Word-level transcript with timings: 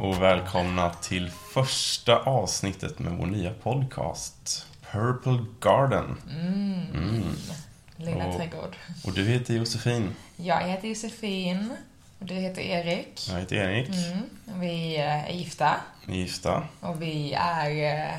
Och 0.00 0.22
välkomna 0.22 0.90
till 0.90 1.30
första 1.30 2.18
avsnittet 2.18 2.98
med 2.98 3.12
vår 3.12 3.26
nya 3.26 3.50
podcast 3.54 4.66
Purple 4.92 5.44
Garden. 5.60 6.16
Mm. 6.30 7.26
Lilla 7.96 8.26
Och- 8.26 8.36
trädgård. 8.36 8.76
Och 9.04 9.12
du 9.12 9.24
heter 9.24 9.54
Josefin. 9.54 10.14
Jag 10.36 10.60
heter 10.60 10.88
Josefin. 10.88 11.76
Och 12.18 12.26
du 12.26 12.34
heter 12.34 12.62
Erik. 12.62 13.28
Jag 13.30 13.40
heter 13.40 13.56
Erik. 13.56 13.88
Mm. 13.88 14.60
Vi 14.60 14.96
eh, 14.96 15.28
är 15.30 15.32
gifta. 15.32 15.76
Ni 16.06 16.14
är 16.14 16.20
gifta. 16.22 16.62
Och 16.80 17.02
vi 17.02 17.32
är 17.32 17.70
eh, 17.70 18.14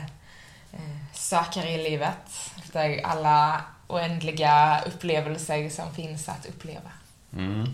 eh, 0.73 0.97
sökare 1.13 1.69
i 1.69 1.83
livet. 1.89 2.51
Efter 2.63 3.01
alla 3.05 3.61
oändliga 3.87 4.81
upplevelser 4.85 5.69
som 5.69 5.93
finns 5.93 6.29
att 6.29 6.45
uppleva. 6.45 6.91
Mm. 7.33 7.69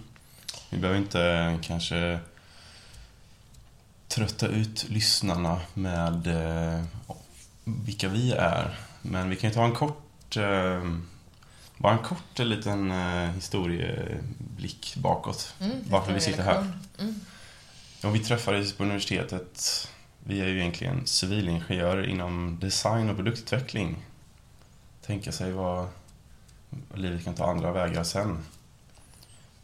Vi 0.69 0.77
behöver 0.77 0.99
inte 0.99 1.57
kanske 1.61 2.19
trötta 4.07 4.47
ut 4.47 4.85
lyssnarna 4.89 5.61
med 5.73 6.27
eh, 6.27 6.83
vilka 7.63 8.07
vi 8.07 8.31
är. 8.31 8.79
Men 9.01 9.29
vi 9.29 9.35
kan 9.35 9.49
ju 9.49 9.53
ta 9.53 9.65
en 9.65 9.75
kort, 9.75 10.37
eh, 10.37 10.91
bara 11.77 11.93
en 11.93 12.03
kort 12.03 12.39
liten 12.39 12.91
eh, 12.91 13.29
historieblick 13.31 14.95
bakåt. 14.95 15.53
Mm. 15.59 15.77
Varför 15.89 16.13
vi 16.13 16.21
sitter 16.21 16.43
här. 16.43 16.71
Mm. 16.99 17.15
Och 18.03 18.15
vi 18.15 18.19
träffades 18.19 18.73
på 18.73 18.83
universitetet. 18.83 19.87
Vi 20.23 20.41
är 20.41 20.47
ju 20.47 20.59
egentligen 20.59 21.07
civilingenjörer 21.07 22.07
inom 22.07 22.59
design 22.59 23.09
och 23.09 23.15
produktutveckling. 23.15 23.95
Tänka 25.05 25.31
sig 25.31 25.51
vad 25.51 25.87
vad 26.69 26.99
livet 26.99 27.23
kan 27.23 27.35
ta 27.35 27.45
andra 27.45 27.71
vägar 27.71 28.03
sen. 28.03 28.45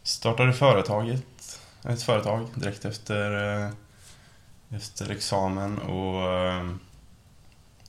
Startade 0.03 0.53
företaget, 0.53 1.59
ett 1.83 2.03
företag 2.03 2.47
direkt 2.55 2.85
efter, 2.85 3.55
eh, 3.65 3.69
efter 4.75 5.11
examen 5.11 5.79
och 5.79 6.21
eh, 6.33 6.69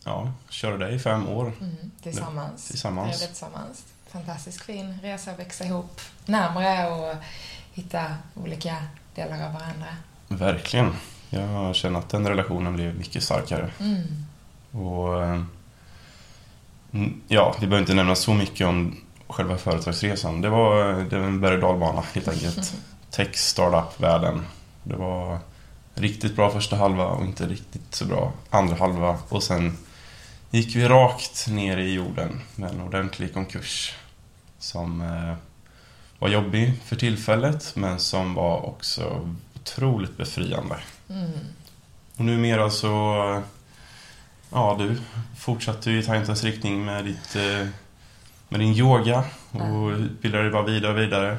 ja, 0.05 0.33
körde 0.49 0.87
det 0.87 0.93
i 0.93 0.99
fem 0.99 1.29
år 1.29 1.53
Mm. 1.61 1.77
Tillsammans. 2.03 2.69
tillsammans. 2.69 3.11
Trevligt 3.11 3.29
tillsammans. 3.29 3.85
Fantastiskt 4.09 4.63
fin 4.63 4.99
resa 5.03 5.31
att 5.31 5.39
växa 5.39 5.65
ihop 5.65 6.01
närmare 6.27 6.91
och 6.91 7.15
hitta 7.73 8.05
olika 8.35 8.77
delar 9.15 9.47
av 9.47 9.53
varandra. 9.53 9.87
Verkligen. 10.29 10.93
Jag 11.31 11.75
känner 11.75 11.99
att 11.99 12.09
den 12.09 12.29
relationen 12.29 12.75
blev 12.77 12.95
mycket 12.95 13.23
starkare. 13.23 13.71
Mm. 13.81 14.03
Och 14.85 15.23
eh, 15.23 15.43
mm, 16.93 17.23
ja, 17.29 17.55
vi 17.61 17.67
behöver 17.67 17.81
inte 17.83 17.95
nämna 17.95 18.15
så 18.15 18.35
mycket 18.35 18.67
om 18.67 18.97
själva 19.29 19.59
företagsresan. 19.59 20.41
Det 20.41 20.49
var, 20.49 20.95
det 21.11 21.19
var 21.19 21.27
en 21.27 21.41
berg 21.41 21.55
och 21.55 21.61
dalbana 21.61 22.03
helt 22.15 22.29
enkelt. 22.29 22.75
Tech 23.11 23.37
startup-världen. 23.37 24.47
Det 24.83 24.97
var 24.97 25.39
riktigt 25.95 26.37
bra 26.37 26.51
första 26.51 26.77
halva 26.77 27.07
och 27.07 27.25
inte 27.25 27.47
riktigt 27.47 27.95
så 27.95 28.05
bra 28.05 28.33
andra 28.51 28.77
halva. 28.77 29.19
Och 29.29 29.43
sen 29.43 29.77
gick 30.51 30.77
vi 30.77 30.89
rakt 30.89 31.49
ner 31.49 31.77
i 31.77 31.93
jorden 31.93 32.41
med 32.57 32.71
en 32.71 32.81
ordentlig 32.81 33.35
konkurs. 33.35 33.95
Som 34.59 35.01
eh, 35.01 35.35
var 36.19 36.29
jobbig 36.29 36.73
för 36.85 36.97
tillfället 36.97 37.77
men 37.77 38.01
som 38.01 38.35
var 38.35 38.67
också 38.67 39.31
otroligt 39.55 40.17
befriande. 40.17 40.77
Mm. 41.11 41.31
Och 42.17 42.25
numera 42.25 42.71
så... 42.71 43.43
Ja, 44.51 44.77
du 44.79 45.01
fortsatte 45.39 45.91
ju 45.91 45.99
i 45.99 46.03
tankens 46.03 46.45
riktning 46.45 46.85
med, 46.85 47.05
ditt, 47.05 47.37
eh, 47.37 47.69
med 48.49 48.61
din 48.61 48.75
yoga 48.75 49.25
och 49.51 49.89
utbildade 49.89 50.43
dig 50.43 50.53
bara 50.53 50.63
vidare 50.63 50.93
och 50.93 50.99
vidare. 50.99 51.39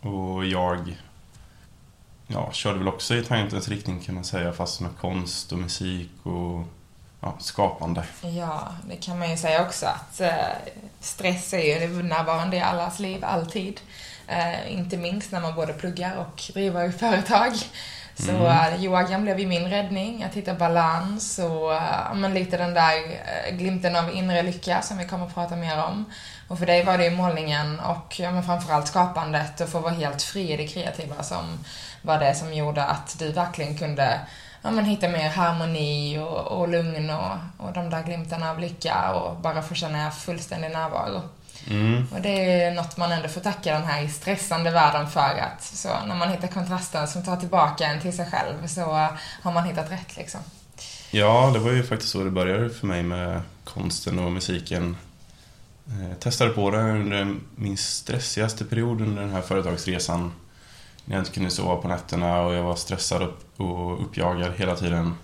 Och 0.00 0.44
jag 0.44 0.96
ja, 2.34 2.52
körde 2.52 2.78
väl 2.78 2.88
också 2.88 3.14
i 3.14 3.24
tankens 3.24 3.68
riktning 3.68 4.00
kan 4.00 4.14
man 4.14 4.24
säga, 4.24 4.52
fast 4.52 4.80
med 4.80 4.90
konst 5.00 5.52
och 5.52 5.58
musik 5.58 6.10
och 6.22 6.64
ja, 7.20 7.34
skapande. 7.38 8.04
Ja, 8.22 8.68
det 8.88 8.96
kan 8.96 9.18
man 9.18 9.30
ju 9.30 9.36
säga 9.36 9.62
också 9.62 9.86
att 9.86 10.20
eh, 10.20 10.34
stress 11.00 11.52
är 11.52 11.80
ju 11.80 12.02
närvarande 12.02 12.56
i 12.56 12.60
allas 12.60 12.98
liv, 12.98 13.24
alltid. 13.24 13.80
Eh, 14.28 14.72
inte 14.78 14.96
minst 14.96 15.32
när 15.32 15.40
man 15.40 15.54
både 15.54 15.72
pluggar 15.72 16.16
och 16.16 16.42
driver 16.52 16.90
företag. 16.90 17.52
Så 18.18 18.30
Mm. 18.30 18.74
eh, 18.74 18.84
yogan 18.84 19.22
blev 19.22 19.40
ju 19.40 19.46
min 19.46 19.70
räddning, 19.70 20.22
att 20.24 20.34
hitta 20.34 20.54
balans 20.54 21.38
och 21.38 22.16
men 22.16 22.34
lite 22.34 22.56
den 22.56 22.74
där 22.74 22.92
glimten 23.50 23.96
av 23.96 24.14
inre 24.14 24.42
lycka 24.42 24.82
som 24.82 24.98
vi 24.98 25.04
kommer 25.04 25.26
att 25.26 25.34
prata 25.34 25.56
mer 25.56 25.84
om. 25.84 26.04
Och 26.48 26.58
för 26.58 26.66
dig 26.66 26.84
var 26.84 26.98
det 26.98 27.04
ju 27.04 27.10
målningen 27.10 27.80
och 27.80 28.20
ja, 28.20 28.30
men 28.30 28.42
framförallt 28.42 28.88
skapandet 28.88 29.60
och 29.60 29.68
få 29.68 29.80
vara 29.80 29.92
helt 29.92 30.22
fri 30.22 30.52
i 30.52 30.56
det 30.56 30.66
kreativa 30.66 31.22
som 31.22 31.58
var 32.02 32.18
det 32.18 32.34
som 32.34 32.54
gjorde 32.54 32.84
att 32.84 33.18
du 33.18 33.32
verkligen 33.32 33.78
kunde 33.78 34.20
ja, 34.62 34.70
men 34.70 34.84
hitta 34.84 35.08
mer 35.08 35.28
harmoni 35.28 36.18
och, 36.18 36.60
och 36.60 36.68
lugn 36.68 37.10
och, 37.10 37.66
och 37.66 37.72
de 37.72 37.90
där 37.90 38.02
glimtarna 38.02 38.50
av 38.50 38.60
lycka 38.60 39.12
och 39.12 39.36
bara 39.36 39.62
få 39.62 39.74
känna 39.74 40.10
fullständig 40.10 40.70
närvaro. 40.70 41.22
Mm. 41.70 42.06
Och 42.12 42.20
det 42.20 42.62
är 42.62 42.70
något 42.70 42.96
man 42.96 43.12
ändå 43.12 43.28
får 43.28 43.40
tacka 43.40 43.72
den 43.72 43.84
här 43.84 44.08
stressande 44.08 44.70
världen 44.70 45.10
för 45.10 45.20
att 45.20 45.62
så 45.62 45.88
när 46.06 46.14
man 46.14 46.30
hittar 46.30 46.48
kontrasten 46.48 47.08
som 47.08 47.24
tar 47.24 47.36
tillbaka 47.36 47.86
en 47.86 48.00
till 48.00 48.16
sig 48.16 48.26
själv 48.26 48.66
så 48.66 49.08
har 49.42 49.52
man 49.52 49.64
hittat 49.64 49.90
rätt 49.90 50.16
liksom. 50.16 50.40
Ja, 51.10 51.50
det 51.52 51.58
var 51.58 51.70
ju 51.70 51.82
faktiskt 51.82 52.12
så 52.12 52.24
det 52.24 52.30
började 52.30 52.70
för 52.70 52.86
mig 52.86 53.02
med 53.02 53.42
konsten 53.64 54.18
och 54.18 54.32
musiken. 54.32 54.96
Eh, 55.90 56.08
Jag 56.08 56.20
testade 56.20 56.50
på 56.50 56.70
det 56.70 56.78
under 56.82 57.34
min 57.54 57.76
stressigaste 57.76 58.64
period 58.64 59.00
under 59.00 59.22
den 59.22 59.30
här 59.32 59.42
företagsresan. 59.42 60.32
När 61.04 61.16
jag 61.16 61.22
inte 61.22 61.32
kunde 61.34 61.50
sova 61.50 61.76
på 61.76 61.88
nätterna 61.88 62.40
och 62.40 62.54
jag 62.54 62.62
var 62.62 62.76
stressad 62.76 63.32
och 63.56 64.02
uppjagad 64.02 64.52
hela 64.56 64.76
tiden. 64.76 65.14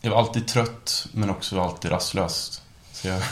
Jag 0.00 0.10
var 0.10 0.18
alltid 0.18 0.48
trött, 0.48 1.06
men 1.12 1.30
också 1.30 1.60
alltid 1.60 1.90
rastlös. 1.90 2.62
Så 2.92 3.08
jag, 3.08 3.22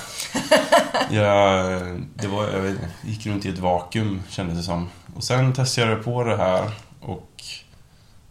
jag, 1.11 1.81
det 2.15 2.27
var, 2.29 2.49
jag 2.49 2.77
gick 3.05 3.27
runt 3.27 3.45
i 3.45 3.49
ett 3.49 3.59
vakuum, 3.59 4.23
kändes 4.29 4.57
det 4.57 4.63
som. 4.63 4.89
Och 5.17 5.25
sen 5.25 5.53
testade 5.53 5.91
jag 5.91 6.05
på 6.05 6.25
det 6.25 6.37
här 6.37 6.71
och 7.01 7.31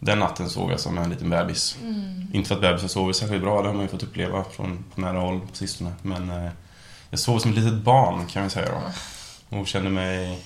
den 0.00 0.18
natten 0.18 0.50
sov 0.50 0.70
jag 0.70 0.80
som 0.80 0.98
en 0.98 1.10
liten 1.10 1.30
bebis. 1.30 1.76
Inte 2.32 2.48
för 2.48 2.54
att 2.54 2.60
bebisar 2.60 2.88
sover 2.88 3.12
särskilt 3.12 3.42
bra, 3.42 3.62
det 3.62 3.68
har 3.68 3.74
man 3.74 3.82
ju 3.82 3.88
fått 3.88 4.02
uppleva 4.02 4.44
från 4.44 4.84
på 4.94 5.00
nära 5.00 5.18
håll 5.20 5.40
på 5.40 5.56
sistone. 5.56 5.92
Men 6.02 6.30
eh, 6.30 6.50
jag 7.14 7.18
sov 7.18 7.38
som 7.38 7.50
ett 7.50 7.56
litet 7.56 7.74
barn 7.74 8.26
kan 8.26 8.44
vi 8.44 8.50
säga 8.50 8.68
då. 8.70 9.58
Och 9.58 9.66
kände 9.66 9.90
mig 9.90 10.44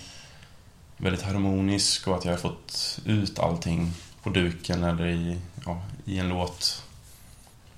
väldigt 0.96 1.22
harmonisk 1.22 2.08
och 2.08 2.16
att 2.16 2.24
jag 2.24 2.32
har 2.32 2.38
fått 2.38 3.00
ut 3.04 3.38
allting 3.38 3.92
på 4.22 4.30
duken 4.30 4.84
eller 4.84 5.06
i, 5.06 5.38
ja, 5.66 5.82
i 6.04 6.18
en 6.18 6.28
låt. 6.28 6.84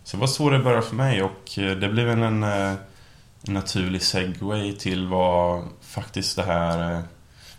Så 0.05 0.17
det 0.17 0.21
var 0.21 0.27
så 0.27 0.51
det 0.51 0.59
började 0.59 0.87
för 0.87 0.97
mig 0.97 1.23
och 1.23 1.59
eh, 1.59 1.77
det 1.77 1.89
blev 1.89 2.11
en, 2.11 2.23
en, 2.23 2.43
eh, 2.43 2.75
en 3.43 3.55
naturlig 3.55 4.03
segway 4.03 4.73
till 4.73 5.07
vad 5.07 5.65
faktiskt 5.81 6.37
det 6.37 6.43
här, 6.43 6.95
eh, 6.95 7.01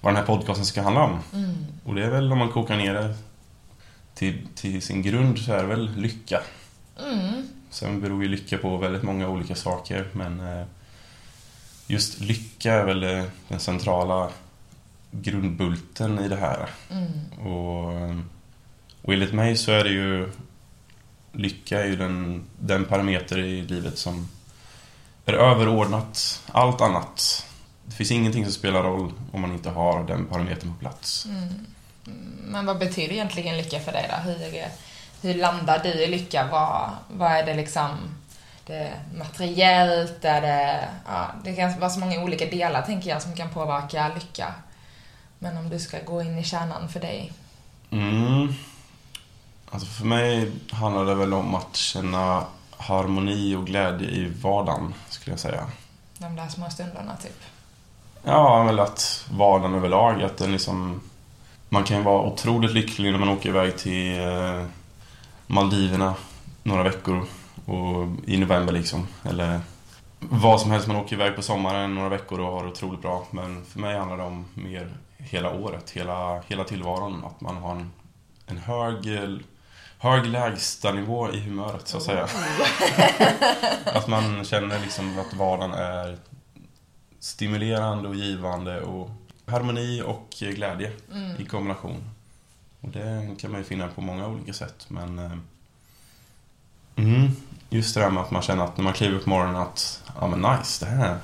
vad 0.02 0.14
den 0.14 0.18
här 0.18 0.26
podcasten 0.26 0.66
ska 0.66 0.82
handla 0.82 1.04
om. 1.04 1.20
Mm. 1.34 1.56
Och 1.86 1.96
det 1.96 2.06
är 2.06 2.10
väl 2.10 2.32
om 2.32 2.38
man 2.38 2.52
kokar 2.52 2.78
ner 2.78 2.94
det 2.94 3.16
till, 4.14 4.48
till 4.56 4.82
sin 4.82 5.02
grund 5.02 5.40
så 5.40 5.54
är 5.54 5.58
det 5.58 5.68
väl 5.68 5.96
lycka. 5.96 6.42
Mm. 7.00 7.48
Sen 7.70 8.02
beror 8.02 8.24
ju 8.24 8.30
lycka 8.30 8.58
på 8.58 8.78
väldigt 8.78 9.04
många 9.04 9.30
olika 9.30 9.56
saker 9.56 10.08
men 10.14 10.66
just 11.92 12.20
lycka 12.20 12.74
är 12.74 12.86
väl 12.86 13.04
eh, 13.04 13.24
den 13.48 13.60
centrala 13.60 14.30
grundbulten 15.12 16.20
i 16.20 16.28
det 16.28 16.36
här. 16.36 16.70
Mm. 16.92 17.48
Och, 17.48 17.94
eh, 17.94 18.18
och 19.02 19.14
enligt 19.14 19.34
mig 19.34 19.58
så 19.58 19.72
är 19.72 19.84
det 19.84 19.90
ju 19.90 20.32
lycka 21.32 21.82
är 21.84 21.86
ju 21.86 21.96
den, 21.96 22.44
den 22.60 22.86
parameter 22.86 23.40
i 23.40 23.62
livet 23.62 23.98
som 23.98 24.30
är 25.26 25.34
överordnat 25.34 26.44
allt 26.52 26.82
annat. 26.82 27.46
Det 27.86 27.96
finns 27.96 28.12
ingenting 28.12 28.44
som 28.44 28.54
spelar 28.54 28.84
roll 28.84 29.12
om 29.32 29.42
man 29.42 29.52
inte 29.52 29.70
har 29.70 30.04
den 30.04 30.26
parametern 30.26 30.74
på 30.74 30.80
plats. 30.80 31.26
Mm. 31.26 31.66
Men 32.40 32.66
vad 32.66 32.80
betyder 32.80 33.14
egentligen 33.14 33.58
lycka 33.58 33.80
för 33.80 33.92
dig 33.92 34.10
då? 34.10 34.32
Hur, 34.32 34.66
hur 35.22 35.42
landar 35.42 35.80
du 35.84 35.90
i 35.90 36.08
lycka? 36.08 36.48
Vad, 36.52 36.90
vad 37.08 37.32
är 37.32 37.46
det 37.46 37.54
liksom? 37.54 37.90
Det 38.72 38.78
är 38.78 39.00
materiellt? 39.18 40.26
Är 40.26 40.42
det, 40.42 40.90
ja, 41.08 41.28
det 41.44 41.56
kan 41.56 41.80
vara 41.80 41.90
så 41.90 42.00
många 42.00 42.24
olika 42.24 42.46
delar 42.46 42.82
tänker 42.82 43.10
jag 43.10 43.22
som 43.22 43.36
kan 43.36 43.50
påverka 43.50 44.12
lycka. 44.16 44.54
Men 45.40 45.58
om 45.58 45.70
du 45.70 45.80
ska 45.80 45.98
gå 46.06 46.22
in 46.22 46.38
i 46.38 46.44
kärnan 46.44 46.90
för 46.90 47.00
dig? 47.00 47.32
Mm. 47.90 48.54
Alltså 49.72 49.88
för 49.88 50.06
mig 50.06 50.52
handlar 50.72 51.06
det 51.06 51.16
väl 51.16 51.34
om 51.34 51.56
att 51.56 51.76
känna 51.76 52.44
harmoni 52.78 53.56
och 53.56 53.66
glädje 53.66 54.08
i 54.08 54.30
vardagen, 54.42 54.94
skulle 55.10 55.34
jag 55.34 55.40
säga. 55.40 55.68
De 56.18 56.36
där 56.36 56.48
små 56.48 56.70
stunderna 56.70 57.16
typ. 57.24 57.44
Ja, 58.24 58.64
väl 58.64 58.80
att 58.80 59.26
vardagen 59.32 59.76
överlag, 59.76 60.24
att 60.24 60.38
den 60.38 60.52
liksom... 60.52 61.02
Man 61.70 61.84
kan 61.84 61.98
ju 61.98 62.04
vara 62.04 62.22
otroligt 62.22 62.74
lycklig 62.74 63.12
när 63.12 63.20
man 63.20 63.30
åker 63.30 63.50
iväg 63.50 63.78
till 63.78 64.20
eh, 64.20 64.66
Maldiverna 65.48 66.14
några 66.64 66.84
veckor 66.84 67.28
och, 67.72 68.08
i 68.26 68.38
november 68.38 68.74
liksom. 68.74 69.08
Eller 69.24 69.60
vad 70.20 70.62
som 70.62 70.72
helst, 70.72 70.88
man 70.88 70.96
åker 70.98 71.16
iväg 71.16 71.36
på 71.36 71.42
sommaren 71.42 71.96
några 71.96 72.10
veckor 72.10 72.40
och 72.40 72.52
har 72.52 72.64
det 72.64 72.70
otroligt 72.70 73.02
bra. 73.02 73.28
Men 73.32 73.66
för 73.66 73.80
mig 73.80 73.98
handlar 73.98 74.18
det 74.18 74.24
om 74.24 74.46
mer 74.54 74.94
hela 75.18 75.52
året, 75.54 75.90
hela, 75.90 76.40
hela 76.42 76.64
tillvaron. 76.64 77.24
Att 77.26 77.42
man 77.42 77.56
har 77.58 77.72
en, 77.72 77.92
en 78.46 78.58
hög, 78.58 79.08
hög 79.98 80.26
lägstanivå 80.26 81.32
i 81.34 81.40
humöret, 81.40 81.88
så 81.88 81.98
att 81.98 82.04
säga. 82.04 82.28
att 83.86 84.08
man 84.08 84.46
känner 84.46 84.80
liksom 84.80 85.20
att 85.20 85.34
vardagen 85.34 85.74
är 85.74 86.18
stimulerande 87.20 88.10
och 88.10 88.16
givande 88.16 88.82
och 88.82 89.10
harmoni 89.46 90.02
och 90.06 90.28
glädje 90.40 90.92
Mm. 91.14 91.42
i 91.42 91.46
kombination. 91.46 92.10
Och 92.82 92.90
det 92.90 93.36
kan 93.40 93.52
man 93.52 93.60
ju 93.60 93.66
finna 93.66 93.88
på 93.88 94.02
många 94.02 94.28
olika 94.28 94.54
sätt, 94.54 94.86
men... 94.88 95.20
eh, 95.20 95.32
Mm, 96.96 97.30
just 97.72 97.96
det 97.96 98.02
där 98.02 98.10
med 98.10 98.24
att 98.24 98.32
man 98.32 98.42
känner 98.42 98.64
att 98.64 98.78
när 98.78 98.84
man 98.84 98.94
kliver 98.94 99.16
upp 99.18 99.24
på 99.24 99.30
morgonen 99.30 99.56
att, 99.56 100.02
ja 100.20 100.28
men 100.28 100.42
nice, 100.42 100.86
det 100.86 100.92
här... 100.92 101.18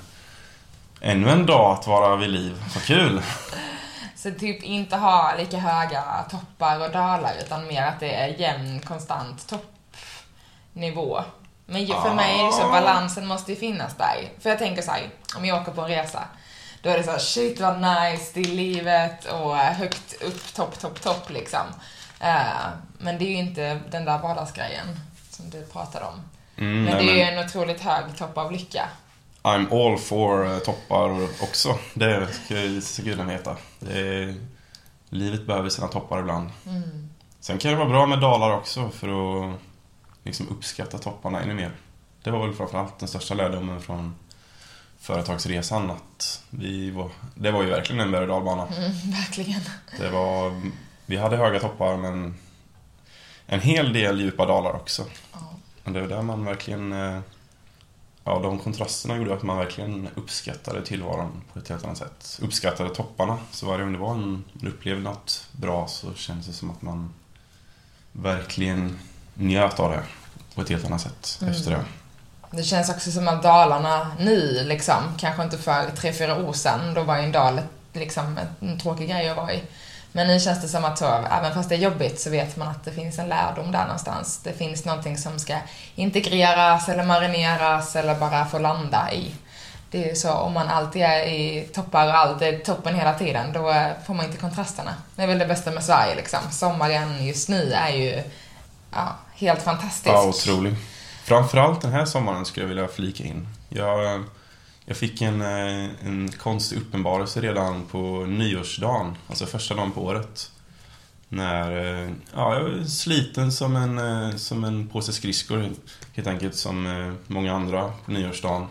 Ännu 1.02 1.30
en 1.30 1.46
dag 1.46 1.72
att 1.72 1.88
vara 1.88 2.16
vid 2.16 2.30
liv, 2.30 2.64
vad 2.74 2.84
kul! 2.84 3.22
Så 4.16 4.32
typ 4.32 4.64
inte 4.64 4.96
ha 4.96 5.34
lika 5.38 5.58
höga 5.58 6.04
toppar 6.32 6.80
och 6.80 6.92
dalar 6.92 7.34
utan 7.46 7.68
mer 7.68 7.84
att 7.84 8.00
det 8.00 8.16
är 8.16 8.28
jämn, 8.28 8.80
konstant 8.80 9.48
toppnivå. 9.48 11.24
Men 11.66 11.88
för 11.88 12.14
mig 12.14 12.40
är 12.40 12.46
det 12.46 12.52
så, 12.52 12.64
Ah. 12.64 12.72
balansen 12.72 13.28
måste 13.28 13.52
ju 13.52 13.58
finnas 13.58 13.96
där. 13.98 14.30
För 14.40 14.50
jag 14.50 14.60
tänker 14.60 14.82
så 14.82 14.92
här, 14.92 15.10
om 15.38 15.46
jag 15.46 15.62
åker 15.62 15.72
på 15.72 15.82
en 15.82 15.88
resa, 15.88 16.24
då 16.82 16.90
är 16.90 16.98
det 16.98 17.04
så 17.04 17.12
här, 17.12 17.20
shit 17.20 17.60
vad 17.60 17.76
nice, 17.76 18.32
det 18.34 18.40
är 18.40 18.56
livet 18.56 19.26
och 19.26 19.58
högt 19.58 20.22
upp, 20.22 20.54
topp, 20.54 20.80
topp, 20.80 21.02
topp 21.02 21.30
liksom. 21.30 21.66
Eh, 22.20 22.68
men 22.98 23.18
det 23.18 23.26
är 23.26 23.30
ju 23.30 23.38
inte 23.38 23.80
den 23.92 24.06
där 24.06 24.18
vardagsgrejen 24.18 25.00
som 25.30 25.50
du 25.50 25.66
pratade 25.66 26.06
om. 26.06 26.22
Mm, 26.58 26.84
Men 26.84 26.86
nej, 26.86 27.06
det 27.06 27.12
är 27.12 27.16
ju 27.16 27.22
en 27.38 27.46
otroligt 27.46 27.82
hög 27.82 28.18
topp 28.18 28.38
av 28.38 28.52
lycka. 28.52 28.90
I'm 29.44 29.92
all 29.92 29.98
for 29.98 30.54
eh, 30.54 30.58
toppar 30.58 31.24
också. 31.44 31.80
Det 31.94 32.28
ska 32.82 33.24
veta. 33.24 33.58
Det 33.80 34.00
är, 34.00 34.36
livet 35.10 35.48
behöver 35.48 35.70
sina 35.70 35.88
toppar 35.88 36.20
ibland. 36.20 36.50
Mm. 36.66 37.10
Sen 37.40 37.58
kan 37.58 37.72
det 37.72 37.78
vara 37.78 37.90
bra 37.90 38.06
med 38.06 38.20
dalar 38.20 38.52
också 38.58 38.90
för 38.90 39.08
att 39.08 39.60
liksom 40.24 40.48
uppskatta 40.50 40.98
topparna 40.98 41.42
ännu 41.42 41.54
mer. 41.54 41.72
Det 42.24 42.32
var 42.32 42.48
väl 42.48 42.56
framförallt 42.56 43.00
den 43.00 43.08
största 43.08 43.34
lärdomen 43.34 43.82
från 43.82 44.16
företagsresan 45.00 45.92
att 45.92 46.44
vi 46.50 46.92
var, 46.92 47.10
det 47.36 47.52
var 47.52 47.64
ju 47.64 47.70
verkligen 47.70 48.02
en 48.02 48.12
berg 48.12 48.22
och 48.22 48.28
dalbana. 48.28 48.68
Mm, 48.68 48.92
verkligen. 49.12 49.62
Det 50.00 50.10
var, 50.10 50.62
vi 51.06 51.18
hade 51.18 51.38
höga 51.38 51.60
toppar 51.60 51.98
men 51.98 52.36
en 53.46 53.62
hel 53.62 53.94
del 53.94 54.22
djupa 54.22 54.46
dalar 54.46 54.74
också. 54.74 55.06
Ja. 55.34 55.40
Och 55.88 55.94
det 55.94 56.02
var 56.02 56.08
där 56.08 56.22
man 56.22 56.46
verkligen... 56.46 56.94
eh, 56.94 57.20
Ja, 58.24 58.40
de 58.44 58.60
kontrasterna 58.60 59.18
gjorde 59.18 59.34
att 59.34 59.44
man 59.44 59.58
verkligen 59.58 60.08
uppskattade 60.16 60.86
tillvaron 60.86 61.42
på 61.54 61.60
ett 61.60 61.70
helt 61.70 61.84
annat 61.84 61.98
sätt. 61.98 62.40
Uppskattade 62.42 62.96
topparna. 62.96 63.38
Så 63.52 63.66
varje 63.66 63.84
gång 63.84 63.94
det 63.94 64.00
var 64.00 64.12
en, 64.12 64.44
man 64.54 64.68
upplevde 64.72 65.02
något 65.04 65.48
bra 65.52 65.88
så 65.88 66.14
kändes 66.14 66.48
det 66.48 66.54
som 66.54 66.72
att 66.72 66.82
man 66.82 67.14
verkligen 68.12 69.00
njöt 69.34 69.80
av 69.80 69.92
det 69.92 70.04
på 70.56 70.62
ett 70.62 70.70
helt 70.70 70.86
annat 70.86 71.02
sätt 71.02 71.38
Mm. 71.42 71.54
efter 71.54 71.72
det. 71.72 71.86
Det 72.52 72.64
känns 72.64 72.90
också 72.90 73.12
som 73.12 73.28
att 73.28 73.44
Dalarna 73.44 74.12
nu, 74.20 74.64
liksom, 74.64 75.04
kanske 75.20 75.44
inte 75.44 75.58
för 75.58 75.92
tre, 75.92 76.14
fyra 76.14 76.36
år 76.48 76.54
sedan, 76.54 76.94
då 76.94 77.04
var 77.04 77.18
ju 77.18 77.24
en 77.24 77.32
dal 77.32 77.62
liksom, 77.94 78.40
en 78.60 78.80
tråkig 78.80 79.10
grej 79.10 79.30
att 79.30 79.38
vara 79.38 79.54
i. 79.54 79.64
Men 80.12 80.28
nu 80.28 80.40
känns 80.40 80.62
det 80.62 80.68
som 80.68 80.86
att 80.86 80.98
så, 80.98 81.06
även 81.32 81.54
fast 81.54 81.70
det 81.70 81.76
är 81.76 81.80
jobbigt 81.80 82.20
så 82.20 82.30
vet 82.30 82.58
man 82.58 82.68
att 82.68 82.86
det 82.86 82.92
finns 82.92 83.20
en 83.20 83.30
lärdom 83.30 83.72
där 83.72 83.84
någonstans. 83.84 84.40
Det 84.44 84.54
finns 84.54 84.86
någonting 84.86 85.18
som 85.18 85.40
ska 85.40 85.58
integreras 85.96 86.90
eller 86.90 87.04
marineras 87.04 87.96
eller 87.96 88.16
bara 88.16 88.46
få 88.46 88.60
landa 88.60 89.14
i. 89.14 89.32
Det 89.92 90.04
är 90.04 90.10
ju 90.10 90.16
så, 90.16 90.34
om 90.34 90.54
man 90.54 90.68
alltid 90.68 91.02
är 91.02 91.26
i 91.26 91.70
toppar 91.74 92.08
och 92.08 92.16
alltid 92.16 92.48
är 92.48 92.60
toppen 92.60 92.96
hela 92.96 93.14
tiden, 93.14 93.54
då 93.54 93.70
eh, 93.70 93.88
får 94.06 94.14
man 94.14 94.26
inte 94.26 94.38
kontrasterna. 94.38 94.94
Det 95.16 95.24
är 95.24 95.28
väl 95.28 95.40
det 95.40 95.46
bästa 95.46 95.72
med 95.72 95.84
Sverige 95.84 96.16
liksom. 96.16 96.40
Sommaren 96.52 97.26
just 97.26 97.50
nu 97.50 97.72
är 97.72 97.90
ju 97.90 98.24
ja, 98.92 99.16
helt 99.34 99.62
fantastisk. 99.62 100.16
Ja, 100.16 100.28
otrolig. 100.28 100.76
Framförallt 101.24 101.82
den 101.82 101.92
här 101.92 102.06
sommaren 102.06 102.46
skulle 102.46 102.64
jag 102.64 102.68
vilja 102.68 102.88
flika 102.88 103.24
in. 103.24 103.48
Jag, 103.70 104.14
eh, 104.14 104.22
jag 104.90 104.98
fick 104.98 105.22
en, 105.22 105.42
eh, 105.42 105.90
en 106.06 106.32
konstig 106.32 106.78
uppenbarelse 106.78 107.42
redan 107.42 107.86
på 107.86 108.26
nyårsdagen, 108.26 109.16
alltså 109.28 109.46
första 109.46 109.76
dagen 109.76 109.92
på 109.92 110.04
året. 110.04 110.52
När 111.30 111.72
eh, 111.72 112.12
ja, 112.34 112.56
jag 112.56 112.64
var 112.64 112.84
sliten 112.84 113.52
som 113.52 113.76
en, 113.76 113.98
eh, 113.98 114.36
som 114.36 114.64
en 114.64 114.88
påse 114.88 115.14
skridskor 115.14 115.70
helt 116.14 116.28
enkelt, 116.28 116.56
som 116.56 117.16
många 117.28 117.54
andra 117.54 117.94
på 118.06 118.12
nyårsdagen. 118.12 118.68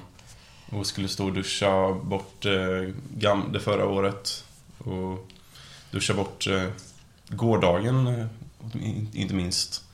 Och 0.71 0.87
skulle 0.87 1.09
stå 1.09 1.27
och 1.27 1.33
duscha 1.33 1.93
bort 1.93 2.43
det 3.53 3.61
förra 3.61 3.87
året. 3.87 4.45
Och 4.79 5.29
duscha 5.91 6.15
bort 6.15 6.47
gårdagen, 7.29 8.29
inte 9.13 9.35
minst. 9.35 9.85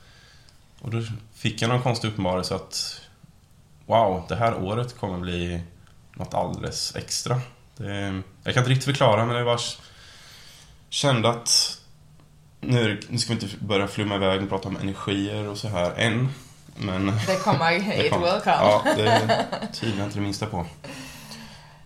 Och 0.81 0.91
då 0.91 1.03
fick 1.33 1.61
jag 1.61 1.69
någon 1.69 1.81
konstig 1.81 2.07
uppenbarelse 2.07 2.55
att 2.55 3.01
Wow, 3.85 4.23
det 4.29 4.35
här 4.35 4.63
året 4.63 4.97
kommer 4.99 5.19
bli 5.19 5.61
något 6.13 6.33
alldeles 6.33 6.95
extra. 6.95 7.41
Det, 7.77 8.21
jag 8.43 8.53
kan 8.53 8.61
inte 8.61 8.69
riktigt 8.69 8.85
förklara 8.85 9.25
men 9.25 9.35
det 9.35 9.43
var 9.43 9.59
Kände 10.89 11.29
att 11.29 11.77
nu, 12.61 13.01
nu 13.09 13.17
ska 13.17 13.33
vi 13.33 13.41
inte 13.45 13.55
börja 13.65 13.87
flumma 13.87 14.15
iväg 14.15 14.43
och 14.43 14.49
prata 14.49 14.67
om 14.67 14.77
energier 14.77 15.47
och 15.47 15.57
så 15.57 15.67
här 15.67 15.91
än. 15.97 16.29
Men 16.75 17.05
Det 17.27 17.35
kommer, 17.43 17.71
det 17.97 18.05
it 18.05 18.11
kom- 18.11 18.21
will 18.21 18.31
come. 18.43 18.55
Ja, 18.55 18.83
det 18.95 19.45
tvivlar 19.73 19.97
jag 19.99 20.07
inte 20.07 20.17
det 20.17 20.21
minsta 20.23 20.45
på. 20.45 20.57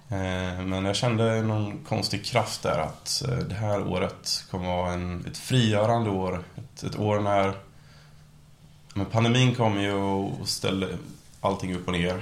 Eh, 0.10 0.62
Men 0.66 0.86
jag 0.86 0.96
kände 0.96 1.42
någon 1.42 1.78
konstig 1.86 2.26
kraft 2.26 2.64
där 2.64 2.80
att 2.80 3.24
eh, 3.28 3.38
det 3.38 3.56
här 3.56 3.88
året 3.88 4.44
kommer 4.52 4.68
vara 4.68 4.94
en, 4.94 5.26
ett 5.32 5.38
frigörande 5.38 6.10
år. 6.10 6.44
Ett, 6.56 6.84
ett 6.84 7.00
år 7.00 7.20
när 7.20 7.54
men 8.94 9.06
pandemin 9.06 9.56
kom 9.56 9.82
ju 9.82 9.94
och 9.94 10.48
ställde 10.48 10.88
allting 11.42 11.76
upp 11.76 11.88
och 11.88 11.94
ner. 11.94 12.22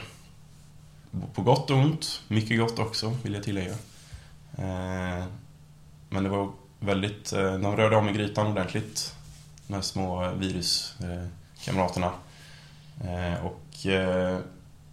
På 1.33 1.41
gott 1.41 1.71
och 1.71 1.77
ont. 1.77 2.21
Mycket 2.27 2.59
gott 2.59 2.79
också, 2.79 3.17
vill 3.23 3.33
jag 3.33 3.44
tillägga. 3.44 3.75
Eh, 4.57 5.25
men 6.09 6.23
det 6.23 6.29
var 6.29 6.51
väldigt... 6.79 7.33
Eh, 7.33 7.53
de 7.53 7.75
rörde 7.75 7.95
om 7.95 8.09
i 8.09 8.13
grytan 8.13 8.47
ordentligt. 8.47 9.16
De 9.68 9.73
här 9.73 9.81
små 9.81 10.31
viruskamraterna. 10.31 12.11
Eh, 13.04 13.45
och 13.45 13.61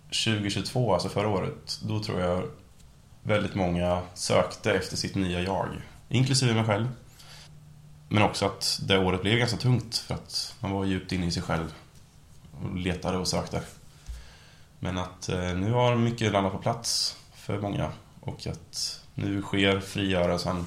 2022, 0.06 0.94
alltså 0.94 1.08
förra 1.08 1.28
året, 1.28 1.80
då 1.82 2.02
tror 2.02 2.20
jag 2.20 2.42
väldigt 3.22 3.54
många 3.54 4.02
sökte 4.14 4.72
efter 4.72 4.96
sitt 4.96 5.14
nya 5.14 5.40
jag. 5.40 5.68
Inklusive 6.08 6.54
mig 6.54 6.64
själv. 6.64 6.88
Men 8.08 8.22
också 8.22 8.46
att 8.46 8.80
det 8.82 8.98
året 8.98 9.22
blev 9.22 9.38
ganska 9.38 9.56
tungt 9.56 9.96
för 9.96 10.14
att 10.14 10.54
man 10.60 10.70
var 10.70 10.84
djupt 10.84 11.12
inne 11.12 11.26
i 11.26 11.30
sig 11.30 11.42
själv 11.42 11.74
och 12.52 12.76
letade 12.76 13.18
och 13.18 13.28
sökte. 13.28 13.62
Men 14.84 14.98
att 14.98 15.28
eh, 15.28 15.54
nu 15.54 15.72
har 15.72 15.96
mycket 15.96 16.32
landat 16.32 16.52
på 16.52 16.58
plats 16.58 17.16
för 17.34 17.60
många 17.60 17.92
och 18.20 18.46
att 18.46 19.00
nu 19.14 19.42
sker 19.42 19.80
frigörelsen. 19.80 20.66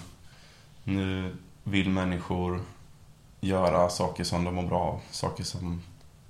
Nu 0.84 1.36
vill 1.63 1.89
människor 1.89 2.62
göra 3.39 3.89
saker 3.89 4.24
som 4.24 4.43
de 4.43 4.55
mår 4.55 4.63
bra 4.63 4.79
av, 4.79 5.01
saker 5.12 5.43
som 5.43 5.81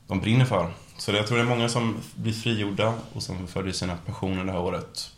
de 0.07 0.19
brinner 0.19 0.45
för. 0.45 0.73
Så 0.97 1.11
det, 1.11 1.17
jag 1.17 1.27
tror 1.27 1.37
det 1.37 1.43
är 1.43 1.47
många 1.47 1.69
som 1.69 1.97
blir 2.15 2.33
frigjorda 2.33 2.93
och 3.13 3.23
som 3.23 3.47
följer 3.47 3.73
sina 3.73 3.97
passioner 4.05 4.45
det 4.45 4.51
här 4.51 4.61
året. 4.61 5.11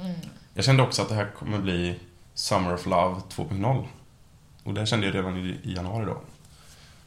Mm. 0.00 0.14
Jag 0.54 0.64
kände 0.64 0.82
också 0.82 1.02
att 1.02 1.08
det 1.08 1.14
här 1.14 1.30
kommer 1.38 1.58
bli 1.58 2.00
Summer 2.34 2.74
of 2.74 2.86
Love 2.86 3.20
2.0. 3.28 3.84
Och 4.64 4.74
det 4.74 4.86
kände 4.86 5.06
jag 5.06 5.14
redan 5.14 5.36
i, 5.36 5.60
januari 5.64 6.04
då. 6.04 6.20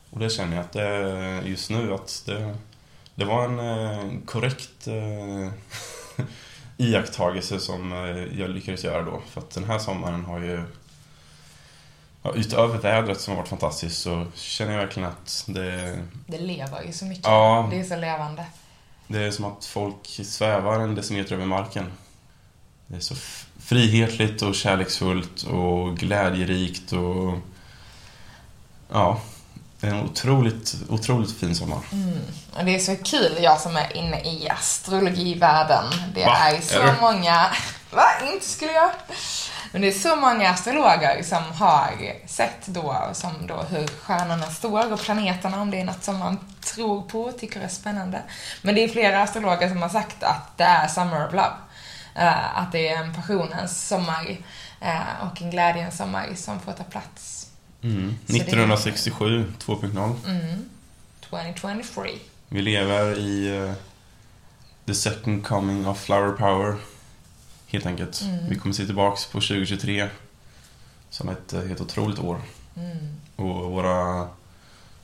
Och 0.10 0.20
det 0.20 0.30
känner 0.30 0.56
jag 0.56 0.66
att 0.66 0.74
det, 0.74 1.42
just 1.46 1.70
nu 1.70 1.94
att 1.94 2.24
det, 2.26 2.58
det 3.18 3.26
var 3.26 3.46
en 3.46 3.60
eh, 3.60 4.20
korrekt 4.26 4.88
eh, 4.88 5.52
iakttagelse 6.78 7.60
som 7.60 7.94
eh, 7.94 8.40
jag 8.40 8.50
lyckades 8.50 8.84
göra 8.84 9.02
då. 9.02 9.22
För 9.30 9.42
att 9.42 9.52
den 9.52 9.64
här 9.64 9.80
sommaren 9.80 10.26
har 10.26 10.40
ju 10.40 10.64
Ja, 12.22 12.34
utöver 12.34 12.78
vädret 12.78 13.22
som 13.22 13.32
har 13.32 13.38
varit 13.38 13.50
fantastiskt 13.50 14.02
så 14.02 14.26
känner 14.34 14.72
jag 14.72 14.80
verkligen 14.80 15.10
att 15.10 15.44
det, 15.48 16.00
Det 16.28 16.38
lever 16.38 16.84
ju 16.84 16.94
så 16.94 17.06
mycket. 17.06 17.26
Ja. 17.26 17.68
Det 17.72 17.80
är 17.80 17.84
så 17.84 17.96
levande. 17.96 18.46
det 19.08 19.20
är 19.20 19.32
som 19.32 19.46
att 19.46 19.66
folk 19.66 20.08
svävar 20.08 20.80
en 20.80 20.96
decimeter 20.96 21.36
över 21.36 21.46
marken. 21.46 21.86
Det 22.88 22.96
är 22.96 23.00
så 23.00 23.16
frihetligt 23.60 24.42
och 24.42 24.56
kärleksfullt 24.56 25.44
och 25.44 25.98
glädjerikt 25.98 26.92
och... 26.94 27.34
Ja, 28.92 29.22
en 29.82 30.04
otroligt, 30.06 30.76
otroligt 30.90 31.40
fin 31.40 31.56
sommar. 31.56 31.80
Mm. 31.92 32.20
Och 32.58 32.66
det 32.66 32.76
är 32.76 32.80
så 32.80 32.96
kul, 32.96 33.38
jag 33.42 33.60
som 33.62 33.76
är 33.78 33.98
inne 33.98 34.22
i 34.22 34.50
astrologivärlden. 34.50 35.86
Det 36.16 36.26
Va? 36.26 36.38
är 36.38 36.62
så 36.62 36.80
Är 36.80 36.94
du? 36.94 37.02
många... 37.02 37.48
Va? 37.92 38.06
Inte 38.34 38.46
skulle 38.46 38.72
jag? 38.72 38.92
Men 39.72 39.82
det 39.82 39.88
är 39.88 39.92
så 39.92 40.16
många 40.16 40.50
astrologer 40.50 41.24
som 41.24 41.44
har 41.54 41.92
sett 42.28 42.66
då, 42.68 43.10
som 43.14 43.48
då 43.48 43.56
hur 43.70 43.88
stjärnorna 43.88 44.46
står 44.46 44.94
och 44.94 45.00
planeterna, 45.02 45.62
om 45.62 45.72
det 45.72 45.82
är 45.82 45.86
något 45.86 46.04
som 46.04 46.18
man 46.18 46.40
tror 46.74 47.02
på 47.02 47.22
och 47.22 47.38
tycker 47.40 47.62
är 47.62 47.68
spännande. 47.68 48.22
Men 48.62 48.76
det 48.76 48.84
är 48.84 48.88
flera 48.88 49.22
astrologer 49.22 49.70
som 49.70 49.82
har 49.82 49.90
sagt 49.90 50.24
att 50.24 50.58
det 50.58 50.64
är 50.64 50.88
Summer 50.88 51.28
of 51.28 51.34
Love. 51.34 51.54
Eh, 52.16 52.58
att 52.58 52.72
det 52.72 52.88
är 52.88 52.98
en 53.04 53.14
passionens 53.14 53.88
sommar 53.88 54.38
eh, 54.82 55.28
och 55.32 55.42
en 55.42 55.52
glädjens 55.52 55.98
sommar 55.98 56.28
som 56.36 56.60
får 56.60 56.72
ta 56.72 56.84
plats. 56.84 57.47
Mm. 57.82 58.16
Så 58.28 58.34
det- 58.34 58.40
1967, 58.40 59.54
2.0. 59.60 60.16
Mm. 60.28 60.70
2023. 61.30 62.12
Vi 62.50 62.62
lever 62.62 63.18
i 63.20 63.58
eh, 63.58 63.74
the 64.86 64.94
second 64.96 65.46
coming 65.46 65.88
of 65.88 66.00
flower 66.04 66.32
power. 66.32 66.76
Helt 67.68 67.86
enkelt. 67.86 68.22
Mm. 68.22 68.50
Vi 68.50 68.56
kommer 68.56 68.76
se 68.76 68.86
tillbaks 68.86 69.26
på 69.26 69.32
2023 69.42 70.10
som 71.10 71.30
ett 71.30 71.54
eh, 71.54 71.62
helt 71.64 71.82
otroligt 71.82 72.20
år. 72.20 72.42
Mm. 72.78 72.98
Och 73.36 73.72
våra, 73.72 74.28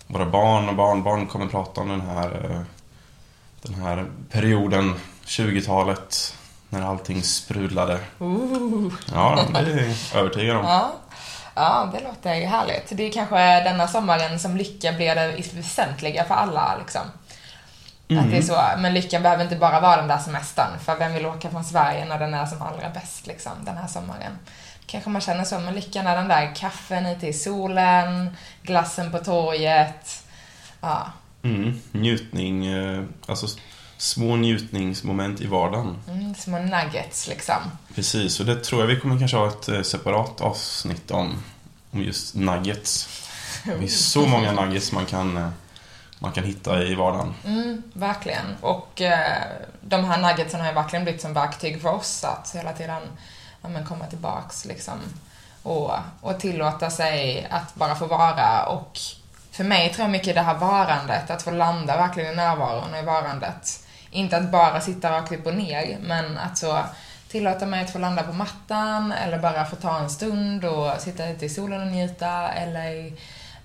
våra 0.07 0.25
barn 0.29 0.69
och 0.69 0.75
barnbarn 0.75 1.27
kommer 1.27 1.47
prata 1.47 1.81
om 1.81 1.89
den 1.89 2.01
här, 2.01 2.51
eh, 2.51 2.61
den 3.61 3.73
här 3.81 4.05
perioden, 4.29 4.93
20-talet, 5.25 6.35
när 6.69 6.81
allting 6.81 7.23
sprudlade. 7.23 7.99
Ooh. 8.19 8.93
Ja, 9.13 9.45
det 9.53 9.59
är 9.59 9.95
jag 10.13 10.19
övertygad 10.21 10.57
om. 10.57 10.65
Ja. 10.65 10.93
Ja, 11.55 11.89
det 11.93 11.99
låter 11.99 12.35
ju 12.35 12.45
härligt. 12.45 12.97
Det 12.97 13.03
är 13.03 13.11
kanske 13.11 13.63
denna 13.63 13.87
sommaren 13.87 14.39
som 14.39 14.57
lycka 14.57 14.93
blir 14.93 15.15
det 15.15 15.53
väsentliga 15.53 16.25
för 16.25 16.35
alla. 16.35 16.77
Liksom. 16.77 17.01
Att 18.19 18.31
det 18.31 18.37
är 18.37 18.41
så. 18.41 18.61
Men 18.77 18.93
lyckan 18.93 19.23
behöver 19.23 19.43
inte 19.43 19.55
bara 19.55 19.79
vara 19.79 19.95
den 19.95 20.07
där 20.07 20.17
semestern. 20.17 20.79
För 20.79 20.95
vem 20.95 21.13
vill 21.13 21.25
åka 21.25 21.49
från 21.49 21.63
Sverige 21.63 22.05
när 22.05 22.19
den 22.19 22.33
är 22.33 22.45
som 22.45 22.61
allra 22.61 22.89
bäst 22.89 23.27
liksom, 23.27 23.51
den 23.65 23.77
här 23.77 23.87
sommaren? 23.87 24.39
Kanske 24.85 25.09
man 25.09 25.21
känner 25.21 25.43
så, 25.43 25.59
men 25.59 25.75
lyckan 25.75 26.07
är 26.07 26.15
den 26.15 26.27
där 26.27 26.55
kaffen 26.55 27.05
ute 27.05 27.27
i 27.27 27.33
solen, 27.33 28.37
glassen 28.61 29.11
på 29.11 29.17
torget. 29.17 30.23
Ja, 30.81 31.07
Mm. 31.43 31.79
Njutning, 31.91 32.65
eh, 32.65 33.03
alltså 33.25 33.47
små 34.03 34.35
njutningsmoment 34.35 35.41
i 35.41 35.47
vardagen. 35.47 35.97
mm, 36.07 36.35
små 36.35 36.59
nuggets 36.59 37.27
liksom. 37.27 37.55
Precis, 37.95 38.39
och 38.39 38.45
det 38.45 38.63
tror 38.63 38.81
jag 38.81 38.87
vi 38.87 38.99
kommer 38.99 39.19
kanske 39.19 39.37
ha 39.37 39.47
ett 39.47 39.69
eh, 39.69 39.81
separat 39.81 40.41
avsnitt 40.41 41.11
om. 41.11 41.43
Om 41.91 42.01
just 42.01 42.35
nuggets. 42.35 43.09
Det 43.65 43.79
finns 43.79 44.11
så 44.11 44.25
många 44.25 44.51
nuggets 44.51 44.91
man 44.91 45.05
kan, 45.05 45.37
eh, 45.37 45.49
man 46.19 46.31
kan 46.31 46.43
hitta 46.43 46.83
i 46.83 46.95
vardagen. 46.95 47.33
Mm, 47.45 47.83
verkligen. 47.93 48.45
Och 48.61 49.01
eh, 49.01 49.41
de 49.81 50.03
här 50.03 50.21
nuggetsen 50.21 50.59
har 50.59 50.67
ju 50.67 50.73
verkligen 50.73 51.03
blivit 51.03 51.21
som 51.21 51.33
verktyg 51.33 51.81
för 51.81 51.89
oss 51.89 52.23
att 52.23 52.55
hela 52.55 52.73
tiden 52.73 53.01
ja, 53.61 53.69
men 53.69 53.85
komma 53.85 54.05
tillbaks 54.05 54.65
liksom. 54.65 54.99
Och, 55.63 55.91
och 56.21 56.39
tillåta 56.39 56.89
sig 56.89 57.47
att 57.49 57.75
bara 57.75 57.95
få 57.95 58.05
vara. 58.05 58.65
Och 58.65 58.99
för 59.51 59.63
mig 59.63 59.93
tror 59.93 60.03
jag 60.03 60.11
mycket 60.11 60.35
det 60.35 60.41
här 60.41 60.57
varandet, 60.57 61.29
att 61.29 61.43
få 61.43 61.51
landa 61.51 61.97
verkligen 61.97 62.33
i 62.33 62.35
närvaron 62.35 62.93
och 62.93 62.99
i 62.99 63.05
varandet. 63.05 63.79
Inte 64.13 64.37
att 64.37 64.51
bara 64.51 64.81
sitta 64.81 65.11
rakt 65.11 65.31
upp 65.31 65.45
och 65.45 65.55
ner, 65.55 65.97
men 66.01 66.37
att 66.37 66.57
så 66.57 66.79
tillåta 67.27 67.65
mig 67.65 67.83
att 67.83 67.91
få 67.91 67.99
landa 67.99 68.23
på 68.23 68.33
mattan 68.33 69.11
eller 69.11 69.39
bara 69.39 69.65
få 69.65 69.75
ta 69.75 69.99
en 69.99 70.09
stund 70.09 70.65
och 70.65 71.01
sitta 71.01 71.29
ute 71.29 71.45
i 71.45 71.49
solen 71.49 71.81
och 71.81 71.87
njuta 71.87 72.49
eller 72.49 73.13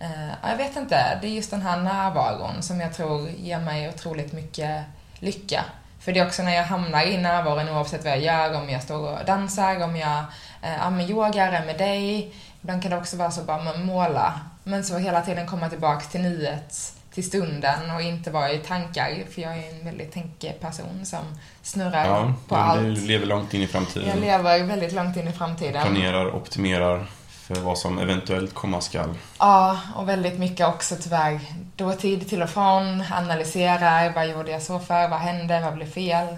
Eh, 0.01 0.51
jag 0.51 0.57
vet 0.57 0.77
inte, 0.77 1.19
det 1.21 1.27
är 1.27 1.31
just 1.31 1.51
den 1.51 1.63
här 1.63 1.77
närvaron 1.77 2.63
som 2.63 2.81
jag 2.81 2.95
tror 2.95 3.29
ger 3.29 3.59
mig 3.59 3.89
otroligt 3.89 4.33
mycket 4.33 4.85
lycka. 5.19 5.65
För 6.01 6.13
det 6.13 6.21
är 6.21 6.27
också 6.27 6.43
när 6.43 6.55
jag 6.55 6.65
hamnar 6.65 7.03
i 7.03 7.17
närvaron 7.17 7.69
oavsett 7.69 8.05
vad 8.05 8.13
jag 8.13 8.21
gör, 8.21 8.55
om 8.55 8.71
jag 8.71 8.83
står 8.83 9.19
och 9.19 9.25
dansar, 9.27 9.85
om 9.85 9.97
jag 9.97 10.25
eh, 10.63 11.11
yogar, 11.11 11.53
är 11.53 11.67
med 11.67 11.79
dig. 11.79 12.35
Ibland 12.61 12.83
kan 12.83 12.91
det 12.91 12.97
också 12.97 13.17
vara 13.17 13.31
så 13.31 13.43
bara 13.43 13.63
men 13.63 13.87
måla. 13.87 14.41
Men 14.65 14.85
så 14.85 14.99
hela 14.99 15.21
tiden 15.21 15.47
komma 15.47 15.69
tillbaks 15.69 16.09
till 16.09 16.21
nuet, 16.21 16.95
till 17.19 17.27
stunden 17.29 17.91
och 17.95 18.03
inte 18.03 18.31
vara 18.31 18.53
i 18.53 18.59
tankar. 18.59 19.11
För 19.35 19.43
jag 19.43 19.59
är 19.59 19.71
en 19.79 19.85
väldigt 19.85 20.13
tänkeperson 20.13 21.07
som 21.07 21.19
snurrar 21.63 22.05
Ja, 22.07 22.33
på 22.49 22.55
du 22.55 22.61
allt. 22.61 22.99
lever 23.03 23.27
långt 23.27 23.55
in 23.55 23.61
i 23.61 23.63
Jag 23.63 23.71
framtiden. 23.71 24.21
lever 24.21 24.65
väldigt 24.65 24.93
långt 24.93 25.17
in 25.17 25.29
i 25.29 25.33
framtiden. 25.33 25.83
Planerar, 25.83 26.35
optimerar 26.35 27.07
för 27.31 27.55
vad 27.55 27.79
som 27.79 27.99
eventuellt 27.99 28.55
komma 28.55 28.81
skall. 28.81 29.15
Ja, 29.39 29.79
och 29.97 30.09
väldigt 30.09 30.39
mycket 30.39 30.69
också 30.69 30.97
tyvärr 31.01 31.41
dåtid 31.77 32.29
till 32.29 32.43
och 32.43 32.51
från, 32.51 33.05
analyserar, 33.13 34.13
vad 34.15 34.29
gjorde 34.29 34.51
jag 34.51 34.63
så 34.63 34.79
för, 34.79 35.09
vad 35.09 35.19
hände, 35.21 35.61
vad 35.61 35.75
blev 35.75 35.91
fel? 35.91 36.37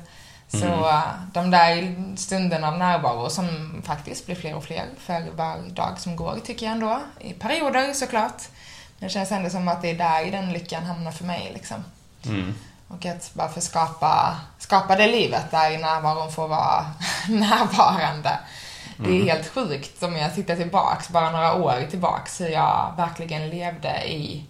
Så 0.48 0.56
Mm. 0.66 1.02
de 1.32 1.50
där 1.50 1.94
stunderna 2.16 2.68
av 2.68 2.78
närvaro 2.78 3.30
som 3.30 3.48
faktiskt 3.86 4.26
blir 4.26 4.36
fler 4.36 4.54
och 4.54 4.64
fler 4.64 4.84
för 4.98 5.26
var 5.36 5.56
dag 5.70 5.98
som 5.98 6.16
går, 6.16 6.38
tycker 6.44 6.66
jag 6.66 6.72
ändå. 6.72 7.00
I 7.20 7.32
perioder 7.32 7.92
såklart. 7.92 8.42
Det 9.00 9.08
känns 9.08 9.32
ändå 9.32 9.50
som 9.50 9.68
att 9.68 9.82
det 9.82 9.90
är 9.90 9.94
där 9.94 10.30
den 10.30 10.52
lyckan 10.52 10.84
hamnar 10.84 11.10
för 11.10 11.24
mig 11.24 11.50
liksom. 11.54 11.84
Mm. 12.26 12.54
Och 12.88 13.06
att 13.06 13.30
bara 13.34 13.48
få 13.48 13.60
skapa, 13.60 14.36
skapa 14.58 14.96
det 14.96 15.06
livet 15.06 15.50
där 15.50 15.78
närvaron 15.78 16.32
får 16.32 16.48
vara 16.48 16.86
närvarande. 17.28 18.38
Det 18.96 19.04
är 19.10 19.14
Mm. 19.14 19.28
helt 19.28 19.48
sjukt 19.48 20.02
om 20.02 20.16
jag 20.16 20.34
tittar 20.34 20.56
tillbaks, 20.56 21.08
bara 21.08 21.30
några 21.30 21.54
år 21.54 21.86
tillbaks, 21.90 22.40
hur 22.40 22.48
jag 22.48 22.92
verkligen 22.96 23.48
levde 23.50 24.04
i, 24.12 24.44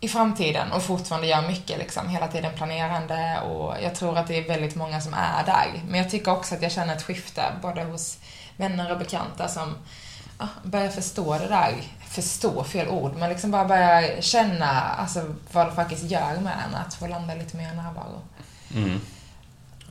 i 0.00 0.08
framtiden 0.08 0.72
och 0.72 0.82
fortfarande 0.82 1.26
gör 1.26 1.42
mycket 1.48 1.78
liksom, 1.78 2.08
hela 2.08 2.28
tiden 2.28 2.52
planerande 2.56 3.40
och 3.40 3.74
jag 3.82 3.94
tror 3.94 4.18
att 4.18 4.26
det 4.26 4.38
är 4.38 4.48
väldigt 4.48 4.74
många 4.76 5.00
som 5.00 5.14
är 5.14 5.44
där. 5.46 5.82
Men 5.88 6.00
jag 6.00 6.10
tycker 6.10 6.32
också 6.32 6.54
att 6.54 6.62
jag 6.62 6.72
känner 6.72 6.96
ett 6.96 7.02
skifte, 7.02 7.42
både 7.62 7.82
hos 7.84 8.18
vänner 8.56 8.92
och 8.92 8.98
bekanta 8.98 9.48
som 9.48 9.74
Ah, 10.42 10.48
börja 10.62 10.90
förstå 10.90 11.38
det 11.38 11.48
där, 11.48 11.74
förstå 12.08 12.64
fel 12.64 12.88
ord, 12.88 13.12
men 13.16 13.30
liksom 13.30 13.50
bara 13.50 13.64
börja 13.64 14.22
känna 14.22 14.70
alltså, 14.80 15.34
vad 15.52 15.66
det 15.66 15.72
faktiskt 15.72 16.10
gör 16.10 16.40
med 16.40 16.56
en 16.66 16.74
att 16.74 16.94
få 16.94 17.06
landa 17.06 17.34
lite 17.34 17.56
mer 17.56 17.72
i 17.72 17.76
närvaro. 17.76 18.22
Mm. 18.74 19.00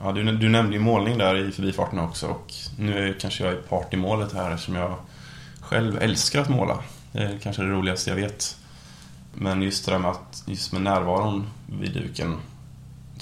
Ja, 0.03 0.11
du, 0.11 0.37
du 0.37 0.49
nämnde 0.49 0.73
ju 0.73 0.79
målning 0.79 1.17
där 1.17 1.47
i 1.47 1.51
förbifarten 1.51 1.99
också 1.99 2.27
och 2.27 2.53
nu 2.77 3.09
är 3.09 3.19
kanske 3.19 3.43
jag 3.43 3.53
är 3.53 3.57
part 3.57 3.93
i 3.93 3.97
målet 3.97 4.33
här 4.33 4.51
eftersom 4.51 4.75
jag 4.75 4.95
själv 5.61 6.01
älskar 6.01 6.41
att 6.41 6.49
måla. 6.49 6.79
Det 7.11 7.19
är 7.19 7.37
kanske 7.37 7.61
det 7.61 7.69
roligaste 7.69 8.09
jag 8.09 8.17
vet. 8.17 8.57
Men 9.33 9.61
just 9.61 9.85
det 9.85 9.91
där 9.91 9.99
med, 9.99 10.11
att, 10.11 10.43
just 10.45 10.71
med 10.71 10.81
närvaron 10.81 11.47
vid 11.65 11.93
duken. 11.93 12.37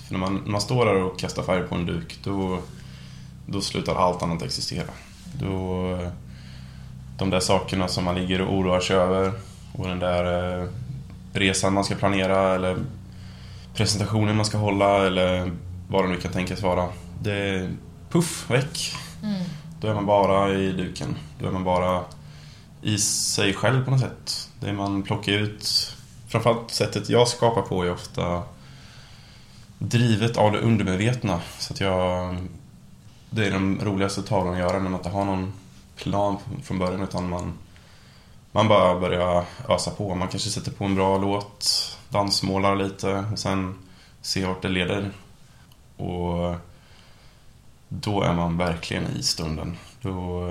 För 0.05 0.13
när 0.13 0.19
man, 0.19 0.35
när 0.35 0.51
man 0.51 0.61
står 0.61 0.85
där 0.85 0.95
och 0.95 1.19
kastar 1.19 1.43
färg 1.43 1.63
på 1.63 1.75
en 1.75 1.85
duk 1.85 2.19
då, 2.23 2.59
då 3.45 3.61
slutar 3.61 3.95
allt 3.95 4.23
annat 4.23 4.41
existera. 4.41 4.89
Då, 5.39 6.11
de 7.19 7.29
där 7.29 7.39
sakerna 7.39 7.87
som 7.87 8.03
man 8.03 8.15
ligger 8.15 8.41
och 8.41 8.53
oroar 8.53 8.79
sig 8.79 8.95
över 8.95 9.31
och 9.73 9.87
den 9.87 9.99
där 9.99 10.59
eh, 10.61 10.67
resan 11.33 11.73
man 11.73 11.83
ska 11.83 11.95
planera 11.95 12.55
eller 12.55 12.77
presentationen 13.73 14.35
man 14.35 14.45
ska 14.45 14.57
hålla 14.57 15.07
eller 15.07 15.51
vad 15.87 16.03
det 16.03 16.09
nu 16.09 16.17
kan 16.17 16.31
tänkas 16.31 16.61
vara. 16.61 16.87
Det 17.21 17.33
är 17.33 17.69
puff, 18.09 18.49
väck. 18.49 18.93
Mm. 19.23 19.43
Då 19.81 19.87
är 19.87 19.93
man 19.93 20.05
bara 20.05 20.53
i 20.53 20.71
duken. 20.71 21.15
Då 21.39 21.47
är 21.47 21.51
man 21.51 21.63
bara 21.63 22.03
i 22.81 22.97
sig 22.97 23.53
själv 23.53 23.85
på 23.85 23.91
något 23.91 23.99
sätt. 23.99 24.49
Det 24.59 24.73
man 24.73 25.03
plockar 25.03 25.33
ut, 25.33 25.95
framförallt 26.27 26.71
sättet 26.71 27.09
jag 27.09 27.27
skapar 27.27 27.61
på 27.61 27.83
är 27.83 27.91
ofta 27.91 28.43
drivet 29.77 30.37
av 30.37 30.51
det 30.51 30.59
undermedvetna. 30.59 31.39
Så 31.57 31.73
att 31.73 31.79
jag... 31.79 32.37
Det 33.29 33.45
är 33.45 33.51
de 33.51 33.79
roligaste 33.83 34.23
tavlorna 34.23 34.57
att 34.57 34.59
göra 34.63 34.79
när 34.79 34.89
man 34.89 34.99
inte 34.99 35.09
har 35.09 35.25
någon 35.25 35.53
plan 35.99 36.37
från 36.63 36.79
början 36.79 37.01
utan 37.01 37.29
man, 37.29 37.53
man 38.51 38.67
bara 38.67 38.99
börjar 38.99 39.45
ösa 39.69 39.91
på. 39.91 40.15
Man 40.15 40.27
kanske 40.27 40.49
sätter 40.49 40.71
på 40.71 40.85
en 40.85 40.95
bra 40.95 41.17
låt, 41.17 41.97
dansmålar 42.09 42.75
lite 42.75 43.25
och 43.31 43.39
sen 43.39 43.75
ser 44.21 44.47
vart 44.47 44.61
det 44.61 44.69
leder. 44.69 45.11
Och 45.97 46.55
då 47.89 48.21
är 48.23 48.33
man 48.33 48.57
verkligen 48.57 49.07
i 49.07 49.23
stunden. 49.23 49.77
Då, 50.01 50.45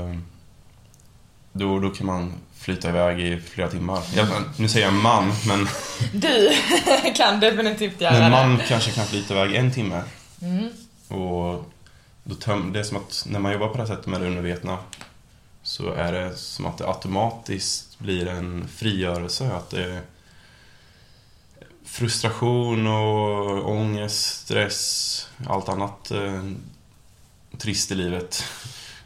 då, 1.53 1.79
då 1.79 1.91
kan 1.91 2.07
man 2.07 2.33
flyta 2.55 2.89
iväg 2.89 3.21
i 3.21 3.41
flera 3.41 3.69
timmar. 3.69 4.03
Ja, 4.15 4.27
nu 4.57 4.69
säger 4.69 4.87
jag 4.87 4.95
man, 4.95 5.33
men, 5.47 5.69
Du 6.13 6.53
kan 7.17 7.41
definitivt 7.41 8.01
göra 8.01 8.13
men 8.13 8.23
det. 8.23 8.31
man 8.31 8.59
kanske 8.69 8.91
kan 8.91 9.07
flyta 9.07 9.35
iväg 9.35 9.55
en 9.55 9.73
timme. 9.73 10.03
Mm. 10.43 10.69
Och 11.09 11.65
då 12.25 12.35
töm, 12.35 12.73
det 12.73 12.79
är 12.79 12.85
som 12.85 12.97
att 12.97 13.25
när 13.29 13.39
man 13.39 13.53
jobbar 13.53 13.69
på 13.69 13.75
det 13.75 13.81
här 13.83 13.87
sättet 13.87 14.07
med 14.07 14.21
det 14.21 14.27
undervetna 14.27 14.79
så 15.69 15.93
är 15.93 16.13
det 16.13 16.37
som 16.37 16.67
att 16.67 16.79
det 16.79 16.89
automatiskt 16.89 17.99
blir 17.99 18.29
en 18.29 18.69
frigörelse. 18.69 19.53
Att 19.53 19.71
det 19.71 20.03
frustration 21.85 22.87
och 22.87 23.71
ångest, 23.71 24.45
stress, 24.45 25.29
allt 25.47 25.69
annat 25.69 26.11
eh, 26.11 26.51
trist 27.59 27.91
i 27.91 27.95
livet. 27.95 28.45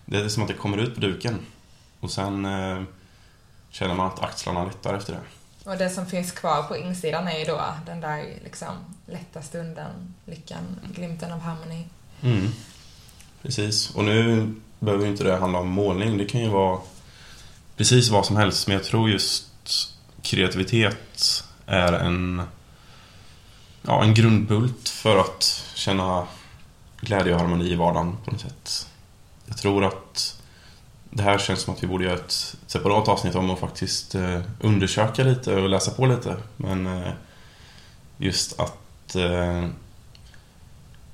Det 0.05 0.21
är 0.21 0.29
som 0.29 0.43
att 0.43 0.49
det 0.49 0.55
kommer 0.55 0.79
ut 0.79 0.95
på 0.95 1.01
duken. 1.01 1.39
Och 2.01 2.11
sen 2.11 2.45
eh, 2.45 2.83
känner 3.71 3.95
man 3.95 4.07
att 4.07 4.23
axlarna 4.23 4.65
lättar 4.65 4.95
efter 4.95 5.13
det. 5.13 5.21
Och 5.71 5.79
det 5.79 5.91
som 5.91 6.07
finns 6.07 6.33
kvar 6.33 6.63
på 6.63 6.77
insidan 6.77 7.29
är 7.29 7.39
ju 7.39 7.45
då 7.45 7.65
den 7.87 8.01
där 8.01 8.39
liksom 8.45 8.75
lätta 9.07 9.43
stunden, 9.43 10.15
lyckan, 10.27 10.81
glimten 10.95 11.33
av 11.33 11.41
harmoni. 11.41 11.85
Mm. 12.23 12.49
Precis. 13.43 13.95
Och 13.95 14.05
nu 14.05 14.55
behöver 14.85 15.05
ju 15.05 15.11
inte 15.11 15.25
det 15.25 15.37
handla 15.37 15.59
om 15.59 15.69
målning. 15.69 16.19
Det 16.19 16.25
kan 16.25 16.41
ju 16.41 16.49
vara 16.49 16.79
precis 17.77 18.11
vad 18.11 18.27
som 18.27 18.37
helst. 18.37 18.67
Men 18.67 18.77
jag 18.77 18.85
tror 18.85 19.11
just 19.11 19.47
kreativitet 20.23 21.45
är 21.67 21.93
en, 21.93 22.43
ja, 23.83 24.03
en 24.03 24.15
grundbult 24.15 24.89
för 24.89 25.19
att 25.19 25.65
känna 25.75 26.27
glädje 27.01 27.35
och 27.35 27.41
harmoni 27.41 27.73
i 27.73 27.75
vardagen 27.75 28.17
på 28.25 28.31
något 28.31 28.41
sätt. 28.41 28.89
Jag 29.47 29.57
tror 29.57 29.85
att 29.85 30.41
det 31.11 31.23
här 31.23 31.39
känns 31.39 31.61
som 31.61 31.75
att 31.75 31.83
vi 31.83 31.87
borde 31.87 32.05
göra 32.05 32.15
ett 32.15 32.57
separat 32.67 33.09
avsnitt 33.09 33.35
om 33.35 33.51
och 33.51 33.59
faktiskt 33.59 34.15
eh, 34.15 34.41
undersöka 34.61 35.25
lite 35.25 35.55
och 35.55 35.69
läsa 35.69 35.91
på 35.91 36.07
lite. 36.07 36.37
Men 36.57 36.87
eh, 36.87 37.13
just 38.17 38.61
att 38.61 39.17
eh, 39.17 39.67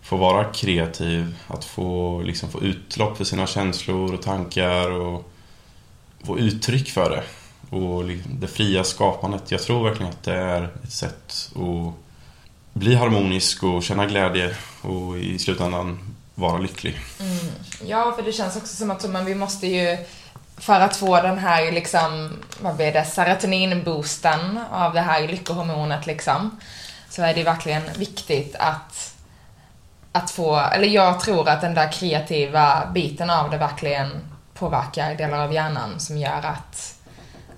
få 0.08 0.16
vara 0.16 0.44
kreativ, 0.44 1.36
att 1.48 1.64
få, 1.64 2.22
liksom, 2.22 2.50
få 2.50 2.62
utlopp 2.62 3.16
för 3.16 3.24
sina 3.24 3.46
känslor 3.46 4.14
och 4.14 4.22
tankar 4.22 4.90
och 4.90 5.30
få 6.24 6.38
uttryck 6.38 6.90
för 6.90 7.10
det. 7.10 7.22
Och 7.76 8.04
det 8.26 8.46
fria 8.46 8.84
skapandet. 8.84 9.50
Jag 9.50 9.62
tror 9.62 9.84
verkligen 9.84 10.12
att 10.12 10.22
det 10.22 10.34
är 10.34 10.70
ett 10.84 10.92
sätt 10.92 11.50
att 11.54 11.94
bli 12.72 12.94
harmonisk 12.94 13.62
och 13.62 13.82
känna 13.82 14.06
glädje 14.06 14.56
och 14.82 15.18
i 15.18 15.38
slutändan 15.38 16.14
vara 16.34 16.58
lycklig. 16.58 16.98
Mm. 17.20 17.38
Ja, 17.86 18.12
för 18.16 18.22
det 18.22 18.32
känns 18.32 18.56
också 18.56 18.76
som 18.76 18.90
att 18.90 19.10
men 19.10 19.24
vi 19.24 19.34
måste 19.34 19.66
ju 19.66 19.98
för 20.56 20.80
att 20.80 20.96
få 20.96 21.22
den 21.22 21.38
här 21.38 21.72
liksom, 21.72 22.32
vad 22.60 22.76
blir 22.76 22.92
det, 22.92 23.04
serotoninboosten 23.04 24.60
av 24.70 24.94
det 24.94 25.00
här 25.00 25.28
lyckohormonet 25.28 26.06
liksom. 26.06 26.60
Så 27.10 27.22
är 27.22 27.34
det 27.34 27.42
verkligen 27.42 27.82
viktigt 27.96 28.56
att, 28.58 29.14
att 30.18 30.30
få, 30.30 30.56
eller 30.56 30.88
jag 30.88 31.20
tror 31.20 31.48
att 31.48 31.60
den 31.60 31.74
där 31.74 31.92
kreativa 31.92 32.90
biten 32.94 33.30
av 33.30 33.50
det 33.50 33.56
verkligen 33.56 34.10
påverkar 34.54 35.14
delar 35.14 35.38
av 35.38 35.52
hjärnan 35.52 36.00
som 36.00 36.18
gör 36.18 36.38
att, 36.44 36.94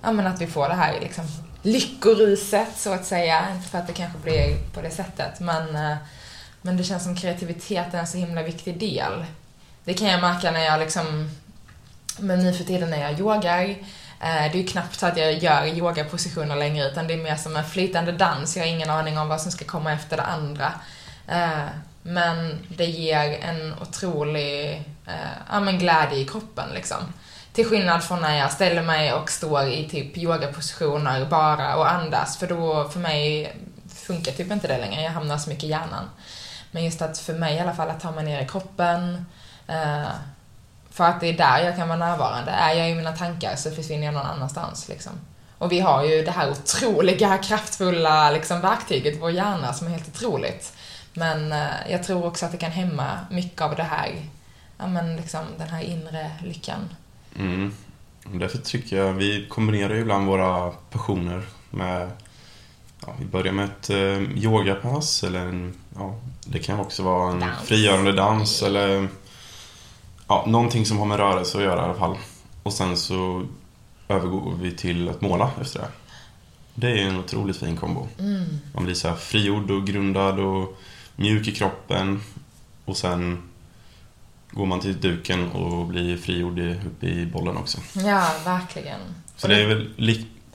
ja 0.01 0.11
men 0.11 0.27
att 0.27 0.41
vi 0.41 0.47
får 0.47 0.69
det 0.69 0.75
här 0.75 0.99
liksom 1.01 1.25
lyckoruset 1.61 2.77
så 2.77 2.93
att 2.93 3.05
säga. 3.05 3.47
Inte 3.55 3.69
för 3.69 3.77
att 3.77 3.87
det 3.87 3.93
kanske 3.93 4.19
blir 4.19 4.57
på 4.73 4.81
det 4.81 4.89
sättet 4.89 5.39
men, 5.39 5.75
eh, 5.75 5.97
men 6.61 6.77
det 6.77 6.83
känns 6.83 7.03
som 7.03 7.15
kreativitet 7.15 7.93
är 7.93 7.99
en 7.99 8.07
så 8.07 8.17
himla 8.17 8.43
viktig 8.43 8.79
del. 8.79 9.25
Det 9.83 9.93
kan 9.93 10.07
jag 10.07 10.21
märka 10.21 10.51
när 10.51 10.65
jag 10.65 10.79
liksom 10.79 11.29
men 12.17 12.39
nu 12.39 12.53
för 12.53 12.63
tiden 12.63 12.89
när 12.89 13.01
jag 13.01 13.19
yogar, 13.19 13.63
eh, 13.63 13.75
det 14.19 14.53
är 14.53 14.55
ju 14.55 14.67
knappt 14.67 14.99
så 14.99 15.05
att 15.05 15.17
jag 15.17 15.33
gör 15.33 15.65
yogapositioner 15.65 16.55
längre 16.55 16.87
utan 16.87 17.07
det 17.07 17.13
är 17.13 17.17
mer 17.17 17.35
som 17.35 17.55
en 17.55 17.65
flytande 17.65 18.11
dans. 18.11 18.57
Jag 18.57 18.63
har 18.63 18.69
ingen 18.69 18.89
aning 18.89 19.17
om 19.17 19.27
vad 19.27 19.41
som 19.41 19.51
ska 19.51 19.65
komma 19.65 19.93
efter 19.93 20.17
det 20.17 20.23
andra. 20.23 20.73
Eh, 21.27 21.65
men 22.03 22.67
det 22.69 22.85
ger 22.85 23.39
en 23.41 23.73
otrolig 23.81 24.83
eh, 25.07 25.13
ja, 25.49 25.59
men 25.59 25.79
glädje 25.79 26.17
i 26.17 26.25
kroppen 26.25 26.69
liksom. 26.73 27.13
Till 27.53 27.65
skillnad 27.65 28.03
från 28.03 28.21
när 28.21 28.37
jag 28.37 28.51
ställer 28.51 28.81
mig 28.81 29.13
och 29.13 29.29
står 29.29 29.67
i 29.67 29.89
typ 29.89 30.17
yogapositioner 30.17 31.25
bara 31.25 31.75
och 31.75 31.91
andas 31.91 32.37
för 32.37 32.47
då 32.47 32.89
för 32.89 32.99
mig 32.99 33.55
funkar 33.95 34.31
typ 34.31 34.51
inte 34.51 34.67
det 34.67 34.77
längre. 34.77 35.01
Jag 35.01 35.11
hamnar 35.11 35.37
så 35.37 35.49
mycket 35.49 35.63
i 35.63 35.67
hjärnan. 35.67 36.09
Men 36.71 36.85
just 36.85 37.01
att 37.01 37.17
för 37.17 37.33
mig 37.33 37.55
i 37.55 37.59
alla 37.59 37.73
fall 37.73 37.89
att 37.89 37.99
ta 37.99 38.11
mig 38.11 38.23
ner 38.23 38.41
i 38.41 38.47
kroppen 38.47 39.25
eh, 39.67 40.07
för 40.89 41.03
att 41.03 41.19
det 41.19 41.27
är 41.27 41.33
där 41.33 41.59
jag 41.65 41.75
kan 41.75 41.87
vara 41.87 41.99
närvarande. 41.99 42.51
Är 42.51 42.73
jag 42.73 42.89
i 42.89 42.95
mina 42.95 43.11
tankar 43.11 43.55
så 43.55 43.71
försvinner 43.71 44.05
jag 44.05 44.13
någon 44.13 44.25
annanstans. 44.25 44.89
Liksom. 44.89 45.11
Och 45.57 45.71
vi 45.71 45.79
har 45.79 46.03
ju 46.03 46.23
det 46.23 46.31
här 46.31 46.51
otroliga, 46.51 47.37
kraftfulla 47.37 48.31
liksom, 48.31 48.61
verktyget, 48.61 49.17
vår 49.21 49.31
hjärna, 49.31 49.73
som 49.73 49.87
är 49.87 49.91
helt 49.91 50.07
otroligt. 50.07 50.73
Men 51.13 51.51
eh, 51.51 51.91
jag 51.91 52.03
tror 52.03 52.25
också 52.25 52.45
att 52.45 52.51
det 52.51 52.57
kan 52.57 52.71
hämma 52.71 53.19
mycket 53.31 53.61
av 53.61 53.75
det 53.75 53.83
här, 53.83 54.11
ja 54.77 54.87
men 54.87 55.15
liksom 55.15 55.45
den 55.57 55.67
här 55.67 55.81
inre 55.81 56.31
lyckan. 56.43 56.89
Mm. 57.35 57.73
Därför 58.23 58.57
tycker 58.57 58.97
jag, 58.97 59.13
vi 59.13 59.47
kombinerar 59.49 59.93
ju 59.93 60.01
ibland 60.01 60.27
våra 60.27 60.69
passioner 60.69 61.43
med 61.69 62.11
Ja, 63.05 63.13
vi 63.19 63.25
börjar 63.25 63.53
med 63.53 63.65
ett 63.65 63.89
eh, 63.89 64.43
yogapass 64.43 65.23
eller 65.23 65.39
en, 65.39 65.73
ja, 65.95 66.15
det 66.45 66.59
kan 66.59 66.79
också 66.79 67.03
vara 67.03 67.31
en 67.31 67.39
dans. 67.39 67.67
frigörande 67.67 68.11
dans 68.11 68.63
eller 68.63 69.07
ja, 70.27 70.43
någonting 70.47 70.85
som 70.85 70.97
har 70.97 71.05
med 71.05 71.17
rörelse 71.17 71.57
att 71.57 71.63
göra 71.63 71.81
i 71.81 71.83
alla 71.83 71.93
fall. 71.93 72.17
Och 72.63 72.73
sen 72.73 72.97
så 72.97 73.45
övergår 74.07 74.53
vi 74.61 74.71
till 74.71 75.09
att 75.09 75.21
måla 75.21 75.51
efter 75.61 75.79
det. 75.79 75.87
Det 76.75 77.01
är 77.01 77.07
en 77.07 77.19
otroligt 77.19 77.57
fin 77.57 77.77
kombo. 77.77 78.07
Mm. 78.19 78.59
Man 78.73 78.83
blir 78.83 78.95
så 78.95 79.13
frigjord 79.13 79.71
och 79.71 79.87
grundad 79.87 80.39
och 80.39 80.77
mjuk 81.15 81.47
i 81.47 81.51
kroppen. 81.51 82.21
Och 82.85 82.97
sen 82.97 83.49
går 84.51 84.65
man 84.65 84.79
till 84.79 85.01
duken 85.01 85.51
och 85.51 85.85
blir 85.85 86.17
frigjord 86.17 86.59
uppe 86.59 87.07
i 87.07 87.25
bollen 87.25 87.57
också. 87.57 87.77
Ja, 87.93 88.33
verkligen. 88.45 88.99
Så 89.35 89.47
det 89.47 89.61
är 89.61 89.67
väl, 89.67 89.89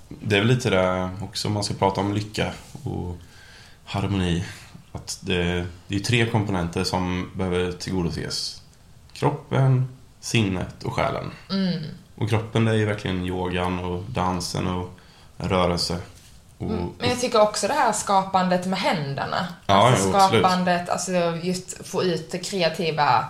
det 0.09 0.37
är 0.37 0.41
väl 0.41 0.49
lite 0.49 0.71
det 0.71 1.11
också 1.23 1.49
om 1.49 1.55
man 1.55 1.65
ska 1.65 1.75
prata 1.75 2.01
om 2.01 2.15
lycka 2.15 2.53
och 2.83 3.19
harmoni. 3.85 4.45
Att 4.93 5.19
det, 5.23 5.67
det 5.89 5.95
är 5.95 6.01
tre 6.01 6.27
komponenter 6.27 6.85
som 6.85 7.31
behöver 7.35 7.73
tillgodoses. 7.73 8.63
Kroppen, 9.13 9.89
sinnet 10.21 10.85
och 10.85 10.95
själen. 10.95 11.31
Mm. 11.51 11.85
Och 12.15 12.29
kroppen 12.29 12.65
det 12.65 12.71
är 12.71 12.77
ju 12.77 12.85
verkligen 12.85 13.27
yogan 13.27 13.79
och 13.79 14.05
dansen 14.11 14.67
och 14.67 14.99
rörelse. 15.37 15.99
Och, 16.59 16.71
mm. 16.71 16.93
Men 16.99 17.09
jag 17.11 17.21
tycker 17.21 17.41
också 17.41 17.69
det 17.69 17.75
här 17.75 17.93
skapandet 17.93 18.67
med 18.67 18.79
händerna. 18.79 19.47
Ja, 19.67 19.91
alltså 19.91 20.09
skapandet, 20.09 20.89
alltså 20.89 21.13
just 21.43 21.87
få 21.87 22.03
ut 22.03 22.33
det 22.33 22.39
kreativa 22.39 23.25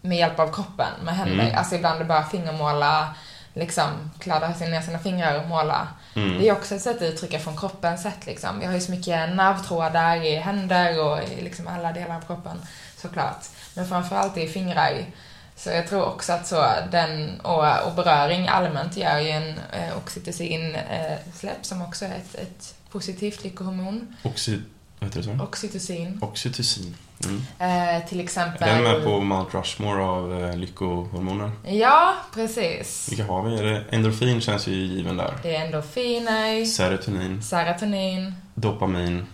med 0.00 0.18
hjälp 0.18 0.38
av 0.38 0.52
kroppen, 0.52 0.92
med 1.02 1.16
händer. 1.16 1.44
Mm. 1.44 1.58
Alltså 1.58 1.74
ibland 1.74 1.94
är 1.96 1.98
det 1.98 2.04
bara 2.04 2.24
fingermåla, 2.24 3.14
liksom 3.54 4.10
kladda 4.18 4.48
ner 4.48 4.80
sina 4.80 4.98
fingrar 4.98 5.40
och 5.40 5.48
måla. 5.48 5.88
Mm. 6.14 6.38
Det 6.38 6.48
är 6.48 6.52
också 6.52 6.74
ett 6.74 6.82
sätt 6.82 6.96
att 6.96 7.02
uttrycka 7.02 7.38
från 7.38 7.56
kroppens 7.56 8.02
sätt 8.02 8.26
liksom. 8.26 8.58
Vi 8.60 8.66
har 8.66 8.74
ju 8.74 8.80
så 8.80 8.90
mycket 8.90 9.36
nervtrådar 9.36 10.16
i 10.16 10.36
händer 10.36 11.04
och 11.04 11.22
i 11.22 11.40
liksom 11.40 11.68
alla 11.68 11.92
delar 11.92 12.16
av 12.16 12.20
kroppen, 12.20 12.62
såklart. 12.96 13.44
Men 13.74 13.88
framförallt 13.88 14.36
i 14.36 14.48
fingrar. 14.48 15.04
Så 15.60 15.70
jag 15.70 15.86
tror 15.86 16.04
också 16.04 16.32
att 16.32 16.46
så 16.46 16.66
den, 16.90 17.40
och, 17.40 17.86
och 17.86 17.94
beröring 17.96 18.48
allmänt 18.48 18.96
gör 18.96 19.18
ju 19.18 19.28
en 19.28 19.58
eh, 19.72 19.96
oxytocin-släpp 19.96 21.56
eh, 21.56 21.62
som 21.62 21.82
också 21.82 22.04
är 22.04 22.14
ett, 22.14 22.34
ett 22.34 22.74
positivt 22.90 23.44
lyckohormon. 23.44 24.16
Oxy, 24.22 24.58
vad 24.98 25.08
heter 25.08 25.22
det 25.22 25.38
så? 25.38 25.44
Oxytocin. 25.44 26.18
Oxytocin. 26.22 26.96
Mm. 27.24 27.98
Eh, 27.98 28.08
till 28.08 28.20
exempel... 28.20 28.68
Den 28.68 28.78
är 28.78 28.82
med 28.82 29.04
på 29.04 29.20
Mount 29.20 29.58
Rushmore 29.58 30.02
av 30.02 30.44
eh, 30.44 30.56
lyckohormoner. 30.56 31.50
Ja, 31.64 32.14
precis. 32.34 33.08
Vilka 33.10 33.24
har 33.24 33.42
vi? 33.42 33.58
Är 33.58 33.64
det, 33.64 33.84
endorfin 33.90 34.40
känns 34.40 34.66
ju 34.66 34.74
given 34.74 35.16
där. 35.16 35.34
Det 35.42 35.56
är 35.56 35.64
endorfiner. 35.64 36.64
Serotonin. 36.64 37.42
Serotonin. 37.42 38.34
Dopamin. 38.54 39.26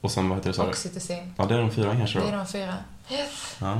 Och 0.00 0.10
sen 0.10 0.28
vad 0.28 0.38
heter 0.38 0.50
det 0.50 0.56
sa 0.56 0.66
Oxytocin. 0.66 1.34
Ja, 1.36 1.44
det 1.44 1.54
är 1.54 1.58
de 1.58 1.70
fyra 1.70 1.96
kanske 1.96 2.18
då. 2.18 2.24
Det 2.24 2.32
är 2.32 2.36
de 2.36 2.46
fyra. 2.46 2.74
Yes. 3.10 3.56
Ja. 3.58 3.72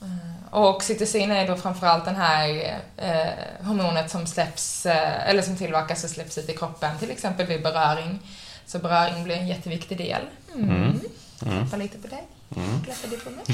Eh, 0.00 0.33
och 0.54 0.68
oxytocin 0.68 1.30
är 1.30 1.46
då 1.46 1.56
framförallt 1.56 2.04
den 2.04 2.16
här 2.16 2.48
eh, 2.96 3.66
hormonet 3.66 4.10
som 4.10 4.26
släpps, 4.26 4.86
eh, 4.86 5.28
eller 5.28 5.42
som 5.42 5.56
tillverkas 5.56 6.04
och 6.04 6.10
släpps 6.10 6.38
ut 6.38 6.48
i 6.48 6.56
kroppen, 6.56 6.98
till 6.98 7.10
exempel 7.10 7.46
vid 7.46 7.62
beröring. 7.62 8.20
Så 8.66 8.78
beröring 8.78 9.24
blir 9.24 9.36
en 9.36 9.48
jätteviktig 9.48 9.98
del. 9.98 10.22
Mm. 10.54 10.70
Mm. 10.70 11.00
Mm. 11.46 11.80
lite 11.80 11.98
på 11.98 12.06
dig. 12.06 12.24
Mm. 12.56 12.82
Klappade 12.82 13.16
på 13.16 13.30
mig. 13.30 13.44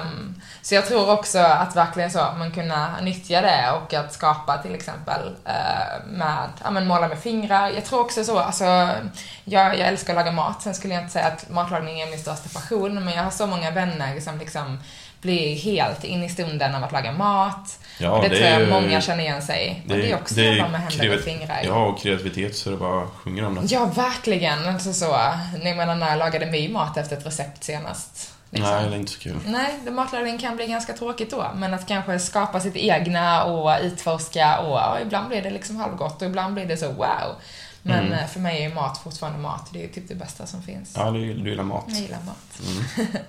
um, 0.00 0.42
så 0.62 0.74
jag 0.74 0.86
tror 0.86 1.10
också 1.10 1.38
att 1.38 1.76
verkligen 1.76 2.10
så, 2.10 2.18
man 2.38 2.50
kunna 2.50 3.00
nyttja 3.00 3.40
det 3.40 3.70
och 3.70 3.94
att 3.94 4.12
skapa 4.12 4.58
till 4.58 4.74
exempel 4.74 5.28
uh, 5.28 6.06
med, 6.06 6.48
ja 6.64 6.70
men 6.70 6.86
måla 6.86 7.08
med 7.08 7.18
fingrar. 7.18 7.70
Jag 7.70 7.84
tror 7.84 8.00
också 8.00 8.24
så, 8.24 8.38
alltså, 8.38 8.64
jag, 9.44 9.78
jag 9.78 9.88
älskar 9.88 10.12
att 10.12 10.24
laga 10.24 10.32
mat. 10.32 10.62
Sen 10.62 10.74
skulle 10.74 10.94
jag 10.94 11.02
inte 11.02 11.12
säga 11.12 11.26
att 11.26 11.48
matlagning 11.50 12.00
är 12.00 12.10
min 12.10 12.18
största 12.18 12.48
passion, 12.48 13.04
men 13.04 13.14
jag 13.14 13.22
har 13.22 13.30
så 13.30 13.46
många 13.46 13.70
vänner 13.70 14.20
som 14.20 14.38
liksom 14.38 14.78
blir 15.26 15.56
helt 15.56 16.04
in 16.04 16.22
i 16.22 16.28
stunden 16.28 16.74
av 16.74 16.84
att 16.84 16.92
laga 16.92 17.12
mat. 17.12 17.78
Ja, 17.98 18.20
det, 18.22 18.28
det 18.28 18.36
tror 18.36 18.50
jag 18.50 18.62
är, 18.62 18.70
många 18.70 19.00
känner 19.00 19.24
igen 19.24 19.42
sig 19.42 19.82
det, 19.86 19.94
och 19.94 20.00
det 20.00 20.10
är 20.10 20.16
också 20.16 20.34
det 20.34 20.46
är 20.46 20.68
med 20.68 20.80
händer 20.80 21.16
och 21.16 21.20
fingrar. 21.20 21.60
Ja, 21.64 21.86
och 21.86 21.98
kreativitet 21.98 22.56
så 22.56 22.70
det 22.70 22.76
bara 22.76 23.06
sjunger 23.06 23.44
om 23.44 23.54
det. 23.54 23.60
Ja, 23.64 23.84
verkligen. 23.84 24.68
Alltså 24.68 24.92
så, 24.92 25.18
jag 25.62 25.76
menar, 25.76 25.94
när 25.94 26.16
lagade 26.16 26.46
vi 26.46 26.68
mat 26.68 26.96
efter 26.96 27.16
ett 27.16 27.26
recept 27.26 27.64
senast? 27.64 28.32
Liksom. 28.50 28.72
Nej, 28.72 28.88
det 28.88 28.94
är 28.94 28.98
inte 28.98 29.12
så 29.12 29.18
kul. 29.18 29.36
Nej, 29.46 29.90
matlagning 29.90 30.38
kan 30.38 30.56
bli 30.56 30.66
ganska 30.66 30.92
tråkigt 30.92 31.30
då. 31.30 31.50
Men 31.54 31.74
att 31.74 31.88
kanske 31.88 32.18
skapa 32.18 32.60
sitt 32.60 32.76
egna 32.76 33.44
och 33.44 33.78
utforska 33.82 34.58
och, 34.58 34.92
och 34.92 35.00
ibland 35.00 35.28
blir 35.28 35.42
det 35.42 35.50
liksom 35.50 35.76
halvgott 35.76 36.22
och 36.22 36.28
ibland 36.28 36.54
blir 36.54 36.66
det 36.66 36.76
så 36.76 36.88
wow. 36.88 37.34
Men 37.82 38.06
mm. 38.06 38.12
Eh, 38.12 38.26
för 38.26 38.40
mig 38.40 38.64
är 38.64 38.74
mat 38.74 38.98
fortfarande 38.98 39.38
mat. 39.38 39.68
Det 39.72 39.84
är 39.84 39.88
typ 39.88 40.08
det 40.08 40.14
bästa 40.14 40.46
som 40.46 40.62
finns. 40.62 40.92
Ja, 40.96 41.10
du, 41.10 41.34
du 41.34 41.50
gillar 41.50 41.64
mat. 41.64 41.84
Jag 41.88 41.98
gillar 41.98 42.22
mat. 42.26 42.60
Mm. 42.98 43.06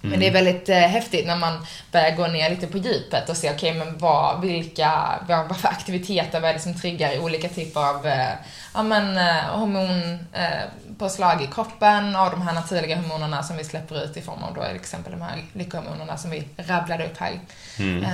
Men 0.00 0.20
det 0.20 0.26
är 0.26 0.32
väldigt 0.32 0.68
eh, 0.68 0.76
häftigt 0.76 1.26
när 1.26 1.36
man 1.36 1.66
börjar 1.92 2.16
gå 2.16 2.26
ner 2.26 2.50
lite 2.50 2.66
på 2.66 2.78
djupet 2.78 3.28
och 3.28 3.36
se, 3.36 3.50
okej, 3.50 3.70
okay, 3.70 3.84
men 3.84 3.98
vad, 3.98 4.40
vilka, 4.40 5.20
vad, 5.28 5.48
vad 5.48 5.56
för 5.56 5.68
aktiviteter, 5.68 6.40
vad 6.40 6.50
är 6.50 6.54
det 6.54 6.60
som 6.60 6.74
triggar 6.74 7.18
olika 7.18 7.48
typer 7.48 7.80
av, 7.80 8.06
eh, 8.06 8.32
ja 8.74 8.82
men, 8.82 9.16
eh, 9.16 9.44
hormonpåslag 9.44 11.42
i 11.42 11.46
kroppen 11.46 12.16
och 12.16 12.30
de 12.30 12.42
här 12.42 12.54
naturliga 12.54 12.96
hormonerna 12.96 13.42
som 13.42 13.56
vi 13.56 13.64
släpper 13.64 14.04
ut 14.04 14.16
i 14.16 14.22
form 14.22 14.42
av 14.42 14.54
då 14.54 14.64
till 14.64 14.76
exempel 14.76 15.12
de 15.12 15.22
här 15.22 15.44
lyckohormonerna 15.52 16.16
som 16.16 16.30
vi 16.30 16.44
rabblade 16.56 17.06
upp 17.06 17.18
här. 17.18 17.40
Mm. 17.78 17.96
Um, 17.96 18.04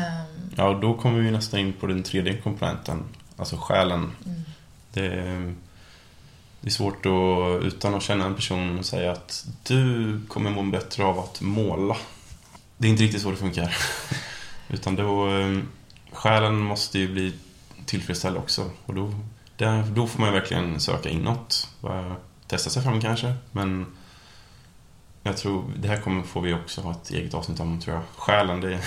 ja, 0.57 0.69
och 0.69 0.81
då 0.81 0.95
kommer 0.95 1.21
vi 1.21 1.31
nästan 1.31 1.61
in 1.61 1.73
på 1.73 1.87
den 1.87 2.03
tredje 2.03 2.37
komponenten, 2.37 3.05
alltså 3.37 3.57
själen. 3.57 4.13
Mm. 4.27 4.45
Det 4.93 5.09
det 6.63 6.69
är 6.69 6.73
svårt 6.73 7.07
att, 7.07 7.63
utan 7.65 7.95
att 7.95 8.03
känna 8.03 8.27
en 8.27 8.35
person, 8.35 8.85
säga 8.85 9.13
att 9.13 9.47
du 9.63 10.21
kommer 10.29 10.51
må 10.51 10.63
bättre 10.63 11.05
av 11.05 11.19
att 11.19 11.41
måla. 11.41 11.97
Det 12.77 12.87
är 12.87 12.91
inte 12.91 13.03
riktigt 13.03 13.23
så 13.23 13.31
det 13.31 13.37
funkar. 13.37 13.77
utan 14.69 14.97
då, 14.97 15.39
eh, 15.39 15.59
själen 16.13 16.59
måste 16.59 16.99
ju 16.99 17.13
bli 17.13 17.35
tillfredsställd 17.87 18.37
också. 18.37 18.71
Och 18.87 18.95
då, 18.95 19.15
där, 19.57 19.83
då 19.83 20.07
får 20.07 20.21
man 20.21 20.29
ju 20.29 20.35
verkligen 20.41 20.81
söka 20.81 21.09
inåt. 21.09 21.69
Bara 21.81 22.17
testa 22.47 22.71
sig 22.71 22.83
fram 22.83 23.01
kanske. 23.01 23.35
Men 23.53 23.87
jag 25.23 25.37
tror, 25.37 25.65
det 25.77 25.89
här 25.89 26.01
kommer, 26.01 26.23
får 26.23 26.41
vi 26.41 26.55
också 26.55 26.81
ha 26.81 26.91
ett 26.91 27.11
eget 27.11 27.35
avsnitt 27.35 27.61
om, 27.61 27.81
tror 27.81 27.97
jag. 27.97 28.05
Själen, 28.17 28.61
det 28.61 28.75
är 28.75 28.81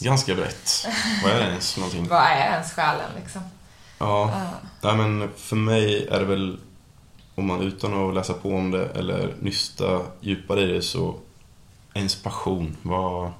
ganska 0.04 0.34
brett. 0.34 0.86
Vad 1.22 1.32
är 1.32 1.38
det 1.38 1.46
ens 1.46 1.72
för 1.72 1.80
någonting? 1.80 2.08
Vad 2.08 2.22
är 2.22 2.50
ens 2.52 2.72
själen 2.72 3.10
liksom? 3.16 3.42
Ja, 3.98 4.50
nej, 4.82 4.96
men 4.96 5.30
för 5.36 5.56
mig 5.56 6.06
är 6.06 6.18
det 6.18 6.24
väl, 6.24 6.58
om 7.34 7.46
man 7.46 7.62
utan 7.62 8.08
att 8.08 8.14
läsa 8.14 8.32
på 8.34 8.48
om 8.54 8.70
det 8.70 8.86
eller 8.86 9.34
nysta 9.40 10.00
djupare 10.20 10.60
i 10.60 10.66
det, 10.66 10.82
så 10.82 11.14
ens 11.94 12.22
passion. 12.22 12.76
Vad, 12.82 13.32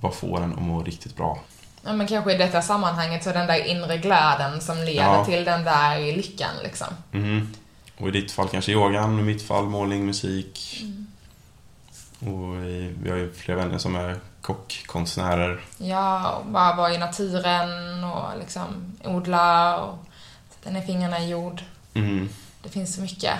vad 0.00 0.14
får 0.14 0.40
en 0.40 0.52
att 0.52 0.62
må 0.62 0.82
riktigt 0.82 1.16
bra? 1.16 1.38
Ja, 1.84 1.92
men 1.92 2.06
kanske 2.06 2.34
i 2.34 2.38
detta 2.38 2.62
sammanhanget 2.62 3.24
så 3.24 3.32
den 3.32 3.46
där 3.46 3.64
inre 3.66 3.96
glöden 3.98 4.60
som 4.60 4.76
leder 4.78 4.92
Ja. 5.02 5.24
till 5.24 5.44
den 5.44 5.64
där 5.64 6.16
lyckan 6.16 6.50
liksom. 6.62 6.88
Mhm. 7.10 7.48
Och 7.98 8.08
i 8.08 8.10
ditt 8.10 8.32
fall 8.32 8.48
kanske 8.48 8.72
yogan, 8.72 9.18
i 9.18 9.22
mitt 9.22 9.42
fall 9.42 9.64
målning, 9.64 10.06
musik. 10.06 10.82
Och 12.20 12.54
i, 12.64 12.94
vi 13.02 13.10
har 13.10 13.16
ju 13.16 13.32
flera 13.32 13.58
vänner 13.58 13.78
som 13.78 13.96
är 13.96 14.16
kockkonstnärer. 14.42 15.60
Ja, 15.78 16.30
och 16.32 16.46
bara 16.46 16.74
vara 16.76 16.94
i 16.94 16.98
naturen 16.98 18.04
och 18.04 18.38
liksom 18.38 18.96
odla 19.04 19.76
och 19.78 19.98
sätta 20.54 20.70
ner 20.70 20.82
fingrarna 20.82 21.18
i 21.18 21.28
jord. 21.30 21.62
Mhm. 21.92 22.28
Det 22.62 22.68
finns 22.68 22.94
så 22.94 23.00
mycket. 23.00 23.34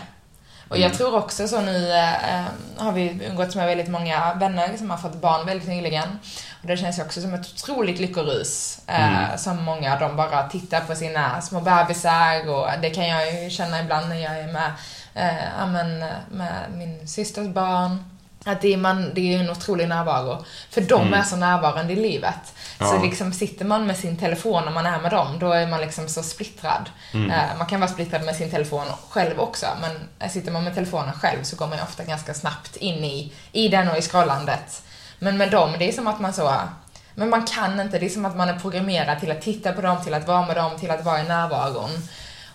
Och 0.69 0.77
Mm. 0.77 0.89
jag 0.89 0.99
tror 0.99 1.15
också 1.15 1.49
så 1.49 1.61
nu 1.61 1.93
eh, 1.93 2.45
har 2.77 2.93
vi 2.93 3.21
umgåtts 3.31 3.57
med 3.57 3.67
väldigt 3.67 3.89
många 3.89 4.35
vänner 4.35 4.77
som 4.77 4.91
har 4.91 4.97
fått 4.99 5.15
barn 5.21 5.47
väldigt 5.47 5.69
nyligen. 5.69 6.19
Och 6.63 6.67
det 6.67 6.77
känns 6.77 6.99
ju 6.99 7.03
också 7.03 7.21
som 7.21 7.35
ett 7.35 7.47
otroligt 7.55 8.01
lyckorus. 8.01 8.81
Eh, 8.87 9.09
Mm. 9.27 9.39
Som 9.39 9.63
många 9.65 9.93
av 9.95 10.01
dem 10.01 10.17
bara 10.17 10.49
tittar 10.49 10.81
på 10.81 10.95
sina 10.95 11.41
små 11.41 11.61
bebisar 11.61 12.49
och 12.49 12.67
det 12.83 12.91
kan 12.91 13.09
jag 13.09 13.43
ju 13.43 13.51
känna 13.51 13.81
ibland 13.81 14.09
när 14.09 14.17
jag 14.17 14.39
är 14.39 14.47
med, 14.53 14.73
eh, 15.15 15.67
men, 15.67 15.99
med 16.31 16.65
min 16.71 17.09
systers 17.09 17.49
barn. 17.49 18.10
Att 18.45 18.61
det 18.61 18.73
är, 18.73 18.77
man, 18.77 19.11
det 19.15 19.35
är 19.35 19.41
en 19.41 19.51
otrolig 19.51 19.89
närvaro. 19.89 20.45
För 20.71 20.81
de 20.81 21.01
Mm. 21.01 21.15
är 21.15 21.23
så 21.23 21.37
närvarande 21.37 21.93
i 21.93 21.97
livet. 21.97 22.55
Ja. 22.79 22.87
Så 22.87 23.03
liksom 23.03 23.33
sitter 23.33 23.65
man 23.65 23.87
med 23.87 23.97
sin 23.97 24.17
telefon 24.17 24.65
när 24.65 24.73
man 24.73 24.87
är 24.87 24.99
med 25.01 25.11
dem, 25.11 25.39
då 25.39 25.53
är 25.53 25.67
man 25.67 25.81
liksom 25.81 26.09
så 26.09 26.23
splittrad. 26.23 26.91
Mm. 27.15 27.31
Eh, 27.31 27.57
Man 27.59 27.67
kan 27.67 27.81
vara 27.81 27.91
splittrad 27.91 28.23
med 28.25 28.37
sin 28.37 28.51
telefon 28.51 28.87
själv 29.11 29.41
också, 29.41 29.67
men 29.81 30.31
sitter 30.31 30.53
man 30.53 30.65
med 30.65 30.75
telefonen 30.75 31.13
själv 31.15 31.43
så 31.43 31.57
går 31.57 31.67
man 31.67 31.77
ju 31.79 31.83
ofta 31.85 32.05
ganska 32.05 32.35
snabbt 32.35 32.77
in 32.77 33.05
i, 33.05 33.33
i 33.53 33.69
den 33.69 33.89
och 33.91 33.99
i 33.99 34.03
scrollandet. 34.03 34.83
Men 35.19 35.37
med 35.37 35.51
dem, 35.51 35.75
det 35.79 35.89
är 35.89 35.93
som 35.93 36.07
att 36.07 36.21
man 36.21 36.33
så... 36.33 36.55
Men 37.15 37.31
man 37.31 37.45
kan 37.47 37.81
inte, 37.81 37.99
det 37.99 38.07
är 38.07 38.11
som 38.11 38.25
att 38.25 38.37
man 38.37 38.49
är 38.49 38.59
programmerad 38.59 39.21
till 39.21 39.31
att 39.31 39.43
titta 39.43 39.73
på 39.73 39.81
dem, 39.81 40.05
till 40.05 40.15
att 40.15 40.27
vara 40.27 40.47
med 40.47 40.57
dem, 40.57 40.79
till 40.79 40.91
att 40.91 41.05
vara 41.05 41.21
i 41.21 41.29
närvaron. 41.29 41.91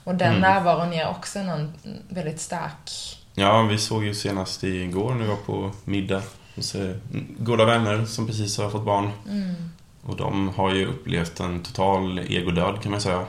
Och 0.04 0.16
den 0.16 0.28
Mm. 0.30 0.42
närvaron 0.42 0.94
ger 0.94 1.08
också 1.08 1.40
någon 1.40 1.74
väldigt 2.10 2.42
stark... 2.42 2.92
Ja, 3.38 3.62
vi 3.62 3.78
såg 3.78 4.04
ju 4.04 4.14
senast 4.14 4.64
igår 4.64 5.14
när 5.14 5.22
vi 5.22 5.28
var 5.28 5.36
på 5.36 5.72
middag 5.84 6.24
hos 6.56 6.76
eh, 6.76 6.96
goda 7.40 7.66
vänner 7.66 8.06
som 8.06 8.28
precis 8.28 8.58
har 8.58 8.70
fått 8.70 8.86
barn. 8.86 9.10
Mm. 9.30 9.56
Och 10.04 10.16
de 10.16 10.50
har 10.50 10.74
ju 10.74 10.86
upplevt 10.86 11.40
en 11.40 11.64
total 11.64 12.20
egodöd 12.20 12.82
kan 12.82 12.92
man 12.92 13.02
säga. 13.02 13.26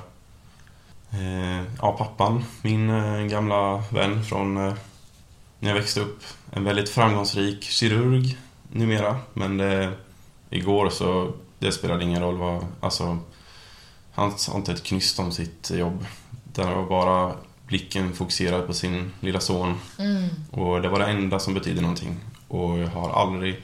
Eh, 1.10 1.62
ja, 1.80 1.92
pappan, 1.92 2.44
min 2.62 2.90
eh, 2.90 3.24
gamla 3.24 3.82
vän 3.90 4.24
från 4.24 4.54
när 4.54 5.68
jag 5.70 5.74
växte 5.74 6.00
upp. 6.00 6.22
En 6.50 6.64
väldigt 6.64 6.88
framgångsrik 6.88 7.62
kirurg 7.62 8.38
numera. 8.72 9.16
Men 9.32 9.56
det, 9.56 9.92
igår 10.50 10.90
så, 10.90 11.32
det 11.58 11.72
spelade 11.72 12.04
ingen 12.04 12.22
roll 12.22 12.36
vad, 12.36 12.66
alltså 12.80 13.18
han 14.12 14.32
har 14.48 14.56
inte 14.56 14.72
ett 14.72 14.82
knyst 14.82 15.18
om 15.18 15.32
sitt 15.32 15.70
jobb. 15.70 16.06
Där 16.44 16.74
var 16.74 16.86
bara 16.86 17.34
blicken 17.66 18.12
fokuserad 18.12 18.66
på 18.66 18.74
sin 18.74 19.12
lilla 19.20 19.40
son. 19.40 19.80
Mm. 19.98 20.28
Och 20.50 20.82
det 20.82 20.88
var 20.88 20.98
det 20.98 21.06
enda 21.06 21.38
som 21.38 21.54
betydde 21.54 21.80
någonting. 21.80 22.20
Och 22.48 22.78
jag 22.78 22.88
har 22.88 23.22
aldrig, 23.22 23.62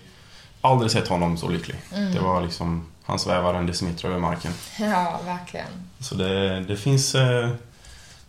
aldrig 0.61 0.91
sett 0.91 1.09
honom 1.09 1.37
så 1.37 1.49
lycklig. 1.49 1.77
Mm. 1.95 2.15
Det 2.15 2.21
var 2.21 2.43
liksom, 2.43 2.87
han 3.05 3.19
svävar 3.19 3.55
en 3.55 3.67
decimeter 3.67 4.09
över 4.09 4.19
marken. 4.19 4.53
Ja, 4.79 5.21
verkligen. 5.25 5.91
Så 6.01 6.15
det, 6.15 6.61
det 6.61 6.77
finns, 6.77 7.15
eh, 7.15 7.51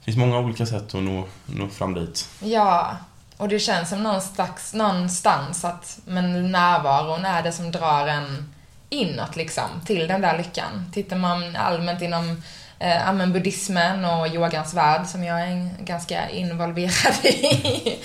finns 0.01 0.17
många 0.17 0.39
olika 0.39 0.65
sätt 0.65 0.95
att 0.95 1.03
nå, 1.03 1.25
nå 1.45 1.67
fram 1.67 1.93
dit. 1.93 2.29
Ja, 2.39 2.97
och 3.37 3.49
det 3.49 3.59
känns 3.59 3.89
som 3.89 4.03
någonstans, 4.03 4.73
någonstans 4.73 5.65
att 5.65 5.99
men 6.05 6.51
närvaron 6.51 7.25
är 7.25 7.43
det 7.43 7.51
som 7.51 7.71
drar 7.71 8.07
en 8.07 8.53
inåt 8.89 9.35
liksom, 9.35 9.69
till 9.85 10.07
den 10.07 10.21
där 10.21 10.37
lyckan. 10.37 10.91
Tittar 10.93 11.17
man 11.17 11.55
allmänt 11.55 12.01
inom 12.01 12.41
eh, 12.83 13.01
ja, 13.05 13.13
men 13.13 13.33
buddhismen 13.33 14.05
och 14.05 14.27
yogans 14.27 14.73
värld 14.73 15.05
som 15.05 15.23
jag 15.23 15.41
är 15.41 15.69
ganska 15.79 16.29
involverad 16.29 17.25
i. 17.25 17.99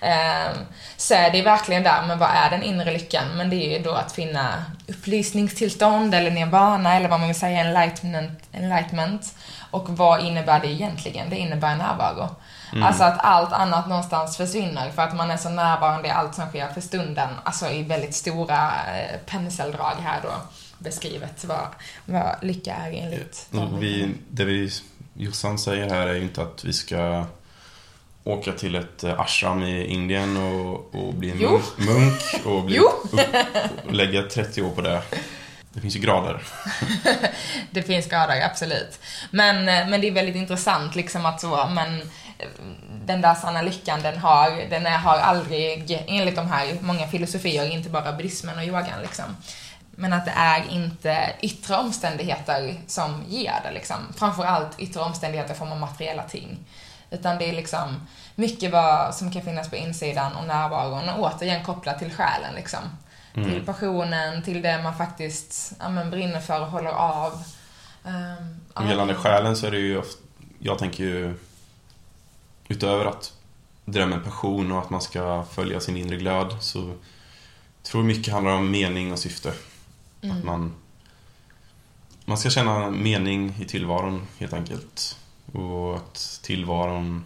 eh, 0.00 0.52
så 0.96 1.14
är 1.14 1.30
det 1.30 1.42
verkligen 1.42 1.82
där, 1.82 2.02
men 2.06 2.18
vad 2.18 2.28
är 2.30 2.50
den 2.50 2.62
inre 2.62 2.92
lyckan? 2.92 3.24
Men 3.36 3.50
det 3.50 3.56
är 3.56 3.78
ju 3.78 3.84
då 3.84 3.92
att 3.92 4.12
finna 4.12 4.64
upplysningstillstånd 4.88 6.14
eller 6.14 6.30
nirvana 6.30 6.96
eller 6.96 7.08
vad 7.08 7.20
man 7.20 7.28
vill 7.28 7.38
säga, 7.38 7.60
enlightenment. 7.60 8.40
enlightenment. 8.52 9.34
Och 9.70 9.88
vad 9.88 10.24
innebär 10.24 10.60
det 10.60 10.68
egentligen? 10.68 11.30
Det 11.30 11.36
innebär 11.36 11.76
närvaro. 11.76 12.28
Alltså 12.82 13.04
att 13.04 13.18
allt 13.18 13.52
annat 13.52 13.88
någonstans 13.88 14.36
försvinner 14.36 14.90
för 14.90 15.02
att 15.02 15.16
man 15.16 15.30
är 15.30 15.36
så 15.36 15.48
närvarande 15.48 16.08
i 16.08 16.10
allt 16.10 16.34
som 16.34 16.46
sker 16.46 16.68
för 16.68 16.80
stunden. 16.80 17.28
Alltså 17.44 17.68
i 17.68 17.82
väldigt 17.82 18.14
stora 18.14 18.56
eh, 18.66 19.18
penseldrag 19.26 19.94
här 20.02 20.20
då 20.22 20.30
beskrivet 20.78 21.44
vad, 21.44 21.68
vad 22.04 22.36
lycka 22.42 22.74
är 22.74 22.92
enligt 22.92 23.48
vi, 23.78 24.08
det 24.30 24.44
vi, 24.44 24.70
Jossan 25.14 25.58
säger 25.58 25.90
här 25.90 26.06
är 26.06 26.14
ju 26.14 26.22
inte 26.22 26.42
att 26.42 26.64
vi 26.64 26.72
ska 26.72 27.26
åka 28.24 28.52
till 28.52 28.74
ett 28.74 29.04
ashram 29.04 29.62
i 29.62 29.86
Indien 29.86 30.36
och, 30.36 30.94
och 30.94 31.14
bli 31.14 31.30
en 31.30 31.38
Jo. 31.40 31.60
munk, 31.76 32.20
och, 32.44 32.64
bli 32.64 32.78
upp, 32.78 33.12
och 33.86 33.94
lägga 33.94 34.22
30 34.22 34.62
år 34.62 34.70
på 34.70 34.80
det. 34.80 35.02
Det 35.72 35.80
finns 35.80 35.96
ju 35.96 36.00
grader. 36.00 36.42
Det 37.70 37.82
finns 37.82 38.06
skador, 38.06 38.42
absolut. 38.42 39.00
Men, 39.30 39.64
men 39.64 40.00
det 40.00 40.08
är 40.08 40.12
väldigt 40.12 40.36
intressant 40.36 40.96
liksom 40.96 41.26
att 41.26 41.40
så, 41.40 41.68
men 41.70 42.00
den 43.04 43.20
där 43.20 43.34
sanna 43.34 43.62
lyckan 43.62 44.02
den 44.02 44.18
har, 44.18 44.70
den 44.70 44.86
är, 44.86 44.98
har 44.98 45.18
aldrig, 45.18 46.04
enligt 46.06 46.36
de 46.36 46.48
här 46.48 46.78
många 46.80 47.08
filosofier, 47.08 47.70
inte 47.70 47.88
bara 47.88 48.12
buddhismen 48.12 48.58
och 48.58 48.64
yogan 48.64 49.02
liksom. 49.02 49.24
Men 50.00 50.12
att 50.12 50.24
det 50.24 50.32
är 50.36 50.70
inte 50.70 51.32
yttre 51.42 51.76
omständigheter 51.76 52.80
som 52.86 53.24
ger 53.28 53.54
det 53.64 53.72
liksom. 53.72 53.96
Framförallt 54.16 54.80
yttre 54.80 55.00
omständigheter 55.00 55.54
i 55.54 55.56
form 55.56 55.72
av 55.72 55.78
materiella 55.78 56.22
ting. 56.22 56.58
Utan 57.10 57.38
det 57.38 57.48
är 57.48 57.52
liksom 57.52 58.06
mycket 58.34 58.72
vad 58.72 59.14
som 59.14 59.32
kan 59.32 59.42
finnas 59.42 59.70
på 59.70 59.76
insidan 59.76 60.36
och 60.36 60.46
närvaron 60.46 61.08
och 61.08 61.22
återigen 61.22 61.64
kopplat 61.64 61.98
till 61.98 62.12
själen 62.12 62.54
liksom. 62.54 62.80
Till 63.34 63.66
passionen, 63.66 64.42
till 64.42 64.62
det 64.62 64.82
man 64.82 64.96
faktiskt 64.96 65.72
ja, 65.78 65.88
men, 65.88 66.10
brinner 66.10 66.40
för 66.40 66.60
och 66.60 66.66
håller 66.66 66.90
av. 66.90 67.32
Um, 68.04 68.60
Och 68.74 68.86
gällande 68.86 69.14
själen 69.14 69.56
så 69.56 69.66
är 69.66 69.70
det 69.70 69.78
ju 69.78 69.98
ofta, 69.98 70.22
jag 70.58 70.78
tänker 70.78 71.04
ju 71.04 71.34
utöver 72.68 73.04
att 73.04 73.32
drömma 73.84 74.18
passion 74.18 74.72
och 74.72 74.78
att 74.78 74.90
man 74.90 75.00
ska 75.00 75.44
följa 75.52 75.80
sin 75.80 75.96
inre 75.96 76.16
glöd 76.16 76.56
så 76.60 76.92
tror 77.82 78.02
mycket 78.02 78.32
handlar 78.32 78.52
om 78.52 78.70
mening 78.70 79.12
och 79.12 79.18
syfte. 79.18 79.52
Att 80.22 80.44
man, 80.44 80.74
man 82.24 82.38
ska 82.38 82.50
känna 82.50 82.90
mening 82.90 83.54
i 83.60 83.64
tillvaron 83.64 84.26
helt 84.38 84.52
enkelt. 84.52 85.16
Och 85.52 85.96
att 85.96 86.40
tillvaron 86.42 87.24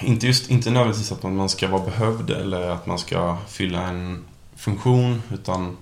inte 0.00 0.26
just, 0.26 0.50
inte 0.50 0.70
nödvändigtvis 0.70 1.12
att 1.12 1.22
man 1.22 1.48
ska 1.48 1.68
vara 1.68 1.84
behövd 1.84 2.30
eller 2.30 2.70
att 2.70 2.86
man 2.86 2.98
ska 2.98 3.36
fylla 3.48 3.82
en 3.82 4.24
funktion 4.56 5.22
utan 5.32 5.76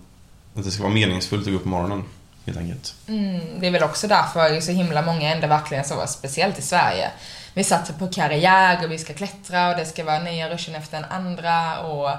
att 0.54 0.64
det 0.64 0.70
ska 0.70 0.82
vara 0.82 0.94
meningsfullt 0.94 1.46
att 1.46 1.52
gå 1.52 1.56
upp 1.56 1.62
på 1.62 1.68
morgonen 1.68 2.04
helt 2.46 2.58
enkelt. 2.58 2.94
Mm, 3.06 3.60
det 3.60 3.66
är 3.66 3.70
väl 3.70 3.82
också 3.82 4.08
därför 4.08 4.60
så 4.60 4.72
himla 4.72 5.02
många 5.02 5.34
ändå 5.34 5.46
verkligen 5.46 5.84
så, 5.84 6.06
speciellt 6.06 6.58
i 6.58 6.62
Sverige. 6.62 7.10
Vi 7.54 7.64
satsar 7.64 7.94
på 7.94 8.08
karriär 8.08 8.84
och 8.84 8.92
vi 8.92 8.98
ska 8.98 9.14
klättra 9.14 9.70
och 9.70 9.76
det 9.76 9.86
ska 9.86 10.04
vara 10.04 10.20
nya 10.20 10.50
ruschen 10.50 10.74
efter 10.74 11.00
den 11.00 11.10
andra 11.10 11.80
och 11.80 12.10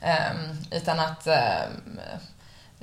ehm, 0.00 0.56
utan 0.70 1.00
att 1.00 1.26
ehm, 1.26 1.98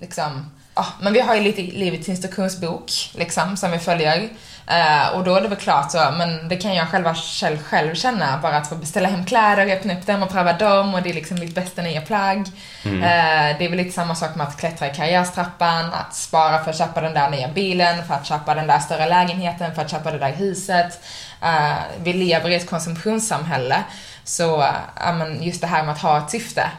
liksom 0.01 0.51
Ja, 0.79 0.85
men 0.99 1.13
vi 1.13 1.19
har 1.19 1.35
ju 1.35 1.41
lite 1.41 1.61
livets 1.61 2.09
instruktionsbok 2.09 2.91
liksom 3.13 3.57
som 3.57 3.71
vi 3.71 3.79
följer. 3.79 4.29
Eh, 4.67 5.07
och 5.09 5.23
då 5.23 5.35
är 5.35 5.41
det 5.41 5.47
väl 5.47 5.57
klart 5.57 5.91
så, 5.91 6.11
men 6.17 6.47
det 6.47 6.57
kan 6.57 6.75
jag 6.75 6.89
själva 6.89 7.15
själv, 7.15 7.63
själv 7.63 7.95
känna, 7.95 8.39
bara 8.41 8.57
att 8.57 8.69
få 8.69 8.75
beställa 8.75 9.09
hem 9.09 9.25
kläder, 9.25 9.75
öppna 9.75 9.93
upp 9.93 10.05
dem 10.05 10.23
och 10.23 10.29
pröva 10.29 10.53
dem 10.53 10.93
och 10.93 11.01
det 11.01 11.09
är 11.09 11.13
liksom 11.13 11.39
mitt 11.39 11.55
bästa 11.55 11.81
nya 11.81 12.01
plagg. 12.01 12.47
Mm. 12.85 13.03
Eh, 13.03 13.57
det 13.57 13.65
är 13.65 13.69
väl 13.69 13.77
lite 13.77 13.91
samma 13.91 14.15
sak 14.15 14.35
med 14.35 14.47
att 14.47 14.57
klättra 14.57 14.87
i 14.87 14.93
karriärstrappan, 14.93 15.85
att 15.93 16.15
spara 16.15 16.63
för 16.63 16.71
att 16.71 16.77
köpa 16.77 17.01
den 17.01 17.13
där 17.13 17.29
nya 17.29 17.47
bilen, 17.47 18.05
för 18.07 18.13
att 18.13 18.25
köpa 18.25 18.55
den 18.55 18.67
där 18.67 18.79
större 18.79 19.09
lägenheten, 19.09 19.75
för 19.75 19.81
att 19.81 19.91
köpa 19.91 20.11
det 20.11 20.19
där 20.19 20.33
huset. 20.33 21.03
Eh, 21.41 21.73
vi 22.03 22.13
lever 22.13 22.49
i 22.49 22.55
ett 22.55 22.69
konsumtionssamhälle, 22.69 23.83
så 24.23 24.61
eh, 24.61 25.47
just 25.47 25.61
det 25.61 25.67
här 25.67 25.83
med 25.83 25.93
att 25.93 26.01
ha 26.01 26.17
ett 26.17 26.31
syfte. 26.31 26.69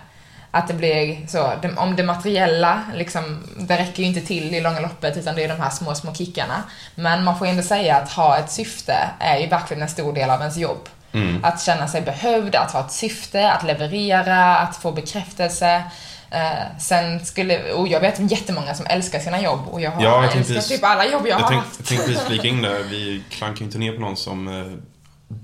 Att 0.50 0.68
det 0.68 0.74
blir 0.74 1.26
så, 1.26 1.52
om 1.76 1.96
det 1.96 2.02
materiella, 2.02 2.82
liksom, 2.94 3.42
det 3.56 3.78
räcker 3.78 4.02
ju 4.02 4.08
inte 4.08 4.20
till 4.20 4.54
i 4.54 4.60
långa 4.60 4.80
loppet 4.80 5.16
utan 5.16 5.34
det 5.34 5.44
är 5.44 5.48
de 5.48 5.60
här 5.60 5.70
små, 5.70 5.94
små 5.94 6.14
kickarna. 6.14 6.62
Men 6.94 7.24
man 7.24 7.38
får 7.38 7.46
ändå 7.46 7.62
säga 7.62 7.96
att 7.96 8.12
ha 8.12 8.38
ett 8.38 8.50
syfte 8.50 8.96
är 9.18 9.38
ju 9.38 9.46
verkligen 9.46 9.82
en 9.82 9.88
stor 9.88 10.12
del 10.12 10.30
av 10.30 10.40
ens 10.40 10.56
jobb. 10.56 10.88
Mm. 11.12 11.44
Att 11.44 11.62
känna 11.62 11.88
sig 11.88 12.02
behövd, 12.02 12.56
att 12.56 12.72
ha 12.72 12.80
ett 12.80 12.92
syfte, 12.92 13.52
att 13.52 13.64
leverera, 13.64 14.56
att 14.56 14.76
få 14.76 14.92
bekräftelse. 14.92 15.82
Eh, 16.30 16.78
sen 16.78 17.24
skulle, 17.24 17.72
och 17.72 17.88
jag 17.88 18.00
vet 18.00 18.32
jättemånga 18.32 18.74
som 18.74 18.86
älskar 18.86 19.18
sina 19.18 19.40
jobb 19.42 19.60
och 19.70 19.80
jag 19.80 19.90
har 19.90 20.02
Ja, 20.02 20.24
jag 20.24 20.36
älskat 20.36 20.68
typ 20.68 20.84
alla 20.84 21.06
jobb 21.06 21.26
jag, 21.26 21.40
Jag 21.40 21.44
har 21.44 21.48
tänkte 21.48 21.68
haft. 21.68 21.78
jag 21.78 21.86
tänkte 21.86 22.06
precis 22.06 22.26
flika 22.26 22.48
in 22.48 22.62
där, 22.62 22.82
vi 22.90 23.22
klankar 23.30 23.58
ju 23.58 23.64
inte 23.64 23.78
ner 23.78 23.92
på 23.92 24.00
någon 24.00 24.16
som, 24.16 24.48
eh, 24.48 24.72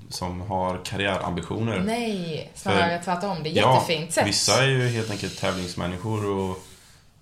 som 0.09 0.41
har 0.41 0.79
karriärambitioner. 0.85 1.79
Nej, 1.79 2.51
snarare 2.55 2.97
För- 2.97 3.03
tvärtom. 3.05 3.43
Det 3.43 3.49
är 3.49 3.53
Ja, 3.61 3.73
jättefint 3.73 4.13
sätt. 4.13 4.27
Vissa 4.27 4.63
är 4.63 4.67
ju 4.67 4.87
helt 4.89 5.11
enkelt 5.11 5.39
tävlingsmänniskor 5.39 6.25
och 6.25 6.63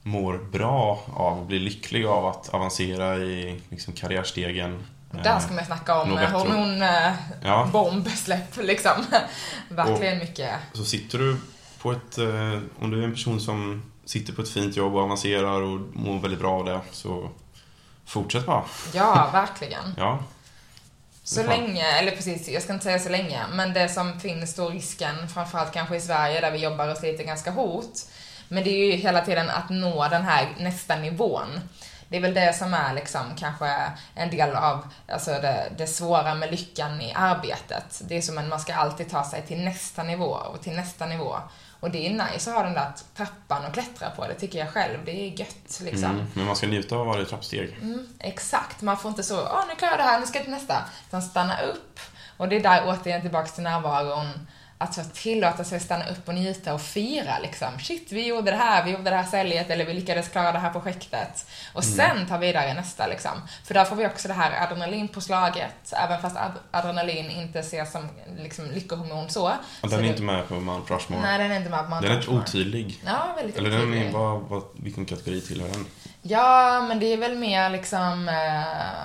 mår 0.04 0.38
bra 0.38 1.04
av 1.14 1.40
och 1.40 1.46
blir 1.46 1.60
lyckliga 1.60 2.10
av 2.10 2.26
att 2.26 2.50
avancera 2.50 3.18
i 3.18 3.62
liksom, 3.70 3.94
karriärstegen. 3.94 4.86
Där 5.12 5.32
Eh, 5.36 5.40
ska 5.40 5.54
man 5.54 5.66
snacka 5.66 6.02
om 6.02 6.10
nog 6.10 6.18
eh, 6.18 6.24
bättre. 6.24 6.38
hormonbombsläpp, 6.38 7.16
Ja. 7.44 7.70
bombsläpp, 7.72 8.58
liksom. 8.58 8.92
Verkligen 9.70 10.18
mycket. 10.18 10.52
Så 10.74 10.86
sitter 10.86 11.18
du 11.20 11.38
på 11.82 11.92
ett, 11.92 12.18
eh, 12.18 12.60
om 12.80 12.92
du 12.92 13.00
är 13.00 13.04
en 13.04 13.12
person 13.12 13.40
som 13.42 13.84
sitter 14.06 14.34
på 14.34 14.42
ett 14.42 14.50
fint 14.50 14.76
jobb 14.76 14.96
och 14.96 15.02
avancerar 15.02 15.62
och 15.62 15.80
mår 15.94 16.20
väldigt 16.20 16.40
bra 16.40 16.52
av 16.60 16.66
det, 16.66 16.80
så 16.92 17.30
fortsätt 18.06 18.46
bara. 18.46 18.64
Ja, 18.94 19.30
verkligen. 19.34 19.94
Ja, 19.98 20.20
Så 21.28 21.44
länge, 21.44 21.86
eller 21.86 22.12
precis, 22.12 22.50
jag 22.50 22.64
ska 22.64 22.74
inte 22.74 22.86
säga 22.86 23.00
så 23.00 23.10
länge, 23.10 23.42
men 23.52 23.74
det 23.74 23.90
som 23.90 24.20
finns 24.20 24.56
då 24.56 24.70
risken, 24.70 25.28
framförallt 25.28 25.74
kanske 25.74 25.96
i 25.96 26.02
Sverige 26.02 26.42
där 26.42 26.52
vi 26.52 26.58
jobbar 26.58 26.88
och 26.88 26.98
sliter 26.98 27.24
ganska 27.24 27.52
hårt, 27.52 28.00
men 28.48 28.64
det 28.64 28.70
är 28.70 28.86
ju 28.86 28.92
hela 28.92 29.22
tiden 29.22 29.50
att 29.50 29.70
nå 29.70 30.08
den 30.08 30.24
här 30.24 30.48
nästa 30.60 30.96
nivån. 30.96 31.60
Det 32.08 32.18
är 32.18 32.22
väl 32.22 32.34
det 32.34 32.54
som 32.54 32.74
är 32.74 32.94
liksom 32.94 33.22
kanske 33.38 33.92
en 34.16 34.30
del 34.30 34.56
av 34.56 34.88
alltså 35.08 35.32
det, 35.32 35.72
det 35.78 35.88
svåra 35.88 36.36
med 36.36 36.52
lyckan 36.52 37.02
i 37.02 37.14
arbetet. 37.16 38.02
Det 38.08 38.18
är 38.18 38.22
som 38.22 38.38
att 38.38 38.48
man 38.48 38.60
ska 38.60 38.74
alltid 38.74 39.10
ta 39.10 39.24
sig 39.24 39.42
till 39.42 39.64
nästa 39.64 40.04
nivå 40.04 40.38
och 40.54 40.62
till 40.62 40.74
nästa 40.76 41.06
nivå. 41.06 41.36
Och 41.86 41.92
det 41.92 42.08
är 42.08 42.10
nice 42.10 42.50
att 42.50 42.56
ha 42.56 42.64
den 42.64 42.74
där 42.74 42.92
trappan 43.18 43.66
och 43.66 43.74
klättra 43.74 44.10
på, 44.10 44.28
det 44.28 44.34
tycker 44.34 44.60
jag 44.60 44.70
själv. 44.70 44.98
Det 45.06 45.12
är 45.12 45.40
gött 45.40 45.80
liksom. 45.84 46.12
mm. 46.12 46.26
men 46.34 46.46
man 46.46 46.56
ska 46.56 46.68
njuta 46.68 46.96
av 46.96 47.06
varje 47.06 47.26
trappsteg. 47.26 47.78
Mm, 47.82 48.08
exakt, 48.20 48.82
man 48.82 48.98
får 48.98 49.10
inte 49.10 49.24
så, 49.24 49.42
åh 49.42 49.64
nu 49.70 49.76
klarar 49.76 49.92
jag 49.92 50.00
det 50.00 50.04
här, 50.04 50.20
nu 50.20 50.26
ska 50.26 50.38
jag 50.38 50.44
till 50.44 50.54
nästa. 50.54 50.84
Utan 51.08 51.22
stanna 51.22 51.62
upp. 51.62 52.00
Och 52.38 52.50
det 52.50 52.56
är 52.56 52.64
där 52.64 52.84
återigen 52.88 53.22
tillbaks 53.22 53.54
till 53.54 53.64
närvaron. 53.64 54.48
Att 54.78 54.94
så 54.94 55.02
tillåta 55.14 55.64
sig 55.64 55.80
stanna 55.80 56.06
upp 56.10 56.28
och 56.28 56.34
njuta 56.34 56.74
och 56.74 56.82
fira 56.82 57.40
liksom. 57.40 57.80
Shit, 57.80 58.12
vi 58.12 58.28
gjorde 58.28 58.52
det 58.52 58.58
här, 58.58 58.84
vi 58.86 58.92
gjorde 58.92 59.10
det 59.10 59.16
här 59.16 59.24
säljet 59.24 59.70
eller 59.70 59.86
vi 59.86 59.94
lyckades 59.94 60.30
klara 60.30 60.52
det 60.52 60.60
här 60.60 60.70
projektet. 60.70 61.46
Och 61.74 61.84
sen 61.84 62.28
ta 62.28 62.38
vidare 62.38 62.74
nästa 62.74 63.08
liksom. 63.08 63.32
För 63.64 63.74
där 63.74 63.86
får 63.86 63.96
vi 63.96 64.08
också 64.08 64.28
det 64.28 64.34
här 64.34 64.64
adrenalinpåslaget, 64.64 65.94
även 65.94 66.22
fast 66.22 66.38
ad- 66.38 66.60
adrenalin 66.72 67.30
inte 67.30 67.60
ses 67.60 67.92
som 67.92 68.10
liksom 68.40 68.72
lyckohormon 68.72 69.30
så. 69.30 69.40
Ja, 69.42 69.58
så 69.82 69.88
den 69.88 70.00
är 70.00 70.04
det- 70.04 70.10
inte 70.10 70.22
med 70.22 70.48
på 70.48 70.54
Mount 70.54 70.94
Rushmore. 70.94 71.22
Nej, 71.22 71.38
den 71.38 71.52
är 71.52 71.56
inte 71.58 71.70
med 71.70 71.84
på 71.84 71.90
Mount 71.90 72.08
den 72.08 72.16
är 72.16 72.20
Rushmore. 72.22 72.40
otydlig. 72.42 73.02
Ja, 73.06 73.34
väldigt 73.38 73.58
Eller 73.58 73.70
den 73.70 73.80
otydlig. 73.82 74.08
är, 74.08 74.12
vad, 74.12 74.42
vad, 74.42 74.64
vilken 74.74 75.06
kategori 75.06 75.42
tillhör 75.42 75.68
den? 75.70 75.86
Ja, 76.22 76.82
men 76.88 77.00
det 77.00 77.14
är 77.14 77.18
väl 77.18 77.36
mer 77.38 77.70
liksom, 77.70 78.28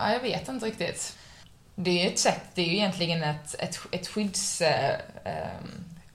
ja, 0.02 0.12
jag 0.12 0.20
vet 0.20 0.48
inte 0.48 0.66
riktigt. 0.66 1.16
Det 1.74 1.90
är 1.90 2.04
ju 2.04 2.10
ett 2.10 2.18
sätt, 2.18 2.42
det 2.54 2.62
är 2.62 2.66
ju 2.66 2.76
egentligen 2.76 3.22
ett, 3.22 3.54
ett, 3.58 3.78
ett 3.90 4.08
skydds... 4.08 4.60
Eh, 4.60 4.96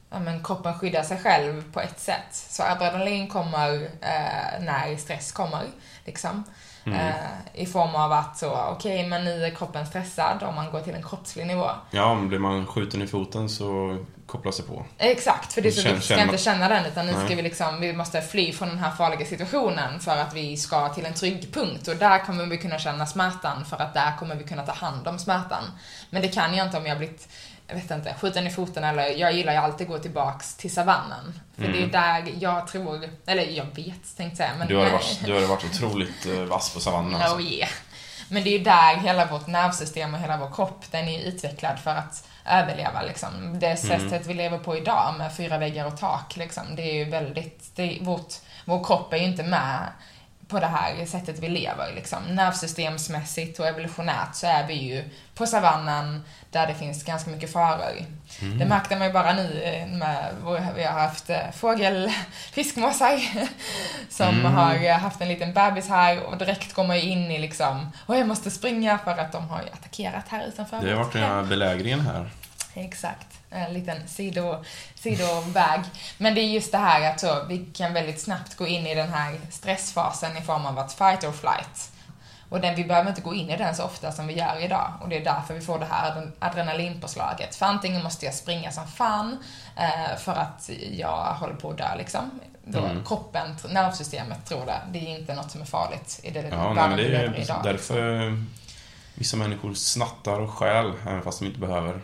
ja, 0.09 0.19
men 0.19 0.43
kroppen 0.43 0.79
skyddar 0.79 1.03
sig 1.03 1.17
själv 1.17 1.73
på 1.73 1.81
ett 1.81 1.99
sätt. 1.99 2.31
Så 2.31 2.63
adrenalin 2.63 3.27
kommer 3.27 3.83
eh, 3.83 4.61
när 4.61 4.97
stress 4.97 5.31
kommer, 5.31 5.63
liksom. 6.05 6.43
Mm. 6.85 6.99
Eh, 6.99 7.13
I 7.53 7.65
form 7.65 7.95
av 7.95 8.11
att 8.11 8.37
så, 8.37 8.55
okej, 8.71 9.07
men 9.07 9.25
nu 9.25 9.45
är 9.45 9.49
kroppen 9.49 9.85
stressad 9.85 10.43
om 10.43 10.55
man 10.55 10.71
går 10.71 10.79
till 10.81 10.93
en 10.95 11.03
kroppslig 11.03 11.47
nivå. 11.47 11.69
Ja, 11.91 12.05
om 12.05 12.27
blir 12.27 12.39
man 12.39 12.65
skjuten 12.67 13.01
i 13.01 13.07
foten 13.07 13.49
så 13.49 13.97
kopplas 14.27 14.57
det 14.57 14.63
på. 14.63 14.85
Exakt, 14.97 15.53
för 15.53 15.61
det 15.61 15.67
är 15.69 15.71
så 15.71 15.81
Känn- 15.81 15.95
vi 15.95 16.01
ska 16.01 16.13
känner- 16.13 16.23
inte 16.23 16.37
känna 16.43 16.69
den 16.69 16.85
utan 16.85 17.05
nu 17.05 17.11
ska 17.13 17.21
Nej. 17.23 17.35
vi 17.35 17.41
liksom, 17.41 17.81
vi 17.81 17.93
måste 17.93 18.21
fly 18.21 18.53
från 18.53 18.69
den 18.69 18.77
här 18.79 18.91
farliga 18.91 19.25
situationen 19.25 19.99
för 19.99 20.17
att 20.17 20.33
vi 20.33 20.57
ska 20.57 20.89
till 20.89 21.05
en 21.05 21.13
trygg 21.13 21.53
punkt 21.53 21.87
och 21.87 21.95
där 21.95 22.19
kommer 22.25 22.45
vi 22.45 22.57
kunna 22.57 22.79
känna 22.79 23.05
smärtan 23.05 23.65
för 23.65 23.77
att 23.81 23.93
där 23.93 24.17
kommer 24.19 24.35
vi 24.35 24.43
kunna 24.43 24.65
ta 24.65 24.71
hand 24.73 25.07
om 25.07 25.19
smärtan. 25.19 25.63
Men 26.09 26.21
det 26.21 26.27
kan 26.27 26.53
jag 26.55 26.67
inte 26.67 26.77
om 26.77 26.85
jag 26.85 26.97
blivit, 26.97 27.27
jag 27.67 27.75
vet 27.75 27.91
inte, 27.91 28.15
skjuten 28.21 28.47
i 28.47 28.49
foten 28.49 28.84
eller 28.84 29.08
jag 29.08 29.34
gillar 29.34 29.54
ju 29.54 29.60
alltid 29.60 29.88
att 29.88 29.93
gå 29.93 29.99
tillbaks 29.99 30.56
till 30.56 30.73
savannen. 30.73 31.39
För 31.56 31.62
det 31.62 31.67
är 31.67 31.78
Mm. 31.78 31.91
där 31.91 32.34
jag 32.39 32.67
tror, 32.67 33.10
eller 33.25 33.43
jag 33.43 33.65
vet 33.75 34.17
tänkte 34.17 34.43
jag 34.43 34.58
men 34.58 34.67
Du 34.67 34.75
har 34.75 34.89
varit, 34.89 35.19
du 35.25 35.34
har 35.34 35.41
varit 35.41 35.65
otroligt 35.65 36.25
eh, 36.25 36.34
vass 36.43 36.73
på 36.73 36.80
savannen 36.80 37.15
alltså. 37.21 37.36
Oh 37.38 37.41
yeah. 37.41 37.69
Men 38.30 38.43
det 38.43 38.49
är 38.49 38.58
ju 38.58 38.63
där 38.63 38.95
hela 38.97 39.25
vårt 39.25 39.47
nervsystem 39.47 40.13
och 40.13 40.19
hela 40.19 40.38
vår 40.38 40.51
kropp, 40.56 40.86
den 40.91 41.08
är 41.08 41.19
utvecklad 41.23 41.80
för 41.80 41.91
att 41.95 42.28
överleva 42.45 43.01
liksom. 43.01 43.60
Det 43.60 43.78
sättet 43.78 44.25
vi 44.25 44.34
lever 44.34 44.58
på 44.58 44.78
idag 44.78 45.15
med 45.17 45.36
fyra 45.38 45.58
väggar 45.58 45.86
och 45.86 45.97
tak 45.97 46.36
liksom, 46.36 46.75
det 46.75 46.82
är 46.82 46.93
ju 46.93 47.06
väldigt, 47.06 47.75
det 47.75 47.84
är, 47.84 48.04
vårt, 48.04 48.34
vår 48.65 48.84
kropp 48.84 49.13
är 49.13 49.17
ju 49.17 49.23
inte 49.25 49.43
med 49.43 49.80
på 50.47 50.60
det 50.60 50.67
här 50.67 51.05
sättet 51.05 51.39
vi 51.39 51.49
lever 51.49 51.93
liksom. 51.95 52.23
Nervsystemsmässigt 52.29 53.60
och 53.60 53.67
evolutionärt 53.67 54.36
så 54.36 54.47
är 54.47 54.67
vi 54.67 54.73
ju 54.73 55.03
på 55.36 55.45
savannen 55.47 56.23
där 56.51 56.67
det 56.67 56.73
finns 56.73 57.03
ganska 57.03 57.29
mycket 57.29 57.51
faror. 57.51 58.05
Det 58.60 58.65
märkte 58.65 58.95
man 58.95 59.08
ju 59.08 59.13
bara 59.13 59.34
nu 59.34 59.62
eh, 59.63 59.88
med, 59.88 60.34
vi 60.75 60.84
har 60.84 60.99
haft 60.99 61.29
eh, 61.29 61.51
fågel, 61.55 62.12
fiskmåsar 62.51 63.21
som 64.10 64.45
har 64.45 64.86
eh, 64.86 64.97
haft 64.97 65.21
en 65.21 65.27
liten 65.27 65.53
bebis 65.53 65.89
här 65.89 66.23
och 66.23 66.38
direkt 66.38 66.73
går 66.73 66.84
man 66.84 66.99
ju 66.99 67.01
in 67.01 67.31
i 67.31 67.39
liksom, 67.39 67.91
och 68.05 68.17
jag 68.17 68.27
måste 68.27 68.51
springa 68.51 68.97
för 68.97 69.12
att 69.12 69.31
de 69.31 69.49
har 69.49 69.62
ju 69.62 69.69
attackerat 69.69 70.27
här 70.27 70.47
utanför 70.47 70.81
Det 70.81 70.91
har 70.91 71.03
varit 71.03 71.13
den 71.13 71.23
här 71.23 71.43
belägringen 71.43 71.99
här. 71.99 72.29
Exakt. 72.73 73.27
En 73.55 73.73
liten 73.73 74.07
sido, 74.07 74.63
sidoväg. 74.95 75.81
Men 76.17 76.35
det 76.35 76.41
är 76.41 76.45
just 76.45 76.71
det 76.71 76.77
här 76.77 77.11
att 77.11 77.19
så, 77.19 77.43
vi 77.49 77.65
kan 77.73 77.93
väldigt 77.93 78.21
snabbt 78.21 78.55
gå 78.55 78.67
in 78.67 78.87
i 78.87 78.95
den 78.95 79.13
här 79.13 79.39
stressfasen 79.51 80.37
i 80.37 80.41
form 80.41 80.65
av 80.65 80.79
att 80.79 80.93
fight 80.93 81.23
or 81.23 81.31
flight. 81.31 81.91
Och 82.49 82.61
den, 82.61 82.75
vi 82.75 82.83
behöver 82.83 83.09
inte 83.09 83.21
gå 83.21 83.33
in 83.35 83.49
i 83.49 83.57
den 83.57 83.75
så 83.75 83.83
ofta 83.83 84.11
som 84.11 84.27
vi 84.27 84.33
gör 84.33 84.63
idag. 84.63 84.91
Och 85.01 85.09
det 85.09 85.17
är 85.17 85.23
därför 85.23 85.53
vi 85.53 85.61
får 85.61 85.79
det 85.79 85.85
här 85.91 86.11
adren- 86.11 86.31
adrenalinpåslaget. 86.39 87.55
För 87.55 87.65
antingen 87.65 88.03
måste 88.03 88.25
jag 88.25 88.33
springa 88.35 88.71
som 88.71 88.87
fan 88.87 89.37
eh, 89.77 90.17
för 90.17 90.31
att 90.31 90.69
jag 90.91 91.17
håller 91.33 91.53
på 91.55 91.69
att 91.71 91.77
dö 91.77 91.95
liksom. 91.97 92.39
Då 92.67 92.79
Mm. 92.79 93.05
kroppen, 93.05 93.55
nervsystemet 93.69 94.45
tror 94.45 94.65
det. 94.65 94.81
Det 94.91 94.99
är 94.99 95.19
inte 95.19 95.33
något 95.33 95.51
som 95.51 95.61
är 95.61 95.65
farligt 95.65 96.19
i 96.23 96.29
det 96.31 96.47
Ja, 96.51 96.73
nej, 96.73 96.95
det 97.09 97.17
är 97.17 97.39
idag. 97.39 97.59
därför 97.63 98.27
eh, 98.27 98.33
vissa 99.15 99.37
människor 99.37 99.73
snattar 99.73 100.39
och 100.39 100.49
stjäl 100.51 100.93
även 101.07 101.21
fast 101.21 101.39
de 101.39 101.45
inte 101.45 101.59
behöver. 101.59 102.01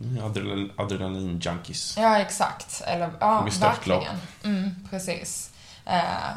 Mm, 0.00 0.24
Adrenalin, 0.24 0.72
adrenalin-junkies. 0.76 1.98
Ja, 1.98 2.18
exakt. 2.18 2.82
Eller, 2.86 3.10
ja, 3.20 3.46
verkligen. 3.60 4.20
Mm, 4.44 4.88
precis. 4.90 5.50
Eh, 5.86 6.30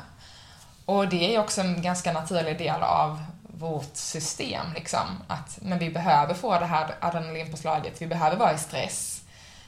och 0.86 1.08
det 1.08 1.36
är 1.36 1.40
också 1.40 1.62
en 1.62 1.82
ganska 1.82 2.14
naturlig 2.14 2.58
del 2.58 2.82
av 2.82 3.24
vårt 3.48 3.96
system, 3.96 4.66
liksom. 4.76 5.24
Att, 5.28 5.60
men 5.62 5.80
vi 5.80 5.90
behöver 5.90 6.34
få 6.34 6.60
det 6.60 6.66
här 6.66 6.96
adrenalinpåslaget, 7.00 8.02
vi 8.02 8.08
behöver 8.08 8.38
vara 8.38 8.54
i 8.54 8.58
stress. 8.58 9.22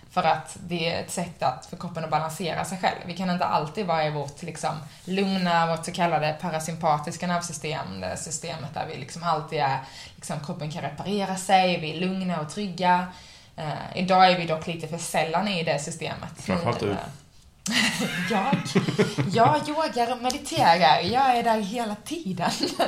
För 0.10 0.24
att 0.24 0.58
det 0.68 0.94
är 0.94 1.04
ett 1.04 1.12
sätt 1.12 1.44
att, 1.44 1.66
för 1.66 1.78
kroppen 1.78 2.04
att 2.04 2.10
balansera 2.10 2.66
sig 2.66 2.78
själv. 2.78 2.98
Vi 3.06 3.18
kan 3.18 3.30
inte 3.30 3.46
alltid 3.46 3.86
vara 3.86 4.06
i 4.06 4.12
vårt 4.12 4.44
liksom, 4.44 4.76
lugna, 5.06 5.68
vårt 5.68 5.86
så 5.86 5.92
kallade 5.92 6.38
parasympatiska 6.42 7.28
nervsystem, 7.28 8.02
det 8.02 8.18
systemet 8.18 8.74
där 8.74 8.86
vi 8.88 8.98
liksom 8.98 9.24
alltid 9.24 9.60
är, 9.60 9.80
liksom, 10.16 10.40
kroppen 10.40 10.72
kan 10.72 10.82
reparera 10.82 11.36
sig, 11.36 11.80
vi 11.80 11.98
är 11.98 12.00
lugna 12.00 12.42
och 12.42 12.50
trygga. 12.50 13.08
Eh, 13.58 13.98
idag 13.98 14.32
är 14.32 14.38
vi 14.38 14.46
dock 14.46 14.68
lite 14.68 14.88
för 14.88 14.98
sällan 14.98 15.48
i 15.48 15.63
det 15.63 15.80
systemet. 15.80 16.30
Framförallt 16.38 16.80
du. 16.80 16.91
Eh, 16.91 16.98
jag? 18.32 18.56
Jag 19.32 19.70
yogar 19.70 20.12
och 20.12 20.22
mediterar. 20.22 21.00
Jag 21.00 21.38
är 21.38 21.44
där 21.44 21.62
hela 21.62 21.96
tiden. 22.06 22.50
Ja, 22.78 22.86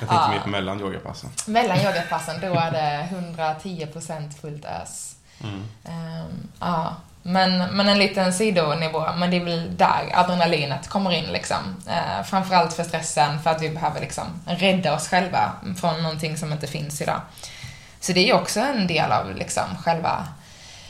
jag 0.00 0.08
tänkte 0.08 0.14
Ja. 0.14 0.28
mer 0.30 0.38
på 0.40 0.48
mellan 0.48 0.80
yogapassen. 0.80 1.30
Mellan 1.46 1.78
yogapassen, 1.78 2.40
då 2.40 2.54
är 2.54 2.70
det 2.70 3.08
110% 3.10 4.40
fullt 4.40 4.64
ös. 4.64 5.16
Mm. 5.42 5.62
Ehm, 5.84 6.48
ja. 6.60 6.96
Men, 7.26 7.58
men 7.58 7.88
en 7.88 7.98
liten 7.98 8.32
sidonivå, 8.32 9.06
men 9.16 9.30
det 9.30 9.36
är 9.36 9.44
väl 9.44 9.76
där 9.76 10.10
adrenalinet 10.12 10.88
kommer 10.88 11.10
in 11.10 11.24
liksom. 11.24 11.56
Uh, 11.88 12.22
framförallt 12.24 12.72
för 12.72 12.84
stressen, 12.84 13.42
för 13.42 13.50
att 13.50 13.62
vi 13.62 13.70
behöver 13.70 14.00
liksom 14.00 14.24
rädda 14.46 14.94
oss 14.94 15.08
själva 15.08 15.52
från 15.80 16.02
någonting 16.02 16.36
som 16.36 16.52
inte 16.52 16.66
finns 16.66 17.00
idag. 17.00 17.20
Så 18.04 18.12
det 18.12 18.20
är 18.20 18.26
ju 18.26 18.32
också 18.32 18.60
en 18.60 18.86
del 18.86 19.12
av 19.12 19.34
liksom 19.36 19.64
själva 19.84 20.26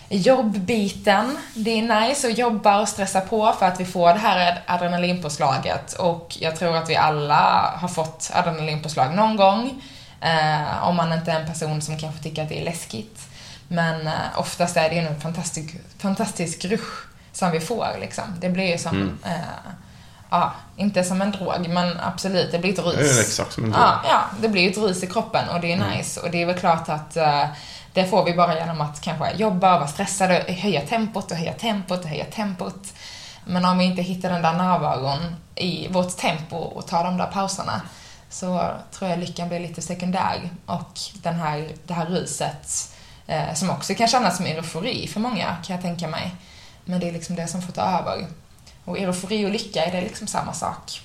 jobbbiten. 0.09 1.39
Det 1.55 1.71
är 1.71 2.01
nice 2.01 2.29
att 2.29 2.39
jobba 2.39 2.81
och 2.81 2.89
stressa 2.89 3.21
på 3.21 3.53
för 3.59 3.67
att 3.67 3.81
vi 3.81 3.85
får 3.85 4.13
det 4.13 4.19
här 4.19 4.63
adrenalinpåslaget 4.67 5.93
och 5.93 6.37
jag 6.41 6.57
tror 6.57 6.77
att 6.77 6.91
vi 6.91 6.97
alla 6.97 7.75
har 7.81 7.89
fått 7.89 8.31
adrenalinpåslag 8.35 9.15
någon 9.15 9.37
gång. 9.37 9.83
Eh, 10.21 10.89
om 10.89 10.97
man 10.97 11.13
inte 11.13 11.33
är 11.33 11.41
en 11.41 11.47
person 11.47 11.83
som 11.83 11.99
kanske 11.99 12.23
tycker 12.23 12.43
att 12.43 12.49
det 12.49 12.61
är 12.61 12.65
läskigt. 12.65 13.21
Men 13.69 14.07
eh, 14.07 14.13
oftast 14.37 14.77
är 14.77 14.91
det 14.91 14.99
en 14.99 15.21
fantastisk, 15.21 15.75
fantastisk 15.99 16.65
rush 16.65 17.07
som 17.33 17.51
vi 17.51 17.61
får 17.61 17.89
liksom. 18.01 18.25
Det 18.41 18.49
blir 18.49 18.73
ju 18.73 18.79
som, 18.79 18.97
Mm. 18.97 19.19
eh, 19.25 19.71
ja, 20.31 20.53
inte 20.77 21.05
som 21.05 21.23
en 21.23 21.31
drog, 21.31 21.69
men 21.69 22.01
absolut, 22.01 22.53
det 22.53 22.59
blir 22.59 22.73
ett 22.73 22.79
rus. 22.87 23.21
Exakt 23.21 23.53
som 23.53 23.65
en 23.65 23.71
drog. 23.71 23.83
Ja, 23.83 24.01
ja, 24.09 24.21
det 24.41 24.49
blir 24.49 24.71
ett 24.71 24.77
rus 24.79 25.03
i 25.03 25.07
kroppen 25.07 25.49
och 25.49 25.61
det 25.61 25.73
är 25.73 25.77
Mm. 25.77 25.91
nice. 25.91 26.21
Och 26.21 26.31
det 26.31 26.43
är 26.43 26.47
väl 26.47 26.59
klart 26.59 26.89
att 26.89 27.17
eh, 27.17 27.45
det 27.93 28.05
får 28.05 28.25
vi 28.25 28.35
bara 28.35 28.55
genom 28.59 28.81
att 28.81 29.01
kanske 29.01 29.33
jobba 29.37 29.79
vara 29.79 29.89
stressade, 29.89 30.45
höja 30.49 30.81
tempot 30.81 31.31
och 31.31 31.37
höja 31.37 31.53
tempot 31.53 32.01
och 32.05 32.09
höja 32.09 32.25
tempot. 32.25 32.93
Men 33.45 33.65
om 33.65 33.79
vi 33.79 33.85
inte 33.85 34.03
hittar 34.03 34.31
den 34.31 34.43
där 34.43 34.53
närvaron 34.53 35.37
i 35.55 35.89
vårt 35.89 36.17
tempo 36.17 36.57
och 36.57 36.87
tar 36.87 37.05
de 37.05 37.17
där 37.17 37.27
pauserna 37.27 37.81
så 38.31 38.71
tror 38.93 39.11
jag 39.11 39.19
lyckan 39.19 39.49
blir 39.49 39.61
lite 39.61 39.83
sekundär. 39.83 40.51
Och 40.67 40.99
den 41.23 41.35
här, 41.35 41.69
det 41.87 41.95
här 41.95 42.07
ruset, 42.07 42.89
eh, 43.27 43.55
som 43.55 43.71
också 43.71 43.95
kan 43.95 44.09
kännas 44.09 44.37
som 44.37 44.47
eufori 44.47 45.09
för 45.09 45.21
många, 45.21 45.57
kan 45.67 45.77
jag 45.77 45.83
tänka 45.83 46.09
mig. 46.09 46.35
Men 46.85 47.01
det 47.01 47.09
är 47.09 47.13
liksom 47.13 47.37
det 47.37 47.47
som 47.47 47.63
får 47.63 47.73
ta 47.73 47.83
över. 47.83 48.27
Och 48.85 48.99
eufori 48.99 49.47
och 49.47 49.51
lycka, 49.51 49.85
är 49.85 49.93
det 49.93 50.01
liksom 50.01 50.27
samma 50.27 50.53
sak? 50.53 51.01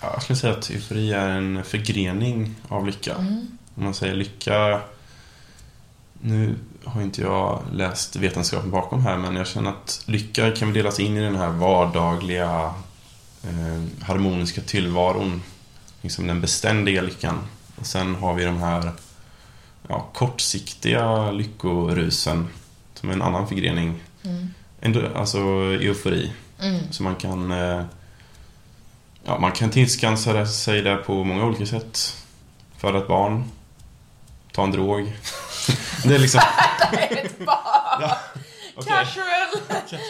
Ja, 0.00 0.10
jag 0.12 0.22
skulle 0.22 0.36
säga 0.36 0.52
att 0.52 0.70
eufori 0.70 1.12
är 1.12 1.28
en 1.28 1.64
förgrening 1.64 2.54
av 2.68 2.86
lycka. 2.86 3.14
Mm. 3.14 3.58
Om 3.74 3.84
man 3.84 3.94
säger 3.94 4.14
lycka... 4.14 4.80
Nu 6.24 6.54
har 6.84 7.02
inte 7.02 7.22
jag 7.22 7.62
läst 7.72 8.16
vetenskapen 8.16 8.70
bakom 8.70 9.02
här, 9.02 9.16
men 9.16 9.36
jag 9.36 9.46
känner 9.46 9.70
att 9.70 10.02
lycka 10.06 10.50
kan 10.50 10.72
delas 10.72 11.00
in 11.00 11.16
i 11.16 11.20
den 11.20 11.36
här 11.36 11.48
vardagliga 11.48 12.74
eh, 13.44 13.82
harmoniska 14.02 14.60
tillvaron. 14.60 15.42
Liksom 16.00 16.26
den 16.26 16.40
beständiga 16.40 17.02
lyckan. 17.02 17.38
Och 17.76 17.86
sen 17.86 18.14
har 18.14 18.34
vi 18.34 18.44
de 18.44 18.58
här 18.58 18.92
ja, 19.88 20.08
kortsiktiga 20.14 21.30
lyckorusen, 21.30 22.48
som 22.94 23.08
är 23.08 23.12
en 23.12 23.22
annan 23.22 23.48
förgrening. 23.48 24.02
Mm. 24.22 25.06
Alltså 25.16 25.38
eufori. 25.80 26.32
Mm. 26.62 26.92
Så 26.92 27.02
man 27.02 27.16
kan... 27.16 27.52
eh, 27.52 27.84
Ja, 29.24 29.38
man 29.38 29.52
kan 29.52 29.70
tillskansa 29.70 30.46
sig 30.46 30.82
det 30.82 30.96
på 30.96 31.24
många 31.24 31.44
olika 31.44 31.66
sätt. 31.66 32.16
Föda 32.78 32.98
ett 32.98 33.08
barn. 33.08 33.50
Ta 34.52 34.62
en 34.64 34.70
drog. 34.70 35.12
Det 36.04 36.14
är 36.14 36.18
liksom... 36.18 36.40
ett 37.10 37.38
barn! 37.38 38.00
Ja, 38.00 38.18
okej. 38.76 38.92
Casual! 38.92 39.48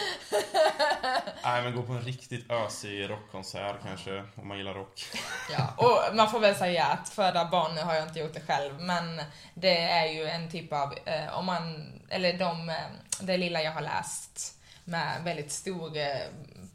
Nej, 1.43 1.61
men 1.63 1.75
gå 1.75 1.81
på 1.83 1.93
en 1.93 2.01
riktigt 2.01 2.51
ösig 2.51 3.09
rockkonsert 3.09 3.75
kanske, 3.87 4.23
om 4.35 4.47
man 4.47 4.57
gillar 4.57 4.73
rock. 4.73 5.05
Ja, 5.51 5.73
och 5.77 6.15
man 6.15 6.31
får 6.31 6.39
väl 6.39 6.55
säga 6.55 6.85
att 6.85 7.09
föda 7.09 7.45
barn, 7.45 7.75
nu 7.75 7.81
har 7.81 7.93
jag 7.95 8.07
inte 8.07 8.19
gjort 8.19 8.33
det 8.33 8.41
själv, 8.47 8.73
men 8.81 9.21
det 9.53 9.77
är 9.77 10.05
ju 10.05 10.27
en 10.27 10.51
typ 10.51 10.73
av, 10.73 10.93
eh, 11.05 11.37
om 11.37 11.45
man, 11.45 11.91
eller 12.09 12.33
de, 12.39 12.69
eh, 12.69 12.75
det 13.19 13.37
lilla 13.37 13.61
jag 13.61 13.71
har 13.71 13.81
läst 13.81 14.53
med 14.85 15.23
väldigt 15.23 15.51
stor 15.51 15.97
eh, 15.97 16.07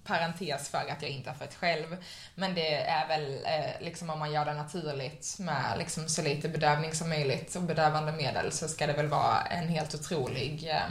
parentes 0.05 0.69
för 0.69 0.79
att 0.79 1.03
jag 1.03 1.11
inte 1.11 1.31
har 1.31 1.37
fött 1.37 1.55
själv. 1.55 1.97
Men 2.35 2.55
det 2.55 2.75
är 2.75 3.09
väl 3.09 3.35
eh, 3.45 3.81
liksom 3.81 4.11
om 4.11 4.19
man 4.19 4.33
gör 4.33 4.45
det 4.45 4.55
naturligt 4.55 5.37
med 5.39 5.75
liksom 5.79 6.09
så 6.09 6.23
lite 6.23 6.49
bedövning 6.49 6.95
som 6.95 7.09
möjligt 7.09 7.55
och 7.57 7.63
bedövande 7.63 8.13
medel 8.13 8.53
så 8.53 8.69
ska 8.69 8.87
det 8.87 8.93
väl 8.93 9.07
vara 9.09 9.41
en 9.41 9.69
helt 9.69 9.95
otrolig 9.95 10.69
eh, 10.71 10.83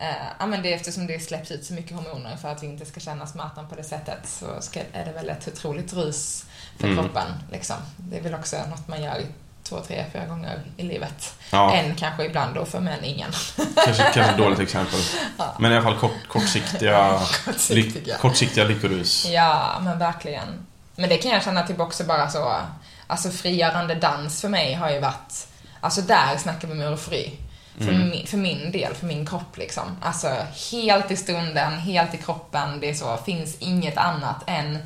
Eh, 0.00 0.26
ja, 0.38 0.46
men 0.46 0.62
det 0.62 0.72
eftersom 0.72 1.06
det 1.06 1.20
släpps 1.20 1.50
ut 1.50 1.64
så 1.64 1.74
mycket 1.74 1.96
hormoner 1.96 2.36
för 2.36 2.48
att 2.48 2.62
vi 2.62 2.66
inte 2.66 2.86
ska 2.86 3.00
känna 3.00 3.26
smärtan 3.26 3.68
på 3.68 3.74
det 3.74 3.82
sättet 3.82 4.18
så 4.24 4.60
ska, 4.60 4.80
är 4.92 5.04
det 5.04 5.12
väl 5.12 5.28
ett 5.28 5.48
otroligt 5.48 5.92
rus 5.92 6.46
för 6.78 6.88
Mm. 6.88 6.98
kroppen. 6.98 7.26
Liksom. 7.52 7.76
Det 7.96 8.16
är 8.18 8.22
väl 8.22 8.34
också 8.34 8.56
något 8.70 8.88
man 8.88 9.02
gör 9.02 9.20
två, 9.68 9.80
tre, 9.80 10.04
fyra 10.12 10.24
gånger 10.26 10.60
i 10.76 10.82
livet. 10.82 11.34
Ja, 11.50 11.74
En 11.74 11.94
kanske 11.94 12.24
ibland 12.24 12.54
då, 12.54 12.64
för 12.64 12.80
män 12.80 13.04
ingen. 13.04 13.30
kanske, 13.84 14.02
kanske 14.02 14.22
ett 14.32 14.36
dåligt 14.38 14.58
exempel. 14.60 15.00
Ja. 15.38 15.54
Men 15.58 15.72
i 15.72 15.74
alla 15.74 15.84
fall 15.84 15.98
kort, 15.98 16.28
kortsiktiga, 16.28 17.20
Kortsiktiga. 17.44 18.14
ly, 18.14 18.18
kortsiktiga 18.20 18.64
lyckorus. 18.64 19.26
Ja, 19.26 19.78
men 19.80 19.98
verkligen. 19.98 20.66
Men 20.96 21.08
det 21.08 21.16
kan 21.18 21.30
jag 21.32 21.42
känna 21.42 21.66
typ 21.66 21.80
också 21.80 22.04
bara 22.04 22.30
så, 22.30 22.54
alltså 23.06 23.30
frigörande 23.30 23.94
dans 23.94 24.40
för 24.40 24.48
mig 24.48 24.74
har 24.74 24.90
ju 24.90 25.00
varit, 25.00 25.46
alltså 25.80 26.00
där 26.00 26.36
snackar 26.36 26.68
vi 26.68 26.74
med 26.74 26.86
eufori. 26.88 27.38
För, 27.78 27.84
Mm. 27.88 28.08
min, 28.10 28.26
för 28.26 28.36
min 28.36 28.72
del, 28.72 28.94
för 28.94 29.06
min 29.06 29.26
kropp 29.26 29.56
liksom. 29.56 29.96
Alltså 30.02 30.36
helt 30.72 31.10
i 31.10 31.16
stunden, 31.16 31.78
helt 31.78 32.14
i 32.14 32.16
kroppen. 32.16 32.80
Det 32.80 32.90
är 32.90 32.94
så, 32.94 33.16
finns 33.16 33.56
inget 33.58 33.96
annat 33.98 34.42
än 34.46 34.78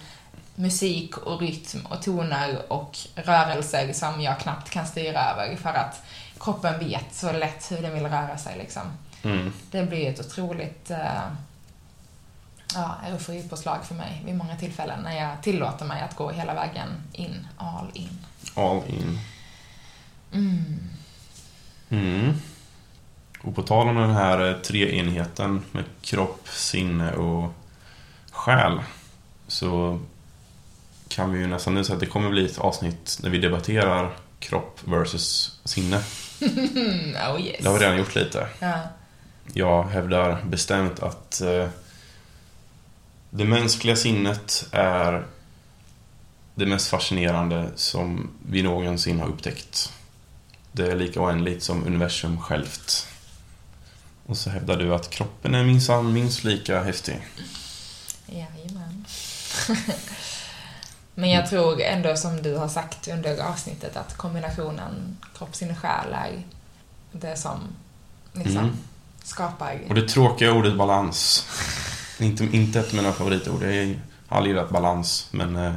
musik 0.63 1.19
och 1.19 1.41
rytm 1.41 1.87
och 1.87 2.03
toner 2.03 2.73
och 2.73 2.99
rörelser 3.15 3.93
som 3.93 4.21
jag 4.21 4.41
knappt 4.41 4.71
kan 4.71 4.87
styra 4.87 5.31
över 5.31 5.57
för 5.57 5.69
att 5.71 6.03
kroppen 6.41 6.79
vet 6.79 7.15
så 7.15 7.33
lätt 7.33 7.71
hur 7.71 7.83
den 7.83 7.95
vill 7.95 8.07
röra 8.07 8.39
sig 8.39 8.59
liksom. 8.59 8.83
Mm. 9.23 9.53
Det 9.71 9.83
blir 9.83 10.09
ett 10.09 10.21
otroligt 10.21 10.91
eh, 10.91 11.23
ja, 12.75 12.97
euforipåslag 13.07 13.85
för 13.85 13.95
mig 13.95 14.23
vid 14.25 14.35
många 14.35 14.57
tillfällen 14.57 15.01
när 15.03 15.21
jag 15.21 15.43
tillåter 15.43 15.85
mig 15.85 16.03
att 16.03 16.17
gå 16.17 16.31
hela 16.31 16.55
vägen 16.55 16.89
in, 17.13 17.47
all 17.57 17.91
in. 17.95 18.19
All 18.55 18.83
in. 18.87 19.19
Mm. 20.33 20.89
Mm. 21.91 22.33
Och 23.43 23.55
på 23.55 23.63
tal 23.63 23.89
om 23.89 23.97
den 23.97 24.11
här 24.11 24.51
eh, 24.51 24.57
treenigheten 24.57 25.65
med 25.73 25.85
kropp, 26.03 26.49
sinne 26.49 27.13
och 27.13 27.53
själ 28.31 28.81
så 29.49 30.01
kan 31.13 31.33
vi 31.33 31.39
ju 31.39 31.47
nästan 31.47 31.75
nu 31.75 31.85
säga 31.85 31.95
att 31.95 32.01
det 32.01 32.07
kommer 32.07 32.31
bli 32.31 32.47
ett 32.47 32.59
avsnitt 32.59 33.19
när 33.23 33.31
vi 33.31 33.39
debatterar 33.39 34.17
kropp 34.39 34.81
versus 34.85 35.59
sinne. 35.65 36.03
Oh 37.35 37.41
yes. 37.41 37.59
Det 37.61 37.69
har 37.69 37.79
vi 37.79 37.85
redan 37.85 37.99
gjort 37.99 38.15
lite. 38.15 38.49
Ja. 38.59 38.79
Jag 39.53 39.85
hävdar 39.85 40.43
bestämt 40.43 41.01
att 41.03 41.41
eh, 41.41 41.69
det 43.31 43.45
mänskliga 43.45 43.97
sinnet 43.97 44.69
är 44.73 45.27
det 46.55 46.67
mest 46.67 46.89
fascinerande 46.89 47.69
som 47.75 48.31
vi 48.47 48.63
någonsin 48.63 49.21
har 49.21 49.29
upptäckt. 49.29 49.93
Det 50.73 50.87
är 50.87 50.97
lika 50.97 51.21
oändligt 51.21 51.63
som 51.63 51.87
universum 51.87 52.41
självt. 52.41 53.07
Och 54.27 54.37
så 54.37 54.51
hävdar 54.51 54.77
du 54.77 54.95
att 54.95 55.11
kroppen 55.11 55.55
är 55.55 55.65
minsann 55.65 56.13
minst 56.13 56.45
lika 56.45 56.83
häftig. 56.83 57.27
Jajamän. 58.27 59.05
Men 61.15 61.31
jag 61.31 61.47
tror 61.47 61.81
ändå 61.81 62.17
som 62.17 62.43
du 62.43 62.57
har 62.57 62.69
sagt 62.69 63.09
under 63.09 63.39
avsnittet 63.43 63.97
att 63.97 64.17
kombinationen 64.17 65.17
kropp, 65.39 65.55
sinne, 65.57 65.75
själ 65.75 66.13
är 66.13 66.43
det 67.13 67.37
som 67.37 67.61
liksom 68.33 68.57
Mm. 68.57 68.77
skapar... 69.23 69.81
Och 69.89 69.95
det 69.95 70.09
tråkiga 70.09 70.53
ordet 70.53 70.77
balans. 70.77 71.47
Inte, 72.21 72.45
inte 72.45 72.81
ett 72.81 72.89
av 72.89 72.95
mina 72.95 73.13
favoritord. 73.13 73.63
Jag 73.63 73.95
har 74.29 74.37
aldrig 74.37 74.55
gillat 74.57 74.71
balans, 74.71 75.29
men 75.31 75.57
eh, 75.57 75.75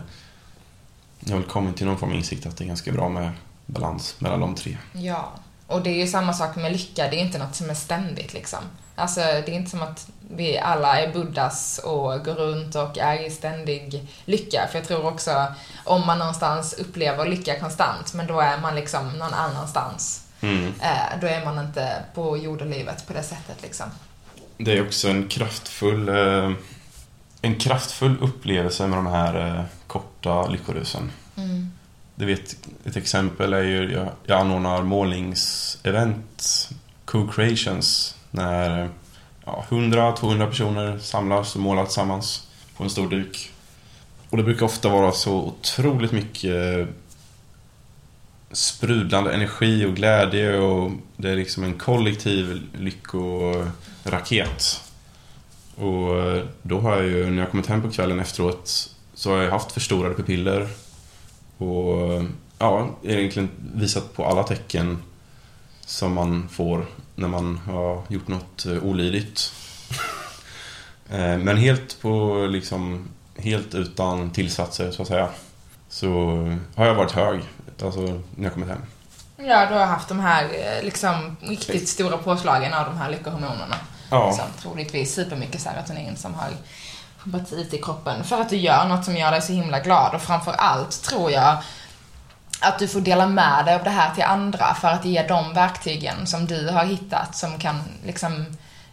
jag 1.19 1.32
har 1.32 1.39
väl 1.39 1.50
kommit 1.50 1.78
till 1.78 1.86
någon 1.86 1.98
form 1.98 2.10
av 2.10 2.15
insikt 2.15 2.45
att 2.45 2.58
det 2.58 2.63
är 2.63 2.67
ganska 2.67 2.91
bra 2.91 3.10
med 3.10 3.32
balans 3.65 4.15
mellan 4.19 4.39
de 4.39 4.56
tre. 4.56 4.78
Ja. 4.93 5.32
Och 5.67 5.82
det 5.84 5.89
är 5.89 5.98
ju 6.06 6.08
samma 6.08 6.34
sak 6.34 6.56
med 6.56 6.71
lycka, 6.71 7.08
det 7.10 7.15
är 7.15 7.21
inte 7.26 7.38
något 7.38 7.56
som 7.56 7.69
är 7.69 7.74
ständigt 7.74 8.34
liksom. 8.34 8.60
Alltså 8.95 9.19
det 9.19 9.49
är 9.49 9.49
inte 9.49 9.71
som 9.71 9.81
att 9.81 10.08
vi 10.29 10.58
alla 10.58 11.01
är 11.01 11.13
buddhas 11.13 11.79
och 11.84 12.25
går 12.25 12.34
runt 12.34 12.75
och 12.75 12.97
är 12.97 13.27
i 13.27 13.29
ständig 13.29 14.08
lycka. 14.25 14.67
För 14.71 14.77
jag 14.79 14.88
tror 14.88 15.05
också, 15.05 15.45
om 15.84 16.08
man 16.08 16.19
någonstans 16.19 16.73
upplever 16.73 17.25
lycka 17.25 17.60
konstant, 17.60 18.13
men 18.13 18.27
då 18.27 18.39
är 18.39 18.58
man 18.58 18.75
liksom 18.75 19.10
någon 19.10 19.34
annanstans. 19.34 20.27
Mm. 20.41 20.73
Eh, 20.81 21.19
då 21.21 21.27
är 21.27 21.45
man 21.45 21.65
inte 21.65 22.03
på 22.13 22.38
jordelivet 22.38 23.08
på 23.08 23.13
det 23.13 23.23
sättet 23.23 23.62
liksom. 23.62 23.86
Det 24.58 24.77
är 24.77 24.86
också 24.86 25.08
en 25.08 25.27
kraftfull, 25.27 26.10
eh, 26.10 26.51
en 27.41 27.55
kraftfull 27.55 28.17
upplevelse 28.21 28.87
med 28.87 28.98
de 28.98 29.08
här 29.08 29.48
eh, 29.48 29.63
korta 29.87 30.48
lyckorusen. 30.48 31.12
Mm. 31.35 31.71
Du 32.15 32.25
vet, 32.25 32.56
ett 32.85 32.96
exempel 32.96 33.54
är 33.54 33.63
ju, 33.63 33.93
jag, 33.93 34.08
jag 34.23 34.39
anordnar 34.39 34.83
målningsevent, 34.83 36.69
co-creations, 37.06 38.14
när 38.36 38.90
ja, 39.46 39.65
100-200 39.69 40.48
personer 40.48 41.00
samlas 41.00 41.56
och 41.56 41.62
målar 41.62 41.86
tillsammans 41.86 42.48
på 42.77 42.83
en 42.83 42.90
stor 42.90 43.10
duk. 43.10 43.52
Och 44.29 44.38
det 44.38 44.44
brukar 44.44 44.65
ofta 44.65 44.90
vara 44.90 45.12
så 45.12 45.33
otroligt 45.33 46.12
mycket 46.12 46.79
eh, 46.79 46.88
sprudlande 48.52 49.33
energi 49.33 49.86
och 49.86 49.96
glädje 49.96 50.58
och 50.58 50.92
det 51.17 51.29
är 51.29 51.36
liksom 51.36 51.63
en 51.63 51.73
kollektiv 51.73 52.62
lyckoraket. 52.73 54.81
Och 55.75 56.19
eh, 56.19 56.44
då 56.62 56.79
har 56.79 56.96
jag 56.96 57.06
ju, 57.06 57.29
när 57.29 57.42
jag 57.42 57.52
kommit 57.52 57.67
hem 57.67 57.81
på 57.81 57.92
kvällen 57.92 58.19
efteråt, 58.19 58.90
så 59.13 59.31
har 59.31 59.42
jag 59.42 59.52
haft 59.52 59.71
förstorade 59.71 60.15
pupiller 60.15 60.67
och 61.58 62.13
eh, 62.13 62.23
ja, 62.60 62.90
egentligen 63.04 63.50
visat 63.75 64.13
på 64.13 64.25
alla 64.25 64.44
tecken 64.44 64.98
som 65.86 66.13
man 66.13 66.50
får 66.50 66.86
när 67.15 67.27
man 67.27 67.58
har 67.58 68.02
gjort 68.08 68.27
något 68.27 68.65
eh, 68.65 68.83
olydigt. 68.83 69.52
Eh, 71.10 71.38
Men 71.38 71.58
helt 71.58 72.02
på 72.02 72.46
liksom, 72.50 73.10
helt 73.38 73.75
utan 73.75 74.29
tillsatser 74.31 74.92
så 74.92 75.02
att 75.02 75.08
säga. 75.08 75.29
Så 75.90 76.08
har 76.75 76.86
jag 76.86 76.96
varit 76.96 77.12
hög, 77.12 77.42
alltså 77.83 78.02
när 78.36 78.44
jag 78.44 78.54
kommit 78.54 78.69
hem. 78.69 78.81
Ja, 79.38 79.65
du 79.65 79.73
har 79.73 79.86
haft 79.86 80.10
de 80.10 80.19
här 80.19 80.44
eh, 80.44 80.83
liksom 80.83 81.38
riktigt 81.42 81.90
stora 81.90 82.17
påslagen 82.17 82.73
av 82.73 82.86
de 82.86 82.98
här 82.98 83.10
lyckohormonerna. 83.12 83.75
Ja. 84.10 84.27
Liksom, 84.27 84.46
troligtvis 84.62 85.13
supermycket 85.13 85.62
serotonin 85.62 86.15
som 86.15 86.33
har 86.33 86.50
pumpats 87.23 87.54
ut 87.54 87.73
i 87.73 87.77
kroppen. 87.77 88.23
För 88.23 88.42
att 88.42 88.50
du 88.50 88.58
gör 88.58 88.88
något 88.88 89.06
som 89.06 89.17
gör 89.17 89.31
dig 89.31 89.42
så 89.42 89.54
himla 89.54 89.79
glad 89.79 90.15
och 90.15 90.21
framför 90.21 90.54
allt 90.54 91.02
tror 91.02 91.31
jag 91.31 91.58
att 92.62 92.79
du 92.79 92.87
får 92.87 93.01
dela 93.01 93.27
med 93.27 93.65
dig 93.65 93.75
av 93.75 93.83
det 93.83 93.89
här 93.89 94.13
till 94.13 94.23
andra 94.23 94.73
för 94.73 94.87
att 94.87 95.06
ge 95.06 95.27
dem 95.27 95.53
verktygen 95.53 96.27
som 96.27 96.45
du 96.45 96.69
har 96.69 96.85
hittat 96.85 97.35
som 97.35 97.60
kan 97.60 97.81
liksom 98.06 98.45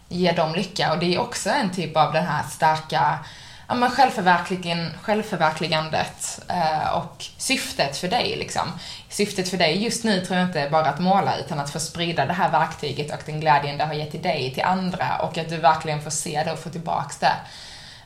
ge 0.09 0.31
dem 0.31 0.53
lycka. 0.53 0.93
Och 0.93 0.99
det 0.99 1.15
är 1.15 1.19
också 1.19 1.49
en 1.49 1.69
typ 1.71 1.97
av 1.97 2.13
den 2.13 2.25
här 2.25 2.43
starka 2.43 3.19
ja, 3.67 3.75
men 3.75 3.89
självförverkligen, 3.89 4.89
självförverkligandet 5.01 6.41
eh, 6.49 6.97
och 6.97 7.25
syftet 7.37 7.97
för 7.97 8.07
dig. 8.07 8.35
Liksom. 8.37 8.71
Syftet 9.09 9.49
för 9.49 9.57
dig 9.57 9.83
just 9.83 10.03
nu 10.03 10.25
tror 10.25 10.39
jag 10.39 10.47
inte 10.47 10.59
är 10.59 10.69
bara 10.69 10.85
att 10.85 10.99
måla 10.99 11.37
utan 11.37 11.59
att 11.59 11.69
få 11.69 11.79
sprida 11.79 12.25
det 12.25 12.33
här 12.33 12.51
verktyget 12.51 13.13
och 13.13 13.21
den 13.25 13.39
glädjen 13.39 13.77
det 13.77 13.85
har 13.85 13.93
gett 13.93 14.11
till 14.11 14.21
dig 14.21 14.51
till 14.53 14.63
andra 14.63 15.17
och 15.21 15.37
att 15.37 15.49
du 15.49 15.57
verkligen 15.57 16.01
får 16.01 16.11
se 16.11 16.43
det 16.45 16.51
och 16.51 16.59
få 16.59 16.69
tillbaks 16.69 17.17
det. 17.17 17.33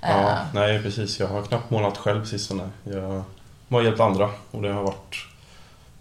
Ja, 0.01 0.31
Eh, 0.31 0.37
nej 0.53 0.83
precis. 0.83 1.19
Jag 1.19 1.27
har 1.27 1.43
knappt 1.43 1.69
målat 1.69 1.97
själv 1.97 2.25
sistone. 2.25 2.69
Jag 2.83 3.23
har 3.69 3.81
hjälpt 3.81 3.99
andra 3.99 4.29
och 4.51 4.61
det 4.61 4.73
har 4.73 4.83
varit 4.83 5.15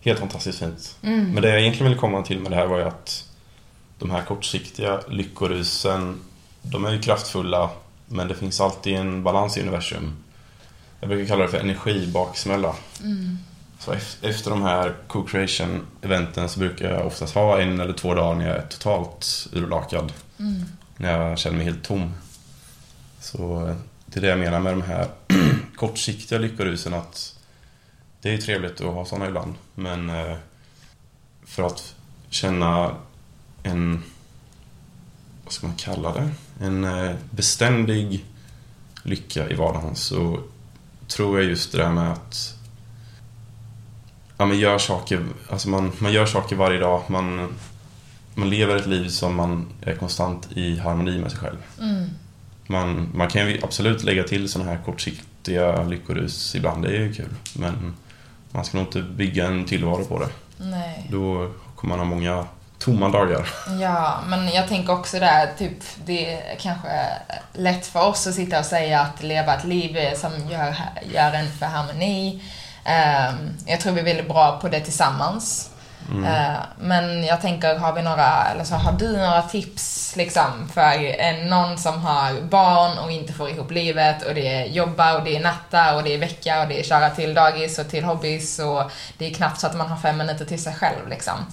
helt 0.06 0.20
fantastiskt 0.20 0.58
fint. 0.58 0.96
mm. 1.02 1.30
Men 1.32 1.42
det 1.42 1.48
jag 1.48 1.60
egentligen 1.60 1.88
ville 1.88 2.00
komma 2.00 2.22
till 2.22 2.38
med 2.40 2.52
det 2.52 2.56
här 2.56 2.66
var 2.66 2.78
ju 2.78 2.84
att 2.84 3.24
de 3.98 4.10
här 4.10 4.22
kortsiktiga 4.22 5.00
lyckorusen, 5.08 6.20
de 6.62 6.84
är 6.84 6.92
ju 6.92 7.00
kraftfulla 7.02 7.70
men 8.06 8.28
det 8.28 8.34
finns 8.34 8.60
alltid 8.60 8.96
en 8.96 9.22
balans 9.22 9.56
i 9.56 9.60
universum. 9.60 10.16
Jag 11.00 11.08
brukar 11.08 11.26
kalla 11.28 11.42
det 11.42 11.48
för 11.50 11.58
energibaksmälla. 11.58 12.74
Mm. 13.02 13.38
Så 13.78 13.92
ef- 13.92 14.16
efter 14.22 14.50
de 14.50 14.62
här 14.62 14.94
co-creation-eventen 15.08 16.48
så 16.48 16.60
brukar 16.60 16.90
jag 16.90 17.06
oftast 17.06 17.34
ha 17.34 17.60
en 17.60 17.80
eller 17.80 17.92
två 17.92 18.14
dagar 18.14 18.34
när 18.34 18.46
jag 18.48 18.56
är 18.56 18.66
totalt 18.68 19.46
urlakad. 19.52 20.12
Mm. 20.38 20.64
När 20.96 21.20
jag 21.28 21.38
känner 21.38 21.56
mig 21.56 21.66
helt 21.66 21.84
tom. 21.84 22.12
Så 23.20 23.66
eh, 23.68 23.74
det 24.06 24.18
är 24.18 24.22
det 24.22 24.28
jag 24.28 24.38
menar 24.38 24.60
med 24.60 24.72
de 24.72 24.82
här 24.82 25.06
kortsiktiga 25.76 26.38
lyckorusen 26.38 26.94
att 26.94 27.35
det 28.26 28.30
är 28.30 28.36
ju 28.36 28.42
trevligt 28.42 28.80
att 28.80 28.94
ha 28.94 29.04
sådana 29.04 29.28
ibland. 29.28 29.54
Men 29.74 30.10
eh, 30.10 30.36
för 31.44 31.62
att 31.62 31.94
känna 32.28 32.94
en, 33.62 34.02
vad 35.44 35.52
ska 35.52 35.66
man 35.66 35.76
kalla 35.76 36.12
det? 36.12 36.30
En 36.60 36.84
eh, 36.84 37.14
beständig 37.30 38.24
lycka 39.02 39.50
i 39.50 39.54
vardagen 39.54 39.96
så 39.96 40.40
tror 41.08 41.40
jag 41.40 41.50
just 41.50 41.72
det 41.72 41.78
där 41.78 41.90
med 41.90 42.12
att 42.12 42.54
ja, 44.36 44.46
man, 44.46 44.58
gör 44.58 44.78
saker, 44.78 45.26
alltså 45.50 45.68
man, 45.68 45.92
man 45.98 46.12
gör 46.12 46.26
saker 46.26 46.56
varje 46.56 46.78
dag. 46.78 47.02
Man, 47.08 47.54
man 48.34 48.50
lever 48.50 48.76
ett 48.76 48.86
liv 48.86 49.08
som 49.08 49.36
man 49.36 49.66
är 49.80 49.94
konstant 49.94 50.48
i 50.52 50.76
harmoni 50.78 51.18
med 51.18 51.30
sig 51.30 51.40
själv. 51.40 51.58
Mm. 51.80 52.10
Man, 52.66 53.08
man 53.14 53.28
kan 53.28 53.48
ju 53.48 53.60
absolut 53.62 54.04
lägga 54.04 54.24
till 54.24 54.48
sådana 54.48 54.70
här 54.70 54.78
kortsiktiga 54.84 55.84
lyckorus 55.84 56.54
ibland, 56.54 56.82
det 56.82 56.96
är 56.96 57.00
ju 57.00 57.14
kul. 57.14 57.34
Men 57.54 57.94
man 58.56 58.64
ska 58.64 58.76
nog 58.76 58.86
inte 58.86 59.02
bygga 59.02 59.46
en 59.46 59.64
tillvaro 59.64 60.04
på 60.04 60.18
det. 60.18 60.28
Nej. 60.56 61.06
Då 61.10 61.52
kommer 61.76 61.96
man 61.96 62.06
ha 62.06 62.14
många 62.16 62.46
tomma 62.78 63.08
dagar. 63.08 63.48
Ja, 63.80 64.20
men 64.26 64.48
jag 64.48 64.68
tänker 64.68 64.92
också 64.92 65.18
där, 65.18 65.48
typ, 65.58 65.78
det 66.04 66.32
är 66.32 66.56
kanske 66.60 66.88
lätt 67.52 67.86
för 67.86 68.06
oss 68.06 68.26
att 68.26 68.34
sitta 68.34 68.58
och 68.58 68.64
säga 68.64 69.00
att 69.00 69.22
leva 69.22 69.54
ett 69.54 69.64
liv 69.64 70.14
som 70.14 70.32
gör, 70.50 70.74
gör 71.14 71.32
en 71.32 71.52
för 71.52 71.66
harmoni. 71.66 72.42
Ehm, 72.84 73.34
jag 73.66 73.80
tror 73.80 73.92
vi 73.92 74.00
är 74.00 74.04
väldigt 74.04 74.28
bra 74.28 74.58
på 74.60 74.68
det 74.68 74.80
tillsammans. 74.80 75.70
Mm. 76.10 76.24
Eh, 76.24 76.56
men 76.78 77.24
jag 77.24 77.40
tänker, 77.40 77.78
har 77.78 77.92
vi 77.92 78.02
några, 78.02 78.44
eller 78.44 78.64
så 78.64 78.74
har 78.74 78.92
du 78.92 79.16
några 79.16 79.42
tips 79.42 80.16
liksom 80.16 80.68
för 80.74 81.20
en, 81.20 81.48
någon 81.48 81.78
som 81.78 82.00
har 82.00 82.40
barn 82.40 82.98
och 82.98 83.10
inte 83.10 83.32
får 83.32 83.50
ihop 83.50 83.70
livet 83.70 84.22
och 84.22 84.34
det 84.34 84.48
är 84.48 84.66
jobba 84.66 85.18
och 85.18 85.24
det 85.24 85.36
är 85.36 85.40
natta 85.40 85.96
och 85.96 86.02
det 86.02 86.14
är 86.14 86.18
vecka 86.18 86.62
och 86.62 86.68
det 86.68 86.80
är 86.80 86.84
köra 86.84 87.10
till 87.10 87.34
dagis 87.34 87.78
och 87.78 87.88
till 87.88 88.04
hobbys 88.04 88.58
och 88.58 88.90
det 89.18 89.30
är 89.30 89.34
knappt 89.34 89.60
så 89.60 89.66
att 89.66 89.76
man 89.76 89.88
har 89.88 89.96
fem 89.96 90.16
minuter 90.16 90.44
till 90.44 90.62
sig 90.62 90.74
själv 90.74 91.08
liksom. 91.08 91.46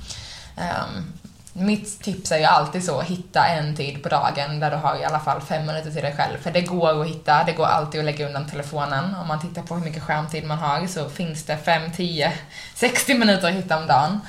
Ehm, 0.57 1.13
mitt 1.53 1.99
tips 1.99 2.31
är 2.31 2.37
ju 2.37 2.43
alltid 2.43 2.85
så, 2.85 3.01
hitta 3.01 3.47
en 3.47 3.75
tid 3.75 4.03
på 4.03 4.09
dagen 4.09 4.59
där 4.59 4.71
du 4.71 4.77
har 4.77 4.95
i 4.95 5.05
alla 5.05 5.19
fall 5.19 5.41
fem 5.41 5.65
minuter 5.65 5.91
till 5.91 6.01
dig 6.01 6.15
själv. 6.17 6.37
För 6.37 6.51
det 6.51 6.61
går 6.61 7.01
att 7.01 7.07
hitta, 7.07 7.43
det 7.43 7.51
går 7.51 7.65
alltid 7.65 7.99
att 7.99 8.05
lägga 8.05 8.27
undan 8.27 8.49
telefonen. 8.49 9.15
Om 9.15 9.27
man 9.27 9.41
tittar 9.41 9.61
på 9.61 9.75
hur 9.75 9.85
mycket 9.85 10.03
skärmtid 10.03 10.45
man 10.45 10.57
har 10.57 10.87
så 10.87 11.09
finns 11.09 11.43
det 11.43 11.57
5, 11.57 11.91
10, 11.91 12.33
60 12.75 13.13
minuter 13.17 13.47
att 13.47 13.53
hitta 13.53 13.77
om 13.77 13.87
dagen. 13.87 14.19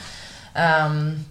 Um, 0.87 1.25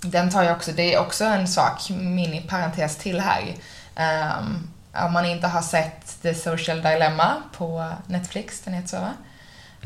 den 0.00 0.30
tar 0.30 0.42
jag 0.42 0.56
också, 0.56 0.72
det 0.72 0.94
är 0.94 1.00
också 1.00 1.24
en 1.24 1.48
sak, 1.48 1.90
mini-parentes 1.90 2.96
till 2.98 3.20
här. 3.20 3.54
Um, 4.38 4.68
om 4.92 5.12
man 5.12 5.24
inte 5.24 5.46
har 5.46 5.62
sett 5.62 6.22
The 6.22 6.34
Social 6.34 6.82
Dilemma 6.82 7.42
på 7.52 7.92
Netflix, 8.06 8.60
den 8.60 8.74
heter 8.74 8.88
så 8.88 9.00
va? 9.00 9.12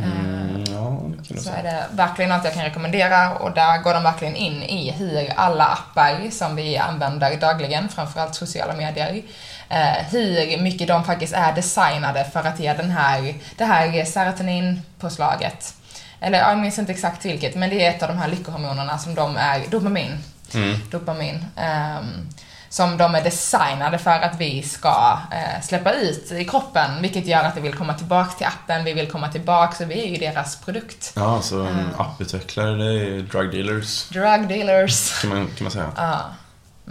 Mm, 0.04 0.64
ja, 0.68 1.00
Så 1.40 1.50
är 1.50 1.62
det 1.62 1.84
verkligen 1.92 2.28
något 2.30 2.44
jag 2.44 2.54
kan 2.54 2.64
rekommendera 2.64 3.32
och 3.34 3.52
där 3.54 3.78
går 3.78 3.94
de 3.94 4.02
verkligen 4.02 4.36
in 4.36 4.62
i 4.62 4.90
hur 4.90 5.32
alla 5.36 5.64
appar 5.66 6.30
som 6.30 6.56
vi 6.56 6.76
använder 6.78 7.36
dagligen, 7.36 7.88
framförallt 7.88 8.34
sociala 8.34 8.72
medier, 8.74 9.22
eh, 9.68 10.04
hur 10.10 10.58
mycket 10.62 10.88
de 10.88 11.04
faktiskt 11.04 11.32
är 11.34 11.52
designade 11.52 12.24
för 12.32 12.40
att 12.40 12.60
ge 12.60 12.72
den 12.72 12.90
här, 12.90 13.34
det 13.56 13.64
här 13.64 14.04
serotoninpåslaget. 14.04 15.74
Eller 16.20 16.38
jag 16.38 16.58
minns 16.58 16.78
inte 16.78 16.92
exakt 16.92 17.24
vilket, 17.24 17.54
men 17.54 17.70
det 17.70 17.86
är 17.86 17.90
ett 17.90 18.02
av 18.02 18.08
de 18.08 18.18
här 18.18 18.28
lyckohormonerna 18.28 18.98
som 18.98 19.14
de 19.14 19.36
är, 19.36 19.60
dopamin, 19.70 20.18
Mm. 20.54 20.78
dopamin. 20.90 21.44
ehm, 21.56 22.28
som 22.72 22.96
de 22.96 23.14
är 23.14 23.22
designade 23.24 23.98
för 23.98 24.10
att 24.10 24.40
vi 24.40 24.62
ska 24.62 25.18
eh, 25.32 25.62
släppa 25.62 25.92
ut 25.92 26.32
i 26.32 26.44
kroppen, 26.44 27.02
vilket 27.02 27.26
gör 27.26 27.44
att 27.44 27.56
vi 27.56 27.60
vill 27.60 27.74
komma 27.74 27.94
tillbaka 27.94 28.30
till 28.30 28.46
appen, 28.46 28.84
vi 28.84 28.92
vill 28.92 29.10
komma 29.10 29.28
tillbaka, 29.28 29.74
så 29.74 29.84
vi 29.84 30.02
är 30.06 30.08
ju 30.10 30.16
deras 30.16 30.56
produkt. 30.56 31.12
Ja, 31.16 31.40
så 31.42 31.60
en 31.60 31.66
Mm. 31.68 31.86
apputvecklare, 31.98 32.74
det 32.76 33.00
är 33.16 33.20
drug 33.22 33.50
dealers, 33.52 34.08
Drug 34.08 34.48
dealers. 34.48 35.20
kan 35.20 35.30
man, 35.30 35.46
kan 35.56 35.64
man 35.64 35.70
säga. 35.70 35.92
Ja. 35.96 36.20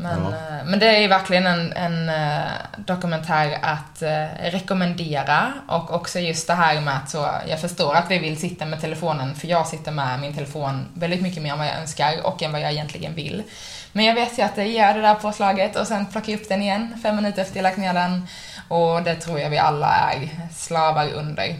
Men, 0.01 0.23
Ja. 0.23 0.29
eh, 0.29 0.65
men 0.65 0.79
det 0.79 0.95
är 0.95 1.01
ju 1.01 1.07
verkligen 1.07 1.47
en, 1.47 1.73
en 1.73 2.09
eh, 2.09 2.47
dokumentär 2.77 3.57
att 3.61 4.01
eh, 4.01 4.25
rekommendera 4.51 5.53
och 5.67 5.93
också 5.93 6.19
just 6.19 6.47
det 6.47 6.53
här 6.53 6.81
med 6.81 6.95
att 6.97 7.09
så, 7.09 7.29
jag 7.47 7.61
förstår 7.61 7.95
att 7.95 8.11
vi 8.11 8.19
vill 8.19 8.39
sitta 8.39 8.65
med 8.65 8.81
telefonen 8.81 9.35
för 9.35 9.47
jag 9.47 9.67
sitter 9.67 9.91
med 9.91 10.19
min 10.19 10.33
telefon 10.33 10.85
väldigt 10.93 11.21
mycket 11.21 11.43
mer 11.43 11.51
än 11.51 11.57
vad 11.57 11.67
jag 11.67 11.75
önskar 11.79 12.25
och 12.25 12.43
än 12.43 12.51
vad 12.51 12.61
jag 12.61 12.71
egentligen 12.71 13.15
vill. 13.15 13.43
Men 13.91 14.05
jag 14.05 14.15
vet 14.15 14.39
ju 14.39 14.43
att 14.43 14.55
det 14.55 14.65
gör 14.65 14.93
det 14.93 15.01
där 15.01 15.15
påslaget 15.15 15.75
och 15.75 15.87
sen 15.87 16.05
plockar 16.05 16.31
jag 16.31 16.41
upp 16.41 16.49
den 16.49 16.61
igen 16.61 16.99
fem 17.03 17.15
minuter 17.15 17.41
efter 17.41 17.55
jag 17.55 17.63
lagt 17.63 17.77
ner 17.77 17.93
den 17.93 18.27
och 18.67 19.03
det 19.03 19.15
tror 19.15 19.39
jag 19.39 19.49
vi 19.49 19.57
alla 19.57 19.87
är 19.87 20.29
slavar 20.55 21.13
under. 21.13 21.55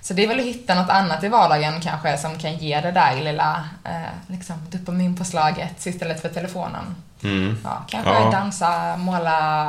Så 0.00 0.14
det 0.14 0.24
är 0.24 0.28
väl 0.28 0.38
att 0.40 0.46
hitta 0.46 0.74
något 0.74 0.90
annat 0.90 1.24
i 1.24 1.28
vardagen 1.28 1.80
kanske 1.80 2.18
som 2.18 2.38
kan 2.38 2.56
ge 2.56 2.80
det 2.80 2.92
där 2.92 3.20
lilla 3.20 3.64
eh, 3.84 4.10
liksom, 4.26 4.56
dopaminpåslaget 4.70 5.86
istället 5.86 6.22
för 6.22 6.28
telefonen. 6.28 6.94
Mm. 7.22 7.56
Ja, 7.64 7.84
kanske 7.88 8.10
Ja. 8.10 8.30
dansa, 8.30 8.96
måla. 8.96 9.68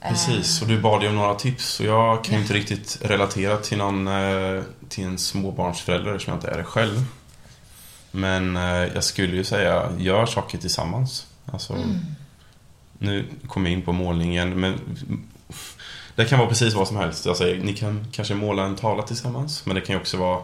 eh, 0.00 0.08
Precis, 0.08 0.62
och 0.62 0.68
du 0.68 0.80
bad 0.80 1.02
ju 1.02 1.08
om 1.08 1.14
några 1.16 1.34
tips 1.34 1.80
och 1.80 1.86
jag 1.86 2.24
kan 2.24 2.34
ju 2.34 2.40
inte 2.40 2.54
riktigt 2.54 2.98
relatera 3.02 3.56
till 3.56 3.78
någon, 3.78 4.08
eh, 4.08 4.62
till 4.88 5.04
en 5.04 5.18
småbarnsförälder 5.18 6.12
eftersom 6.14 6.32
jag 6.32 6.36
inte 6.38 6.48
är 6.50 6.56
det 6.58 6.64
själv. 6.64 7.04
Men 8.10 8.56
eh, 8.56 8.62
jag 8.94 9.04
skulle 9.04 9.36
ju 9.36 9.44
säga, 9.44 9.88
gör 9.98 10.26
saker 10.26 10.58
tillsammans. 10.58 11.26
Alltså, 11.52 11.72
Mm. 11.72 11.98
nu 12.98 13.24
kommer 13.48 13.70
jag 13.70 13.78
in 13.78 13.84
på 13.84 13.92
målningen, 13.92 14.60
men 14.60 14.80
det 16.14 16.24
kan 16.24 16.38
vara 16.38 16.48
precis 16.48 16.74
vad 16.74 16.88
som 16.88 16.96
helst. 16.96 17.26
Alltså, 17.26 17.44
ni 17.44 17.74
kan 17.74 18.06
kanske 18.12 18.34
måla 18.34 18.62
en 18.64 18.76
tavla 18.76 19.02
tillsammans, 19.02 19.66
men 19.66 19.74
det 19.74 19.80
kan 19.80 19.94
ju 19.94 20.00
också 20.00 20.16
vara, 20.16 20.42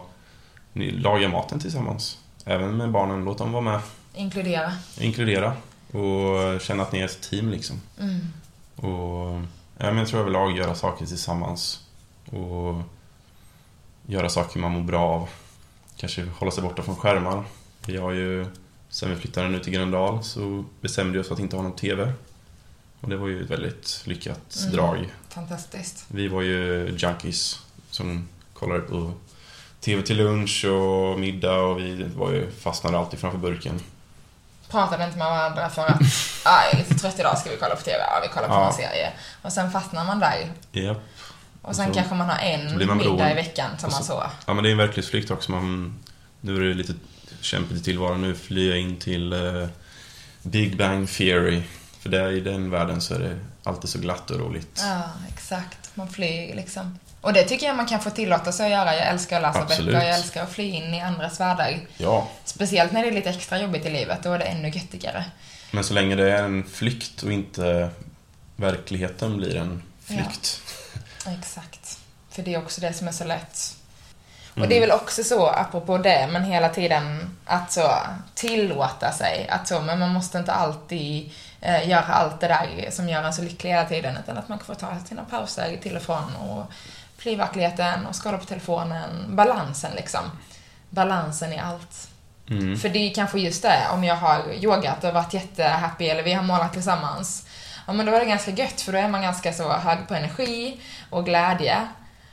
ni 0.73 0.91
lagar 0.91 1.29
maten 1.29 1.59
tillsammans. 1.59 2.17
Även 2.45 2.77
med 2.77 2.91
barnen, 2.91 3.25
låt 3.25 3.37
dem 3.37 3.51
vara 3.51 3.63
med. 3.63 3.79
Inkludera. 4.13 4.71
Inkludera 4.99 5.53
och 5.95 6.61
känna 6.61 6.83
att 6.83 6.91
ni 6.91 6.99
är 6.99 7.05
ett 7.05 7.21
team 7.21 7.49
liksom. 7.49 7.81
Mm. 7.99 8.19
Och 8.75 9.41
ja, 9.77 9.85
men 9.85 9.97
jag 9.97 10.07
tror 10.07 10.19
överlag 10.19 10.57
göra 10.57 10.75
saker 10.75 11.05
tillsammans. 11.05 11.83
Och 12.25 12.81
göra 14.07 14.29
saker 14.29 14.59
man 14.59 14.71
mår 14.71 14.81
bra 14.81 15.01
av. 15.09 15.29
Kanske 15.97 16.25
hålla 16.25 16.51
sig 16.51 16.63
borta 16.63 16.83
från 16.83 16.95
skärmar. 16.95 17.43
Vi 17.85 17.97
har 17.97 18.11
ju, 18.11 18.45
sen 18.89 19.09
vi 19.09 19.15
flyttade 19.15 19.49
nu 19.49 19.59
till 19.59 19.73
Gröndal 19.73 20.23
så 20.23 20.65
bestämde 20.81 21.13
vi 21.13 21.19
oss 21.19 21.27
för 21.27 21.33
att 21.33 21.39
inte 21.39 21.55
ha 21.55 21.63
någon 21.63 21.75
TV. 21.75 22.13
Och 22.99 23.09
det 23.09 23.17
var 23.17 23.27
ju 23.27 23.43
ett 23.43 23.49
väldigt 23.49 24.01
lyckat 24.05 24.57
Mm. 24.61 24.75
drag. 24.75 25.13
Fantastiskt. 25.29 26.05
Vi 26.07 26.27
var 26.27 26.41
ju 26.41 26.85
junkies 26.97 27.59
som 27.89 28.27
kollade 28.53 28.79
på 28.81 29.11
TV 29.79 30.01
till 30.01 30.17
lunch 30.17 30.65
och 30.65 31.19
middag 31.19 31.57
och 31.61 31.79
vi 31.79 32.03
var 32.03 32.31
ju 32.31 32.51
fastnade 32.51 32.97
alltid 32.97 33.19
framför 33.19 33.39
burken. 33.39 33.79
Pratade 34.69 35.03
inte 35.05 35.17
med 35.17 35.27
varandra 35.27 35.69
för 35.69 35.85
att 35.85 36.01
ah, 36.45 36.63
jag 36.63 36.73
är 36.73 36.77
lite 36.77 36.95
trött 36.95 37.19
idag, 37.19 37.37
ska 37.37 37.49
vi 37.49 37.57
kolla 37.57 37.75
på 37.75 37.81
TV? 37.81 37.97
Ja, 37.99 38.19
vi 38.23 38.27
kollar 38.27 38.47
på 38.47 38.53
Ja. 38.53 38.67
en 38.67 38.73
serie. 38.73 39.11
Och 39.41 39.53
sen 39.53 39.71
fastnar 39.71 40.05
man 40.05 40.19
där. 40.19 40.51
Japp. 40.71 40.97
Och 41.61 41.75
sen 41.75 41.87
Så- 41.87 41.93
kanske 41.93 42.15
man 42.15 42.29
har 42.29 42.37
så 42.37 42.43
en 42.43 42.87
man 42.87 42.97
middag 42.97 43.31
i 43.31 43.35
veckan 43.35 43.69
som 43.77 43.87
Och 43.87 43.91
man 43.93 44.03
så- 44.03 44.13
så. 44.13 44.23
Ja 44.45 44.53
men 44.53 44.63
det 44.63 44.69
är 44.69 44.71
en 44.71 44.77
verklighetsflykt 44.77 45.31
också. 45.31 45.51
Man, 45.51 45.99
nu 46.41 46.55
är 46.55 46.59
det 46.61 46.73
lite 46.73 46.93
kämpigt 47.41 47.77
i 47.81 47.83
tillvaron. 47.83 48.21
Nu 48.21 48.35
flyr 48.35 48.69
jag 48.69 48.79
in 48.79 48.99
till 48.99 49.33
eh, 49.33 49.67
Big 50.41 50.77
Bang 50.77 51.09
Theory. 51.09 51.63
För 51.99 52.09
där, 52.09 52.31
i 52.31 52.39
den 52.39 52.69
världen 52.69 53.01
så 53.01 53.13
är 53.15 53.19
det 53.19 53.39
alltid 53.63 53.89
så 53.89 53.99
glatt 53.99 54.31
och 54.31 54.39
roligt. 54.39 54.81
Ja, 54.83 55.01
exakt. 55.33 55.91
Man 55.93 56.09
flyr 56.09 56.55
liksom. 56.55 56.99
Och 57.25 57.33
det 57.33 57.43
tycker 57.43 57.65
jag 57.67 57.75
man 57.75 57.85
kan 57.85 57.99
få 58.01 58.09
tillåta 58.09 58.51
sig 58.51 58.65
att 58.65 58.71
göra. 58.71 58.95
Jag 58.95 59.07
älskar 59.07 59.35
att 59.37 59.41
läsa 59.41 59.59
Absolut. 59.61 59.93
böcker, 59.95 60.07
jag 60.07 60.15
älskar 60.17 60.43
att 60.43 60.51
fly 60.51 60.63
in 60.71 60.93
i 60.93 61.01
andras 61.01 61.39
världar. 61.39 61.79
Ja, 61.97 62.27
Speciellt 62.45 62.91
när 62.91 63.01
det 63.01 63.07
är 63.07 63.11
lite 63.11 63.29
extra 63.29 63.59
jobbigt 63.59 63.85
i 63.85 63.89
livet, 63.89 64.23
då 64.23 64.33
är 64.33 64.39
det 64.39 64.45
ännu 64.45 64.69
göttigare. 64.69 65.25
men 65.71 65.83
så 65.83 65.93
länge 65.93 66.15
det 66.15 66.31
är 66.31 66.43
en 66.43 66.63
flykt 66.63 67.23
och 67.23 67.31
inte 67.31 67.89
verkligheten 68.55 69.37
blir 69.37 69.55
en 69.55 69.83
flykt. 70.05 70.61
Exakt. 71.39 71.99
För 72.29 72.41
det 72.43 72.53
är 72.53 72.57
också 72.57 72.81
det 72.81 72.93
som 72.93 73.07
är 73.07 73.11
så 73.11 73.23
lätt. 73.23 73.75
Och 74.51 74.57
Mm. 74.57 74.69
det 74.69 74.77
är 74.77 74.81
väl 74.81 74.91
också 74.91 75.23
så, 75.23 75.47
apropå 75.47 75.97
det, 75.97 76.27
men 76.31 76.43
hela 76.43 76.69
tiden 76.69 77.35
att 77.45 77.71
så 77.71 77.91
tillåta 78.35 79.11
sig 79.11 79.47
att 79.49 79.67
så, 79.67 79.81
men 79.81 79.99
man 79.99 80.09
måste 80.09 80.37
inte 80.37 80.51
alltid 80.51 81.31
eh, 81.61 81.89
göra 81.89 82.01
allt 82.03 82.39
det 82.41 82.47
där 82.47 82.89
som 82.91 83.09
gör 83.09 83.23
en 83.23 83.33
så 83.33 83.41
lycklig 83.41 83.69
hela 83.71 83.85
tiden, 83.85 84.17
utan 84.23 84.37
att 84.37 84.49
man 84.49 84.57
kan 84.57 84.65
få 84.67 84.75
ta 84.75 84.87
sina 85.07 85.23
pauser 85.23 85.77
till 85.83 85.95
och 85.95 86.01
från 86.03 86.35
och 86.35 86.71
verkligheten 87.35 88.05
och 88.05 88.15
skala 88.15 88.37
på 88.37 88.45
telefonen. 88.45 89.35
Balansen 89.35 89.91
liksom. 89.95 90.21
Balansen 90.89 91.53
i 91.53 91.59
allt. 91.59 92.07
Mm. 92.49 92.77
För 92.79 92.89
det 92.89 92.99
är 92.99 93.13
kanske 93.13 93.39
just 93.39 93.61
det, 93.61 93.79
om 93.93 94.03
jag 94.03 94.15
har 94.15 94.53
yogat 94.53 95.03
och 95.03 95.13
varit 95.13 95.33
jättehappy 95.33 96.05
eller 96.07 96.23
vi 96.23 96.33
har 96.33 96.43
målat 96.43 96.73
tillsammans. 96.73 97.45
Ja 97.87 97.93
men 97.93 98.05
då 98.05 98.11
är 98.15 98.19
det 98.19 98.25
ganska 98.25 98.51
gött 98.51 98.81
för 98.81 98.91
då 98.91 98.97
är 98.97 99.07
man 99.07 99.21
ganska 99.21 99.53
så 99.53 99.73
hög 99.73 100.07
på 100.07 100.13
energi 100.15 100.79
och 101.09 101.25
glädje 101.25 101.87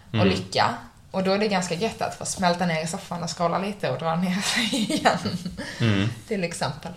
och 0.09 0.14
Mm. 0.14 0.28
lycka. 0.28 0.74
Och 1.11 1.22
då 1.24 1.32
är 1.32 1.38
det 1.38 1.49
ganska 1.49 1.74
gött 1.74 2.03
att 2.03 2.14
få 2.14 2.24
smälta 2.24 2.66
ner 2.66 2.84
i 2.84 2.86
soffan 2.86 3.22
och 3.22 3.30
skala 3.30 3.59
lite 3.59 3.90
och 3.90 3.99
dra 3.99 4.16
ner 4.16 4.40
sig 4.40 4.64
igen. 4.93 5.18
Mm. 5.80 6.09
Till 6.28 6.45
exempel. 6.45 6.93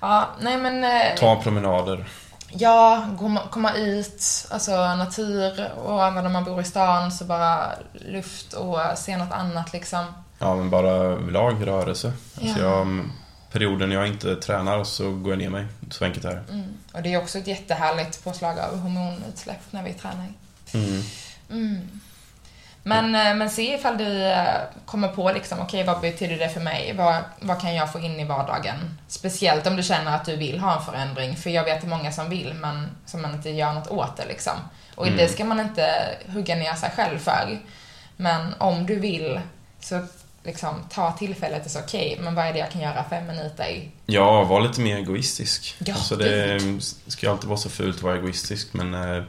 Ja, 0.00 0.28
nej 0.40 0.56
men... 0.56 0.84
eh, 0.84 1.14
Ta 1.18 1.42
promenader. 1.42 2.04
Ja, 2.52 3.06
komma, 3.50 3.72
ut, 3.74 4.22
alltså 4.50 4.70
natur 4.94 5.70
och 5.84 6.06
även 6.06 6.26
om 6.26 6.32
man 6.32 6.44
bor 6.44 6.60
i 6.60 6.64
stan 6.64 7.12
så 7.12 7.24
bara 7.24 7.72
luft 7.92 8.52
och 8.52 8.78
se 8.96 9.16
något 9.16 9.32
annat 9.32 9.72
liksom. 9.72 10.04
Ja, 10.38 10.56
men 10.56 10.70
bara 10.70 10.90
överlag 10.90 11.66
rörelse. 11.66 12.12
Alltså 12.42 12.58
Ja. 12.60 12.64
jag, 12.64 13.04
perioden 13.52 13.90
jag 13.90 14.06
inte 14.06 14.36
tränar 14.36 14.84
så 14.84 15.10
går 15.12 15.32
jag 15.32 15.38
ner 15.38 15.50
mig. 15.50 15.66
Så 15.90 16.04
enkelt 16.04 16.24
är 16.24 16.30
det. 16.34 16.52
Mm. 16.52 16.66
Och 16.92 17.02
det 17.02 17.14
är 17.14 17.18
också 17.22 17.38
ett 17.38 17.46
jättehärligt 17.46 18.24
påslag 18.24 18.58
av 18.58 18.78
hormonutsläpp 18.78 19.60
när 19.70 19.82
vi 19.82 19.94
tränar. 19.94 20.26
Mm. 20.74 21.02
Mm. 21.50 22.00
Men, 22.82 23.14
eh, 23.14 23.34
men 23.34 23.50
se 23.50 23.74
ifall 23.74 23.98
du 23.98 24.22
eh, 24.24 24.44
kommer 24.86 25.08
på 25.08 25.32
liksom, 25.32 25.60
okej 25.60 25.84
vad 25.84 26.00
betyder 26.00 26.38
det 26.38 26.48
för 26.48 26.60
mig? 26.60 26.94
Vad, 26.96 27.16
vad 27.40 27.60
kan 27.60 27.74
jag 27.74 27.92
få 27.92 27.98
in 28.00 28.20
i 28.20 28.24
vardagen? 28.24 28.98
Speciellt 29.08 29.66
om 29.66 29.76
du 29.76 29.82
känner 29.82 30.14
att 30.16 30.24
du 30.24 30.36
vill 30.36 30.58
ha 30.60 30.76
en 30.78 30.82
förändring. 30.84 31.36
För 31.36 31.50
jag 31.50 31.64
vet 31.64 31.74
att 31.74 31.80
det 31.80 31.86
är 31.86 31.96
många 31.96 32.12
som 32.12 32.30
vill, 32.30 32.54
men 32.54 32.88
som 33.06 33.22
man 33.22 33.34
inte 33.34 33.50
gör 33.50 33.72
något 33.72 33.88
åt 33.88 34.16
det 34.16 34.26
liksom. 34.28 34.52
Och 34.94 35.06
Mm. 35.06 35.18
det 35.18 35.28
ska 35.28 35.44
man 35.44 35.60
inte 35.60 35.84
hugga 36.26 36.54
ner 36.56 36.74
sig 36.74 36.90
själv 36.96 37.18
för. 37.18 37.58
Men 38.16 38.54
om 38.58 38.86
du 38.86 38.98
vill, 38.98 39.40
så 39.80 40.06
liksom 40.44 40.74
ta 40.90 41.12
tillfället 41.12 41.64
och 41.64 41.70
säga 41.70 41.84
okej, 41.86 42.18
men 42.20 42.34
vad 42.34 42.46
är 42.46 42.52
det 42.52 42.58
jag 42.58 42.70
kan 42.70 42.80
göra 42.80 43.04
fem 43.10 43.26
minuter? 43.26 43.88
Ja, 44.06 44.44
var 44.44 44.60
lite 44.60 44.80
mer 44.80 44.96
egoistisk. 44.96 45.76
Ja, 45.78 45.94
alltså 45.94 46.16
det 46.16 46.60
ska 47.06 47.26
ju 47.26 47.32
alltid 47.32 47.48
vara 47.48 47.58
så 47.58 47.68
fult 47.70 47.96
att 47.96 48.02
vara 48.02 48.16
egoistisk, 48.16 48.68
men 48.72 48.94
eh, 48.94 49.22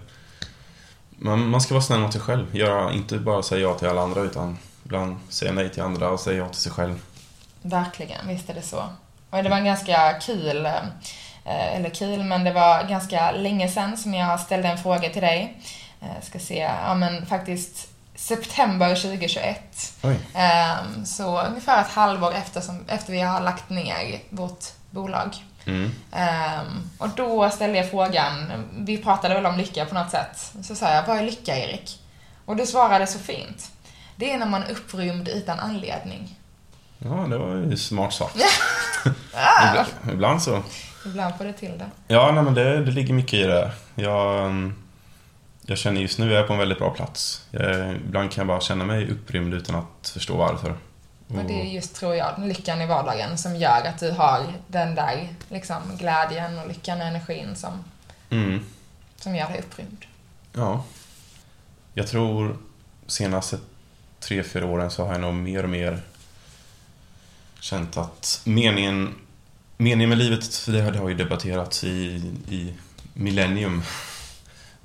man, 1.22 1.50
man 1.50 1.62
ska 1.62 1.74
vara 1.74 1.84
snäll 1.84 2.00
mot 2.00 2.12
sig 2.14 2.22
själv. 2.22 2.56
Göra, 2.56 2.94
inte 2.94 3.18
bara 3.18 3.44
säga 3.44 3.62
ja 3.62 3.74
till 3.74 3.88
alla 3.88 4.02
andra, 4.02 4.22
utan 4.22 4.58
ibland 4.86 5.18
säga 5.30 5.52
nej 5.52 5.70
till 5.70 5.82
andra 5.84 6.10
och 6.10 6.20
säga 6.20 6.38
ja 6.38 6.50
till 6.50 6.62
sig 6.62 6.72
själv. 6.72 7.02
Verkligen, 7.62 8.28
visst 8.28 8.50
är 8.50 8.54
det 8.54 8.62
så. 8.62 8.84
Och 9.30 9.44
det 9.44 9.50
var 9.50 9.58
en 9.58 9.66
ganska 9.66 10.14
kul, 10.14 10.66
eh, 10.66 11.76
eller 11.76 11.90
kul, 11.90 12.24
men 12.24 12.44
det 12.44 12.52
var 12.54 12.84
ganska 12.84 13.32
länge 13.32 13.68
sedan 13.68 13.98
som 13.98 14.14
jag 14.14 14.40
ställde 14.40 14.68
en 14.68 14.78
fråga 14.78 15.10
till 15.10 15.22
dig. 15.22 15.58
Eh, 16.02 16.22
Ska 16.24 16.40
se, 16.40 16.70
ja 16.86 16.94
men 16.94 17.26
faktiskt 17.26 17.88
september 18.16 18.96
2021. 18.96 19.94
Oj. 20.04 20.20
Ehm, 20.34 21.06
Så 21.06 21.42
ungefär 21.42 21.82
ett 21.82 21.88
halvår 21.92 22.34
efter, 22.34 22.62
som, 22.62 22.86
efter 22.88 23.12
vi 23.14 23.22
har 23.22 23.42
lagt 23.42 23.70
ner 23.70 24.20
vårt 24.30 24.66
bolag. 24.90 25.36
Mm. 25.66 25.92
Ehm, 26.12 26.90
och 26.98 27.10
då 27.16 27.50
ställde 27.50 27.78
jag 27.78 27.90
frågan, 27.90 28.34
vi 28.78 28.98
pratade 28.98 29.34
väl 29.34 29.46
om 29.46 29.58
lycka 29.58 29.86
på 29.86 29.96
något 29.96 30.12
sätt. 30.12 30.52
Så 30.64 30.76
sa 30.76 30.94
jag, 30.94 31.08
vad 31.08 31.18
är 31.18 31.24
lycka 31.24 31.58
Erik? 31.58 32.00
Och 32.46 32.56
du 32.56 32.66
svarade 32.66 33.08
så 33.08 33.20
fint. 33.20 33.72
Det 34.16 34.32
är 34.32 34.38
när 34.38 34.46
man 34.46 34.64
är 34.64 34.72
upprymd 34.72 35.28
utan 35.28 35.60
anledning. 35.60 36.40
Ja, 37.00 37.10
det 37.10 37.38
var 37.38 37.56
ju 37.56 37.78
smart 37.78 38.14
sagt. 38.14 38.36
Ah, 39.34 39.70
Ibland, 39.70 39.88
ibland 40.12 40.42
så. 40.42 40.64
ibland 41.06 41.38
får 41.38 41.46
det 41.46 41.54
till 41.54 41.78
det. 41.78 41.90
Ja, 42.08 42.32
nej, 42.32 42.44
men 42.44 42.54
det, 42.54 42.86
det 42.86 42.92
ligger 42.92 43.14
mycket 43.14 43.34
i 43.34 43.44
det. 43.44 43.72
Jag, 43.96 44.46
mm, 44.46 44.74
jag 45.62 45.78
känner 45.78 46.02
just 46.02 46.20
nu 46.20 46.26
att 46.26 46.32
jag 46.32 46.44
är 46.44 46.48
på 46.48 46.54
en 46.54 46.60
väldigt 46.60 46.78
bra 46.78 46.90
plats. 46.90 47.46
Jag, 47.52 47.96
ibland 47.96 48.32
kan 48.32 48.42
jag 48.42 48.48
bara 48.48 48.62
känna 48.62 48.86
mig 48.86 49.12
upprymd 49.12 49.54
utan 49.54 49.76
att 49.76 50.10
förstå 50.14 50.38
varför. 50.38 50.76
Och 51.40 51.46
det 51.46 51.62
är 51.62 51.66
just, 51.66 51.96
tror 51.96 52.16
jag, 52.16 52.34
lyckan 52.40 52.82
i 52.82 52.86
vardagen 52.86 53.38
som 53.38 53.56
gör 53.56 53.86
att 53.86 54.00
du 54.00 54.12
har 54.12 54.54
den 54.68 54.96
där 54.96 55.30
liksom, 55.50 55.78
glädjen 55.98 56.60
och 56.60 56.68
lyckan 56.68 57.02
och 57.02 57.08
energin 57.08 57.56
som, 57.56 57.84
Mm. 58.30 58.60
som 59.16 59.36
gör 59.36 59.50
dig 59.50 59.60
upprymd. 59.60 60.06
Ja. 60.54 60.84
Jag 61.94 62.08
tror 62.08 62.58
senaste 63.08 63.58
tre, 64.20 64.44
fyra 64.44 64.66
åren 64.66 64.92
så 64.92 65.06
har 65.06 65.12
jag 65.12 65.22
nog 65.22 65.34
mer 65.34 65.64
och 65.64 65.70
mer 65.70 66.02
känt 67.60 67.98
att 67.98 68.42
meningen, 68.44 69.16
meningen 69.78 70.10
med 70.10 70.18
livet, 70.18 70.56
för 70.56 70.72
det 70.72 70.82
har, 70.82 70.92
det 70.92 71.00
har 71.00 71.10
ju 71.10 71.16
debatterats 71.16 71.84
i, 71.84 72.22
i 72.50 72.74
millennium. 73.14 73.84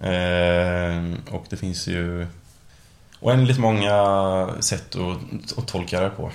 Eh, 0.00 1.04
och 1.30 1.46
det 1.48 1.56
finns 1.56 1.86
ju 1.86 2.26
oändligt 3.26 3.58
många 3.58 4.48
sätt 4.60 4.96
att, 4.96 5.58
att 5.58 5.66
tolka 5.66 6.00
det 6.00 6.10
på. 6.10 6.30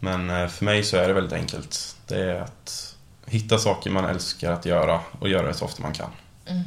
Men 0.00 0.30
eh, 0.30 0.48
för 0.48 0.64
mig 0.64 0.84
så 0.84 0.96
är 0.96 1.08
det 1.08 1.14
väldigt 1.14 1.32
enkelt. 1.32 1.96
Det 2.06 2.22
är 2.22 2.40
att 2.40 2.96
hitta 3.26 3.58
saker 3.58 3.90
man 3.90 4.04
älskar 4.04 4.52
att 4.52 4.66
göra 4.66 5.00
och 5.20 5.28
göra 5.28 5.46
det 5.46 5.54
så 5.54 5.64
ofta 5.64 5.82
man 5.82 5.92
kan. 5.92 6.10
Mm. 6.46 6.62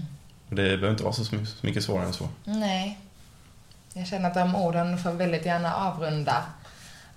Och 0.49 0.55
det 0.55 0.63
behöver 0.63 0.91
inte 0.91 1.03
vara 1.03 1.13
så 1.13 1.23
mycket 1.61 1.83
svårare 1.83 2.05
än 2.05 2.13
så. 2.13 2.29
Nej. 2.43 2.99
Jag 3.93 4.07
känner 4.07 4.27
att 4.27 4.33
de 4.33 4.55
orden 4.55 4.97
får 4.97 5.11
väldigt 5.11 5.45
gärna 5.45 5.75
avrunda, 5.75 6.43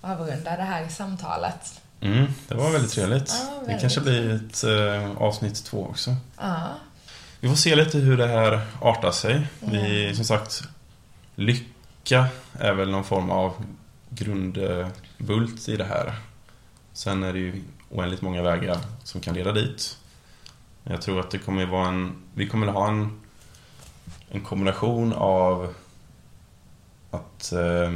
avrunda 0.01 0.57
det 0.57 0.63
här 0.63 0.87
samtalet. 0.87 1.81
Mm, 2.01 2.25
det 2.47 2.55
var 2.55 2.71
väldigt 2.71 2.91
trevligt. 2.91 3.29
Ja, 3.29 3.49
det 3.51 3.65
väldigt 3.65 3.81
kanske 3.81 4.01
blir 4.01 4.35
ett 4.35 4.63
eh, 4.63 5.21
avsnitt 5.21 5.65
två 5.65 5.85
också. 5.85 6.15
Ja. 6.37 6.67
Vi 7.39 7.49
får 7.49 7.55
se 7.55 7.75
lite 7.75 7.97
hur 7.97 8.17
det 8.17 8.27
här 8.27 8.61
artar 8.81 9.11
sig. 9.11 9.47
Vi, 9.59 10.15
som 10.15 10.25
sagt, 10.25 10.63
lycka 11.35 11.74
är 12.53 12.73
väl 12.73 12.91
någon 12.91 13.03
form 13.03 13.29
av 13.29 13.53
grundbult 14.09 15.69
i 15.69 15.75
det 15.77 15.83
här. 15.85 16.15
Sen 16.93 17.23
är 17.23 17.33
det 17.33 17.39
ju 17.39 17.63
oändligt 17.89 18.21
många 18.21 18.41
vägar 18.41 18.77
som 19.03 19.21
kan 19.21 19.33
leda 19.35 19.51
dit. 19.51 19.97
Jag 20.83 21.01
tror 21.01 21.19
att 21.19 21.31
det 21.31 21.37
kommer 21.37 21.65
vara 21.65 21.87
en... 21.87 22.15
Vi 22.33 22.47
kommer 22.47 22.67
ha 22.67 22.87
en, 22.87 23.21
en 24.29 24.41
kombination 24.41 25.13
av 25.13 25.73
att... 27.11 27.51
Eh, 27.51 27.91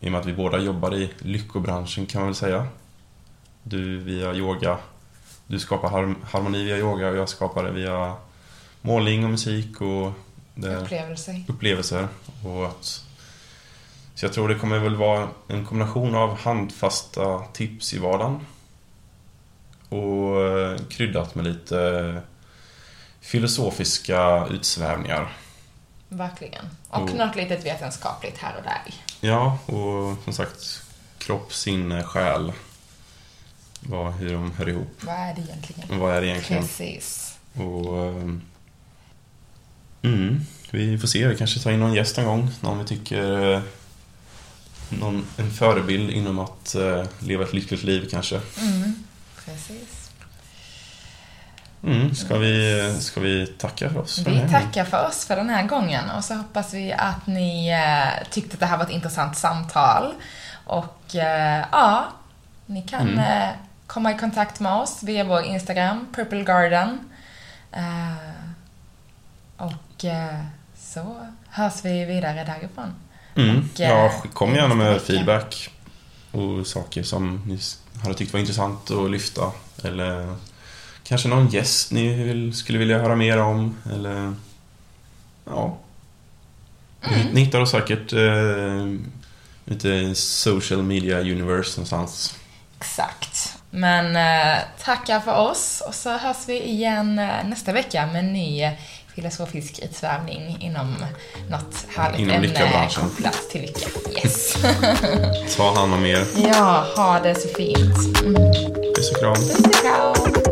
I 0.00 0.06
och 0.08 0.12
med 0.12 0.20
att 0.20 0.26
vi 0.26 0.32
båda 0.32 0.58
jobbar 0.58 0.94
i 0.94 1.10
lyckobranschen 1.18 2.06
kan 2.06 2.20
man 2.20 2.28
väl 2.28 2.34
säga. 2.34 2.66
Du 3.62 3.98
via 3.98 4.34
yoga. 4.34 4.78
Du 5.46 5.58
skapar 5.58 5.88
har- 5.88 6.14
harmoni 6.24 6.64
via 6.64 6.78
yoga 6.78 7.08
och 7.08 7.16
jag 7.16 7.28
skapar 7.28 7.64
det 7.64 7.70
via 7.70 8.14
målning 8.82 9.24
och 9.24 9.30
musik 9.30 9.80
och 9.80 10.12
det, 10.54 10.76
Upplevelser. 10.76 11.44
upplevelser. 11.48 12.08
Och 12.44 12.66
att, 12.66 13.04
så 14.24 14.26
jag 14.26 14.34
tror 14.34 14.48
det 14.48 14.54
kommer 14.54 14.78
väl 14.78 14.96
vara 14.96 15.28
en 15.48 15.66
kombination 15.66 16.14
av 16.14 16.38
handfasta 16.38 17.38
tips 17.52 17.94
i 17.94 17.98
vardagen 17.98 18.46
och 19.88 20.42
eh, 20.46 20.78
kryddat 20.90 21.34
med 21.34 21.44
lite 21.44 22.22
filosofiska 23.20 24.46
utsvävningar. 24.50 25.36
Verkligen. 26.08 26.64
Och 26.88 27.02
Och- 27.02 27.14
något 27.14 27.36
litet 27.36 27.66
vetenskapligt 27.66 28.38
här 28.38 28.56
och 28.56 28.62
där. 28.62 28.94
Ja, 29.20 29.58
och 29.66 30.24
som 30.24 30.32
sagt 30.32 30.82
kropp, 31.18 31.52
sinne, 31.52 32.02
själ. 32.02 32.52
Vad, 33.80 34.12
hur 34.12 34.32
de 34.32 34.52
hör 34.52 34.68
ihop. 34.68 34.96
Vad 35.00 35.14
är 35.14 35.34
det 35.34 35.40
egentligen? 35.40 36.00
Vad 36.00 36.14
är 36.14 36.20
det 36.20 36.26
egentligen? 36.26 36.62
Precis. 36.62 37.38
Och, 37.54 37.98
ehm, 38.06 38.42
mm, 40.02 40.40
vi 40.70 40.98
får 40.98 41.08
se, 41.08 41.26
vi 41.28 41.36
kanske 41.36 41.60
tar 41.60 41.70
in 41.70 41.80
någon 41.80 41.94
gäst 41.94 42.18
en 42.18 42.24
gång. 42.26 42.50
Någon 42.60 42.78
vi 42.78 42.84
tycker... 42.84 43.62
Någon, 44.88 45.26
en 45.36 45.50
förebild 45.50 46.10
inom 46.10 46.38
att 46.38 46.74
eh, 46.74 47.04
leva 47.18 47.44
ett 47.44 47.52
lyckligt 47.52 47.82
liv 47.82 48.08
kanske. 48.10 48.40
Mm. 48.60 48.94
Precis. 49.44 50.10
Mm, 51.84 52.14
ska, 52.14 52.38
vi, 52.38 52.96
ska 53.00 53.20
vi 53.20 53.46
tacka 53.46 53.90
för 53.90 54.00
oss? 54.00 54.24
för 54.24 54.30
Vi 54.30 54.48
tackar 54.50 54.84
för 54.84 55.06
oss 55.06 55.24
för 55.26 55.36
den 55.36 55.50
här 55.50 55.62
gången 55.62 56.10
och 56.10 56.24
så 56.24 56.34
hoppas 56.34 56.74
vi 56.74 56.92
att 56.92 57.26
ni 57.26 57.68
eh, 57.70 58.28
tyckte 58.30 58.54
att 58.54 58.60
det 58.60 58.66
här 58.66 58.76
var 58.76 58.84
ett 58.84 58.90
intressant 58.90 59.36
samtal. 59.36 60.14
Och 60.64 61.14
eh, 61.16 61.64
ja, 61.72 62.04
ni 62.66 62.82
kan 62.82 63.08
Mm. 63.08 63.18
eh, 63.18 63.48
komma 63.86 64.12
i 64.12 64.18
kontakt 64.18 64.60
med 64.60 64.72
oss 64.72 65.02
via 65.02 65.24
vår 65.24 65.42
Instagram, 65.42 66.06
Purple 66.14 66.42
Garden. 66.44 66.98
Eh, 67.72 68.16
och 69.56 70.04
eh, 70.04 70.40
så 70.78 71.26
hörs 71.48 71.84
vi 71.84 72.04
vidare 72.04 72.44
därifrån. 72.44 72.94
Mm. 73.36 73.58
Och, 73.58 73.80
Ja, 73.80 74.06
eh, 74.06 74.30
kom 74.32 74.54
gärna 74.54 74.74
med 74.74 75.02
feedback 75.02 75.70
och 76.30 76.66
saker 76.66 77.02
som 77.02 77.42
ni 77.46 77.58
hade 78.02 78.14
tyckt 78.14 78.32
var 78.32 78.40
intressant 78.40 78.90
att 78.90 79.10
lyfta. 79.10 79.52
Eller 79.84 80.36
kanske 81.04 81.28
någon 81.28 81.48
gäst 81.48 81.92
ni 81.92 82.24
vill, 82.24 82.54
skulle 82.54 82.78
vilja 82.78 82.98
höra 82.98 83.16
mer 83.16 83.38
om. 83.38 83.76
Eller 83.92 84.34
ja. 85.44 85.78
Ni, 87.10 87.24
ni 87.32 87.40
hittar 87.40 87.60
oss 87.60 87.70
säkert 87.70 88.12
eh, 88.12 88.86
lite 89.64 90.14
social 90.14 90.82
media 90.82 91.20
universe 91.20 91.76
någonstans. 91.76 92.36
Exakt. 92.80 93.56
Men 93.70 94.16
eh, 94.16 94.58
tackar 94.84 95.20
för 95.20 95.36
oss 95.36 95.82
och 95.86 95.94
så 95.94 96.18
hörs 96.18 96.36
vi 96.48 96.62
igen 96.62 97.18
eh, 97.18 97.44
nästa 97.44 97.72
vecka 97.72 98.06
med 98.06 98.18
en 98.18 98.32
ny 98.32 98.62
eh, 98.62 98.72
filosofisk 99.14 99.80
utsvävning 99.82 100.56
inom 100.60 100.96
något 101.50 101.86
härligt 101.88 102.20
inom 102.20 102.34
ämne 102.36 102.88
kopplat 103.00 103.50
till 103.50 103.60
lycka. 103.60 103.88
Yes. 104.10 104.52
Ta 105.56 105.74
hand 105.74 105.94
om 105.94 106.06
er. 106.06 106.26
Ja, 106.36 106.86
ha 106.96 107.20
det 107.20 107.34
så 107.34 107.48
fint. 107.48 108.20
Mm. 108.22 108.34
Puss 108.94 109.10
och 109.10 109.20
kram. 109.20 109.34
Puss 109.34 109.66
och 109.66 109.72
kram. 109.72 110.44